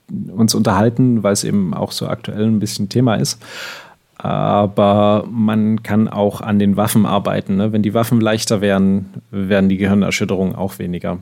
uns 0.09 0.55
unterhalten, 0.55 1.23
weil 1.23 1.33
es 1.33 1.43
eben 1.43 1.73
auch 1.73 1.91
so 1.91 2.07
aktuell 2.07 2.45
ein 2.45 2.59
bisschen 2.59 2.89
Thema 2.89 3.15
ist. 3.15 3.41
Aber 4.17 5.27
man 5.29 5.83
kann 5.83 6.07
auch 6.07 6.41
an 6.41 6.57
den 6.59 6.75
Waffen 6.75 7.05
arbeiten. 7.05 7.57
Ne? 7.57 7.71
Wenn 7.71 7.83
die 7.83 7.93
Waffen 7.93 8.19
leichter 8.19 8.61
wären, 8.61 9.05
wären 9.29 9.69
die 9.69 9.77
Gehirnerschütterungen 9.77 10.55
auch 10.55 10.79
weniger. 10.79 11.19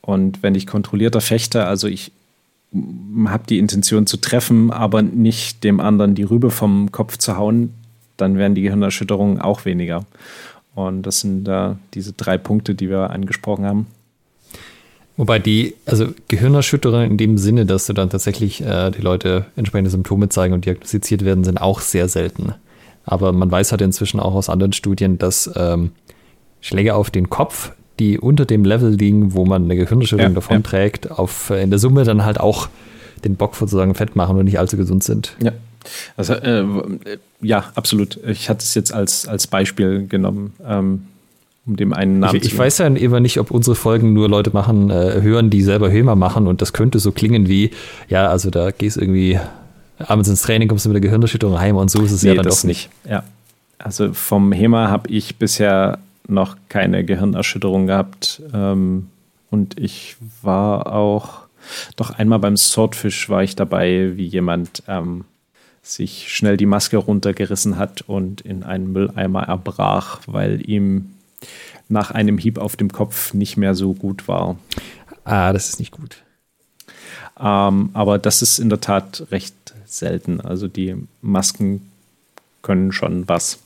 Und 0.00 0.42
wenn 0.42 0.54
ich 0.54 0.66
kontrollierter 0.66 1.20
fechte, 1.20 1.66
also 1.66 1.86
ich 1.86 2.12
habe 3.26 3.44
die 3.48 3.58
Intention 3.58 4.06
zu 4.06 4.16
treffen, 4.16 4.70
aber 4.70 5.02
nicht 5.02 5.62
dem 5.62 5.78
anderen 5.80 6.14
die 6.14 6.24
Rübe 6.24 6.50
vom 6.50 6.90
Kopf 6.90 7.16
zu 7.16 7.36
hauen, 7.36 7.72
dann 8.16 8.36
wären 8.38 8.54
die 8.54 8.62
Gehirnerschütterungen 8.62 9.40
auch 9.40 9.64
weniger. 9.64 10.04
Und 10.74 11.02
das 11.02 11.20
sind 11.20 11.44
da 11.44 11.78
diese 11.94 12.12
drei 12.12 12.38
Punkte, 12.38 12.74
die 12.74 12.90
wir 12.90 13.10
angesprochen 13.10 13.64
haben. 13.64 13.86
Wobei 15.16 15.38
die, 15.38 15.74
also 15.86 16.08
Gehirnerschütterungen 16.28 17.10
in 17.12 17.16
dem 17.16 17.38
Sinne, 17.38 17.64
dass 17.64 17.86
du 17.86 17.94
dann 17.94 18.10
tatsächlich 18.10 18.62
äh, 18.62 18.90
die 18.90 19.00
Leute 19.00 19.46
entsprechende 19.56 19.90
Symptome 19.90 20.28
zeigen 20.28 20.52
und 20.52 20.66
diagnostiziert 20.66 21.24
werden, 21.24 21.42
sind 21.42 21.60
auch 21.60 21.80
sehr 21.80 22.08
selten. 22.08 22.52
Aber 23.04 23.32
man 23.32 23.50
weiß 23.50 23.70
halt 23.70 23.80
inzwischen 23.80 24.20
auch 24.20 24.34
aus 24.34 24.50
anderen 24.50 24.72
Studien, 24.72 25.16
dass 25.16 25.50
ähm, 25.56 25.92
Schläge 26.60 26.94
auf 26.94 27.10
den 27.10 27.30
Kopf, 27.30 27.72
die 27.98 28.18
unter 28.18 28.44
dem 28.44 28.64
Level 28.64 28.90
liegen, 28.90 29.32
wo 29.32 29.46
man 29.46 29.64
eine 29.64 29.76
Gehirnerschütterung 29.76 30.32
ja, 30.32 30.34
davon 30.34 30.56
ja. 30.56 30.62
trägt, 30.62 31.10
auf, 31.10 31.50
äh, 31.50 31.62
in 31.62 31.70
der 31.70 31.78
Summe 31.78 32.04
dann 32.04 32.24
halt 32.24 32.38
auch 32.38 32.68
den 33.24 33.36
Bock 33.36 33.56
sozusagen 33.56 33.94
fett 33.94 34.16
machen 34.16 34.36
und 34.36 34.44
nicht 34.44 34.58
allzu 34.58 34.76
gesund 34.76 35.02
sind. 35.02 35.34
Ja. 35.42 35.52
Also, 36.16 36.34
äh, 36.34 36.64
ja, 37.40 37.70
absolut. 37.74 38.18
Ich 38.26 38.48
hatte 38.48 38.64
es 38.64 38.74
jetzt 38.74 38.92
als, 38.92 39.28
als 39.28 39.46
Beispiel 39.46 40.06
genommen, 40.08 40.52
ähm, 40.66 41.06
um 41.66 41.76
dem 41.76 41.92
einen 41.92 42.20
Namen 42.20 42.36
ich, 42.36 42.42
zu 42.42 42.48
Ich 42.48 42.58
weiß 42.58 42.78
ja 42.78 42.86
immer 42.86 43.20
nicht, 43.20 43.38
ob 43.40 43.50
unsere 43.50 43.74
Folgen 43.74 44.12
nur 44.12 44.28
Leute 44.28 44.50
machen, 44.52 44.90
äh, 44.90 45.20
hören, 45.20 45.50
die 45.50 45.62
selber 45.62 45.90
HEMA 45.90 46.14
machen 46.14 46.46
und 46.46 46.62
das 46.62 46.72
könnte 46.72 46.98
so 46.98 47.12
klingen 47.12 47.48
wie, 47.48 47.70
ja, 48.08 48.28
also 48.28 48.50
da 48.50 48.70
gehst 48.70 48.96
du 48.96 49.00
irgendwie 49.00 49.38
abends 49.98 50.28
ins 50.28 50.42
Training, 50.42 50.68
kommst 50.68 50.84
du 50.84 50.90
mit 50.90 50.94
der 50.94 51.02
Gehirnerschütterung 51.02 51.58
heim 51.58 51.76
und 51.76 51.90
so 51.90 52.02
ist 52.02 52.12
es 52.12 52.22
nee, 52.22 52.30
ja 52.30 52.34
dann 52.34 52.48
doch 52.48 52.64
nicht. 52.64 52.90
Ja. 53.08 53.24
Also 53.78 54.12
vom 54.12 54.52
HEMA 54.52 54.88
habe 54.88 55.10
ich 55.10 55.36
bisher 55.36 55.98
noch 56.28 56.56
keine 56.68 57.04
Gehirnerschütterung 57.04 57.86
gehabt 57.86 58.42
ähm, 58.54 59.08
und 59.50 59.78
ich 59.78 60.16
war 60.42 60.92
auch 60.92 61.46
doch 61.96 62.10
einmal 62.10 62.38
beim 62.38 62.56
Swordfish 62.56 63.28
war 63.28 63.42
ich 63.42 63.56
dabei, 63.56 64.12
wie 64.14 64.26
jemand 64.26 64.84
ähm, 64.86 65.24
sich 65.82 66.32
schnell 66.32 66.56
die 66.56 66.66
Maske 66.66 66.96
runtergerissen 66.96 67.76
hat 67.76 68.02
und 68.02 68.40
in 68.40 68.62
einen 68.62 68.92
Mülleimer 68.92 69.42
erbrach, 69.42 70.20
weil 70.26 70.68
ihm 70.68 71.10
nach 71.88 72.10
einem 72.10 72.38
Hieb 72.38 72.58
auf 72.58 72.76
dem 72.76 72.92
Kopf 72.92 73.34
nicht 73.34 73.56
mehr 73.56 73.74
so 73.74 73.94
gut 73.94 74.28
war. 74.28 74.56
Ah, 75.24 75.52
das 75.52 75.68
ist 75.68 75.78
nicht 75.78 75.92
gut. 75.92 76.22
Ähm, 77.38 77.90
aber 77.92 78.18
das 78.18 78.42
ist 78.42 78.58
in 78.58 78.68
der 78.68 78.80
Tat 78.80 79.26
recht 79.30 79.54
selten. 79.84 80.40
Also 80.40 80.68
die 80.68 80.96
Masken 81.20 81.90
können 82.62 82.92
schon 82.92 83.28
was. 83.28 83.58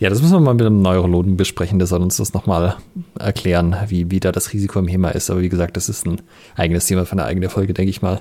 Ja, 0.00 0.08
das 0.08 0.22
müssen 0.22 0.34
wir 0.34 0.40
mal 0.40 0.54
mit 0.54 0.64
einem 0.64 0.82
Neurologen 0.82 1.36
besprechen, 1.36 1.78
der 1.78 1.86
soll 1.86 2.02
uns 2.02 2.16
das 2.16 2.32
nochmal 2.32 2.76
erklären, 3.18 3.76
wie, 3.88 4.10
wie 4.10 4.18
da 4.18 4.32
das 4.32 4.52
Risiko 4.52 4.78
im 4.78 4.88
HEMA 4.88 5.10
ist. 5.10 5.30
Aber 5.30 5.42
wie 5.42 5.48
gesagt, 5.48 5.76
das 5.76 5.88
ist 5.88 6.06
ein 6.06 6.20
eigenes 6.56 6.86
Thema 6.86 7.04
für 7.04 7.12
eine 7.12 7.24
eigene 7.24 7.50
Folge, 7.50 7.74
denke 7.74 7.90
ich 7.90 8.02
mal. 8.02 8.20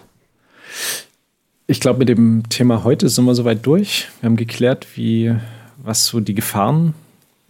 Ich 1.66 1.80
glaube, 1.80 2.00
mit 2.00 2.10
dem 2.10 2.44
Thema 2.50 2.84
heute 2.84 3.10
sind 3.10 3.26
wir 3.26 3.36
soweit 3.36 3.66
durch. 3.66 4.08
Wir 4.20 4.28
haben 4.28 4.36
geklärt, 4.36 4.88
wie, 4.96 5.36
was 5.78 6.06
so 6.06 6.20
die 6.20 6.36
Gefahren 6.36 6.94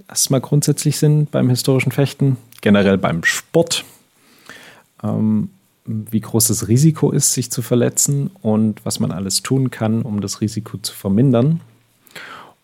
erstmal 0.10 0.42
grundsätzlich 0.42 0.98
sind 0.98 1.32
beim 1.32 1.50
historischen 1.50 1.92
Fechten, 1.92 2.38
generell 2.62 2.98
beim 2.98 3.24
Sport. 3.24 3.86
ähm, 5.04 5.50
wie 5.88 6.20
groß 6.20 6.48
das 6.48 6.68
Risiko 6.68 7.12
ist, 7.12 7.32
sich 7.32 7.50
zu 7.50 7.62
verletzen 7.62 8.30
und 8.42 8.84
was 8.84 9.00
man 9.00 9.12
alles 9.12 9.42
tun 9.42 9.72
kann, 9.72 10.02
um 10.02 10.20
das 10.20 10.42
Risiko 10.42 10.78
zu 10.78 10.94
vermindern. 10.94 11.62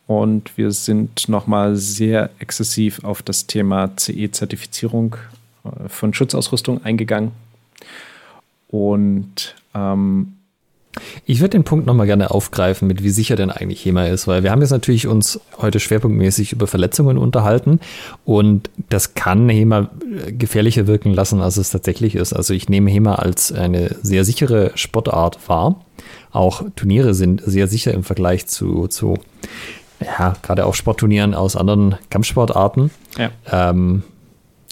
Und 0.08 0.58
wir 0.58 0.72
sind 0.72 1.30
nochmal 1.30 1.78
sehr 1.78 2.30
exzessiv 2.40 3.04
auf 3.06 3.22
das 3.22 3.48
Thema 3.48 3.96
CE-Zertifizierung 3.96 5.16
äh, 5.64 5.88
von 5.88 6.14
Schutzausrüstung 6.14 6.84
eingegangen. 6.84 7.32
Und 8.68 9.56
ähm, 9.74 10.34
ich 11.26 11.40
würde 11.40 11.52
den 11.52 11.64
Punkt 11.64 11.86
nochmal 11.86 12.06
gerne 12.06 12.32
aufgreifen, 12.32 12.88
mit 12.88 13.04
wie 13.04 13.10
sicher 13.10 13.36
denn 13.36 13.50
eigentlich 13.50 13.84
HEMA 13.84 14.06
ist, 14.08 14.28
weil 14.28 14.44
wir 14.44 14.52
haben 14.52 14.62
jetzt 14.62 14.72
natürlich 14.72 15.08
uns 15.08 15.40
heute 15.58 15.80
schwerpunktmäßig 15.80 16.52
über 16.52 16.68
Verletzungen 16.68 17.18
unterhalten 17.18 17.80
und 18.26 18.70
das 18.90 19.14
kann 19.16 19.50
HEMA 19.50 19.90
gefährlicher 20.28 20.88
wirken 20.88 21.14
lassen, 21.14 21.42
als 21.42 21.58
es 21.58 21.72
tatsächlich 21.72 22.16
ist. 22.16 22.34
Also 22.34 22.54
ich 22.54 22.70
nehme 22.70 22.92
HEMA 22.92 23.16
als 23.16 23.52
eine 23.52 23.96
sehr 24.02 24.26
sichere 24.26 24.72
Sportart 24.76 25.40
wahr. 25.48 25.84
Auch 26.32 26.64
Turniere 26.76 27.14
sind 27.14 27.42
sehr 27.46 27.68
sicher 27.68 27.94
im 27.94 28.04
Vergleich 28.04 28.48
zu, 28.48 28.88
zu 28.88 29.18
ja, 30.04 30.34
gerade 30.42 30.66
auch 30.66 30.76
Sportturnieren 30.76 31.34
aus 31.34 31.56
anderen 31.56 31.96
Kampfsportarten. 32.10 32.92
Ja. 33.18 33.32
Ähm, 33.52 34.04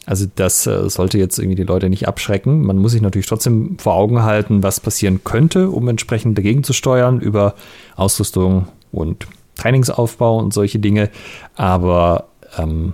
also 0.06 0.26
das 0.36 0.66
äh, 0.66 0.90
sollte 0.90 1.18
jetzt 1.18 1.38
irgendwie 1.38 1.56
die 1.56 1.64
Leute 1.64 1.90
nicht 1.90 2.08
abschrecken. 2.08 2.64
Man 2.64 2.78
muss 2.78 2.94
sich 2.94 3.02
natürlich 3.02 3.28
trotzdem 3.28 3.78
vor 3.78 3.96
Augen 3.96 4.24
halten, 4.24 4.64
was 4.64 4.80
passieren 4.80 5.24
könnte, 5.24 5.70
um 5.70 5.88
entsprechend 5.88 6.38
dagegen 6.38 6.64
zu 6.64 6.74
steuern 6.74 7.20
über 7.20 7.56
Ausrüstung 7.96 8.68
und 8.92 9.28
Trainingsaufbau 9.56 10.38
und 10.38 10.54
solche 10.54 10.80
Dinge. 10.80 11.10
Aber 11.56 12.30
ähm, 12.58 12.94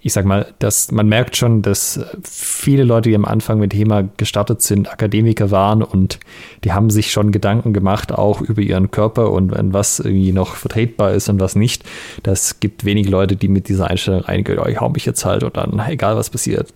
ich 0.00 0.12
sag 0.12 0.24
mal, 0.24 0.46
dass 0.60 0.92
man 0.92 1.08
merkt 1.08 1.36
schon, 1.36 1.62
dass 1.62 2.00
viele 2.22 2.84
Leute, 2.84 3.08
die 3.08 3.16
am 3.16 3.24
Anfang 3.24 3.58
mit 3.58 3.74
HEMA 3.74 4.04
gestartet 4.16 4.62
sind, 4.62 4.92
Akademiker 4.92 5.50
waren 5.50 5.82
und 5.82 6.20
die 6.62 6.72
haben 6.72 6.88
sich 6.90 7.10
schon 7.10 7.32
Gedanken 7.32 7.72
gemacht, 7.72 8.12
auch 8.12 8.40
über 8.40 8.62
ihren 8.62 8.90
Körper 8.90 9.32
und 9.32 9.52
was 9.72 9.98
irgendwie 9.98 10.32
noch 10.32 10.54
vertretbar 10.54 11.12
ist 11.12 11.28
und 11.28 11.40
was 11.40 11.56
nicht. 11.56 11.84
Das 12.22 12.60
gibt 12.60 12.84
wenige 12.84 13.10
Leute, 13.10 13.34
die 13.34 13.48
mit 13.48 13.68
dieser 13.68 13.88
Einstellung 13.88 14.20
reingehen, 14.20 14.60
oh, 14.60 14.66
ich 14.66 14.80
hau 14.80 14.88
mich 14.88 15.04
jetzt 15.04 15.24
halt 15.24 15.42
und 15.42 15.56
dann, 15.56 15.80
egal 15.88 16.16
was 16.16 16.30
passiert. 16.30 16.72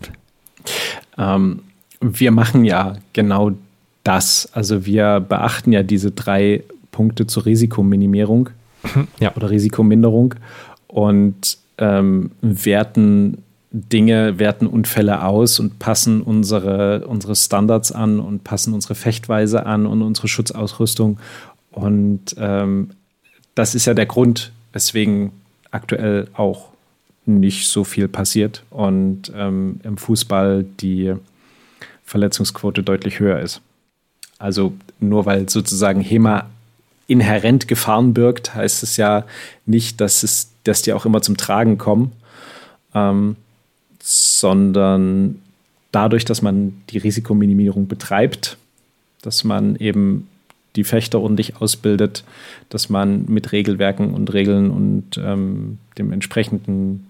Ähm, 1.16 1.60
wir 2.00 2.32
machen 2.32 2.64
ja 2.64 2.96
genau 3.12 3.52
das. 4.02 4.48
Also 4.52 4.84
wir 4.84 5.20
beachten 5.20 5.72
ja 5.72 5.84
diese 5.84 6.10
drei 6.10 6.64
Punkte 6.90 7.26
zur 7.26 7.46
Risikominimierung 7.46 8.50
ja. 9.20 9.32
oder 9.36 9.50
Risikominderung. 9.50 10.34
Und 10.88 11.61
ähm, 11.82 12.30
werten 12.40 13.38
Dinge, 13.72 14.38
werten 14.38 14.66
Unfälle 14.66 15.24
aus 15.24 15.58
und 15.58 15.78
passen 15.78 16.22
unsere, 16.22 17.06
unsere 17.06 17.34
Standards 17.34 17.90
an 17.90 18.20
und 18.20 18.44
passen 18.44 18.72
unsere 18.72 18.94
Fechtweise 18.94 19.66
an 19.66 19.86
und 19.86 20.02
unsere 20.02 20.28
Schutzausrüstung. 20.28 21.18
Und 21.72 22.36
ähm, 22.38 22.90
das 23.54 23.74
ist 23.74 23.86
ja 23.86 23.94
der 23.94 24.06
Grund, 24.06 24.52
weswegen 24.72 25.32
aktuell 25.70 26.28
auch 26.34 26.68
nicht 27.24 27.66
so 27.66 27.84
viel 27.84 28.08
passiert 28.08 28.62
und 28.70 29.32
ähm, 29.34 29.80
im 29.84 29.96
Fußball 29.96 30.64
die 30.80 31.14
Verletzungsquote 32.04 32.82
deutlich 32.82 33.20
höher 33.20 33.40
ist. 33.40 33.60
Also 34.38 34.74
nur 35.00 35.24
weil 35.24 35.48
sozusagen 35.48 36.00
HEMA 36.00 36.46
inhärent 37.06 37.68
Gefahren 37.68 38.12
birgt, 38.12 38.54
heißt 38.54 38.82
es 38.82 38.96
ja 38.96 39.24
nicht, 39.66 40.00
dass, 40.00 40.22
es, 40.22 40.51
dass 40.64 40.82
die 40.82 40.92
auch 40.92 41.06
immer 41.06 41.22
zum 41.22 41.36
Tragen 41.36 41.78
kommen, 41.78 42.12
ähm, 42.94 43.36
sondern 44.00 45.40
dadurch, 45.92 46.24
dass 46.24 46.42
man 46.42 46.82
die 46.90 46.98
Risikominimierung 46.98 47.86
betreibt, 47.86 48.56
dass 49.22 49.44
man 49.44 49.76
eben 49.76 50.28
die 50.74 50.84
Fechter 50.84 51.20
ordentlich 51.20 51.60
ausbildet, 51.60 52.24
dass 52.70 52.88
man 52.88 53.26
mit 53.26 53.52
Regelwerken 53.52 54.14
und 54.14 54.32
Regeln 54.32 54.70
und 54.70 55.18
ähm, 55.18 55.78
dem 55.98 56.12
entsprechenden 56.12 57.06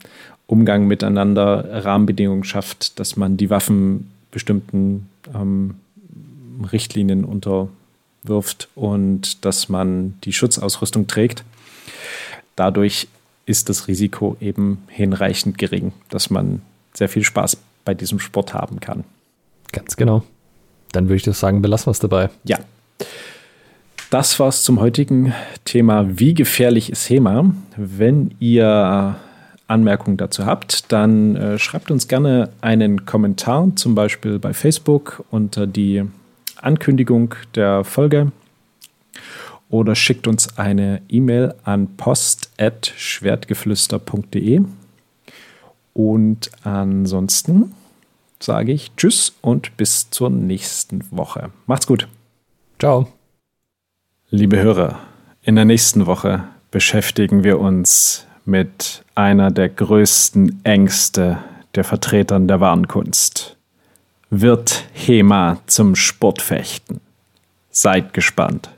Umgang 0.47 0.87
miteinander 0.87 1.85
Rahmenbedingungen 1.85 2.45
schafft, 2.45 2.99
dass 2.99 3.17
man 3.17 3.37
die 3.37 3.51
Waffen 3.51 4.11
bestimmten 4.31 5.09
ähm, 5.35 5.77
Richtlinien 6.73 7.25
unter 7.25 7.69
wirft 8.25 8.69
und 8.75 9.45
dass 9.45 9.69
man 9.69 10.15
die 10.25 10.33
Schutzausrüstung 10.33 11.07
trägt. 11.07 11.45
Dadurch 12.57 13.09
ist 13.47 13.69
das 13.69 13.89
Risiko 13.89 14.37
eben 14.41 14.85
hinreichend 14.89 15.59
gering, 15.59 15.93
dass 16.09 16.31
man 16.31 16.63
sehr 16.95 17.09
viel 17.09 17.25
Spaß 17.25 17.57
bei 17.85 17.95
diesem 17.95 18.21
Sport 18.21 18.55
haben 18.55 18.81
kann. 18.81 19.05
Ganz 19.73 19.97
genau. 19.97 20.23
Dann 20.93 21.07
würde 21.07 21.17
ich 21.17 21.23
das 21.23 21.41
sagen, 21.41 21.63
belassen 21.63 21.87
wir 21.87 21.93
es 21.93 21.99
dabei. 21.99 22.31
Ja. 22.45 22.59
Das 24.11 24.39
war's 24.39 24.63
zum 24.63 24.79
heutigen 24.79 25.33
Thema 25.65 26.19
Wie 26.19 26.35
gefährlich 26.35 26.91
ist 26.91 27.09
HEMA? 27.09 27.55
Wenn 27.77 28.35
ihr 28.41 29.17
Anmerkungen 29.67 30.19
dazu 30.19 30.45
habt, 30.45 30.93
dann 30.93 31.35
äh, 31.35 31.59
schreibt 31.59 31.91
uns 31.91 32.09
gerne 32.09 32.51
einen 32.61 33.07
Kommentar, 33.07 33.73
zum 33.75 33.95
Beispiel 33.95 34.39
bei 34.39 34.53
Facebook 34.53 35.25
unter 35.31 35.67
die 35.67 36.05
Ankündigung 36.57 37.35
der 37.55 37.85
Folge 37.85 38.31
oder 39.73 39.97
schickt 39.97 40.29
uns 40.29 40.57
eine 40.59 41.03
E-Mail 41.09 41.55
an 41.65 41.97
post.schwertgeflüster.de. 41.97 44.63
Und 45.95 46.51
ansonsten 46.63 47.75
sage 48.39 48.71
ich 48.73 48.95
Tschüss 48.97 49.35
und 49.41 49.77
bis 49.77 50.09
zur 50.11 50.31
nächsten 50.31 51.05
Woche. 51.11 51.51
Macht's 51.67 51.87
gut. 51.87 52.07
Ciao. 52.79 53.09
Liebe 54.29 54.61
Hörer, 54.61 55.01
in 55.43 55.57
der 55.57 55.65
nächsten 55.65 56.07
Woche 56.07 56.45
beschäftigen 56.71 57.43
wir 57.43 57.59
uns 57.59 58.27
mit 58.45 59.03
einer 59.15 59.51
der 59.51 59.71
größten 59.71 60.61
Ängste 60.65 61.39
der 61.75 61.85
Vertretern 61.85 62.47
der 62.47 62.61
Warenkunst 62.61 63.57
wird 64.29 64.85
HEMA 64.93 65.61
zum 65.67 65.95
Sportfechten. 65.95 67.01
Seid 67.71 68.13
gespannt. 68.13 68.69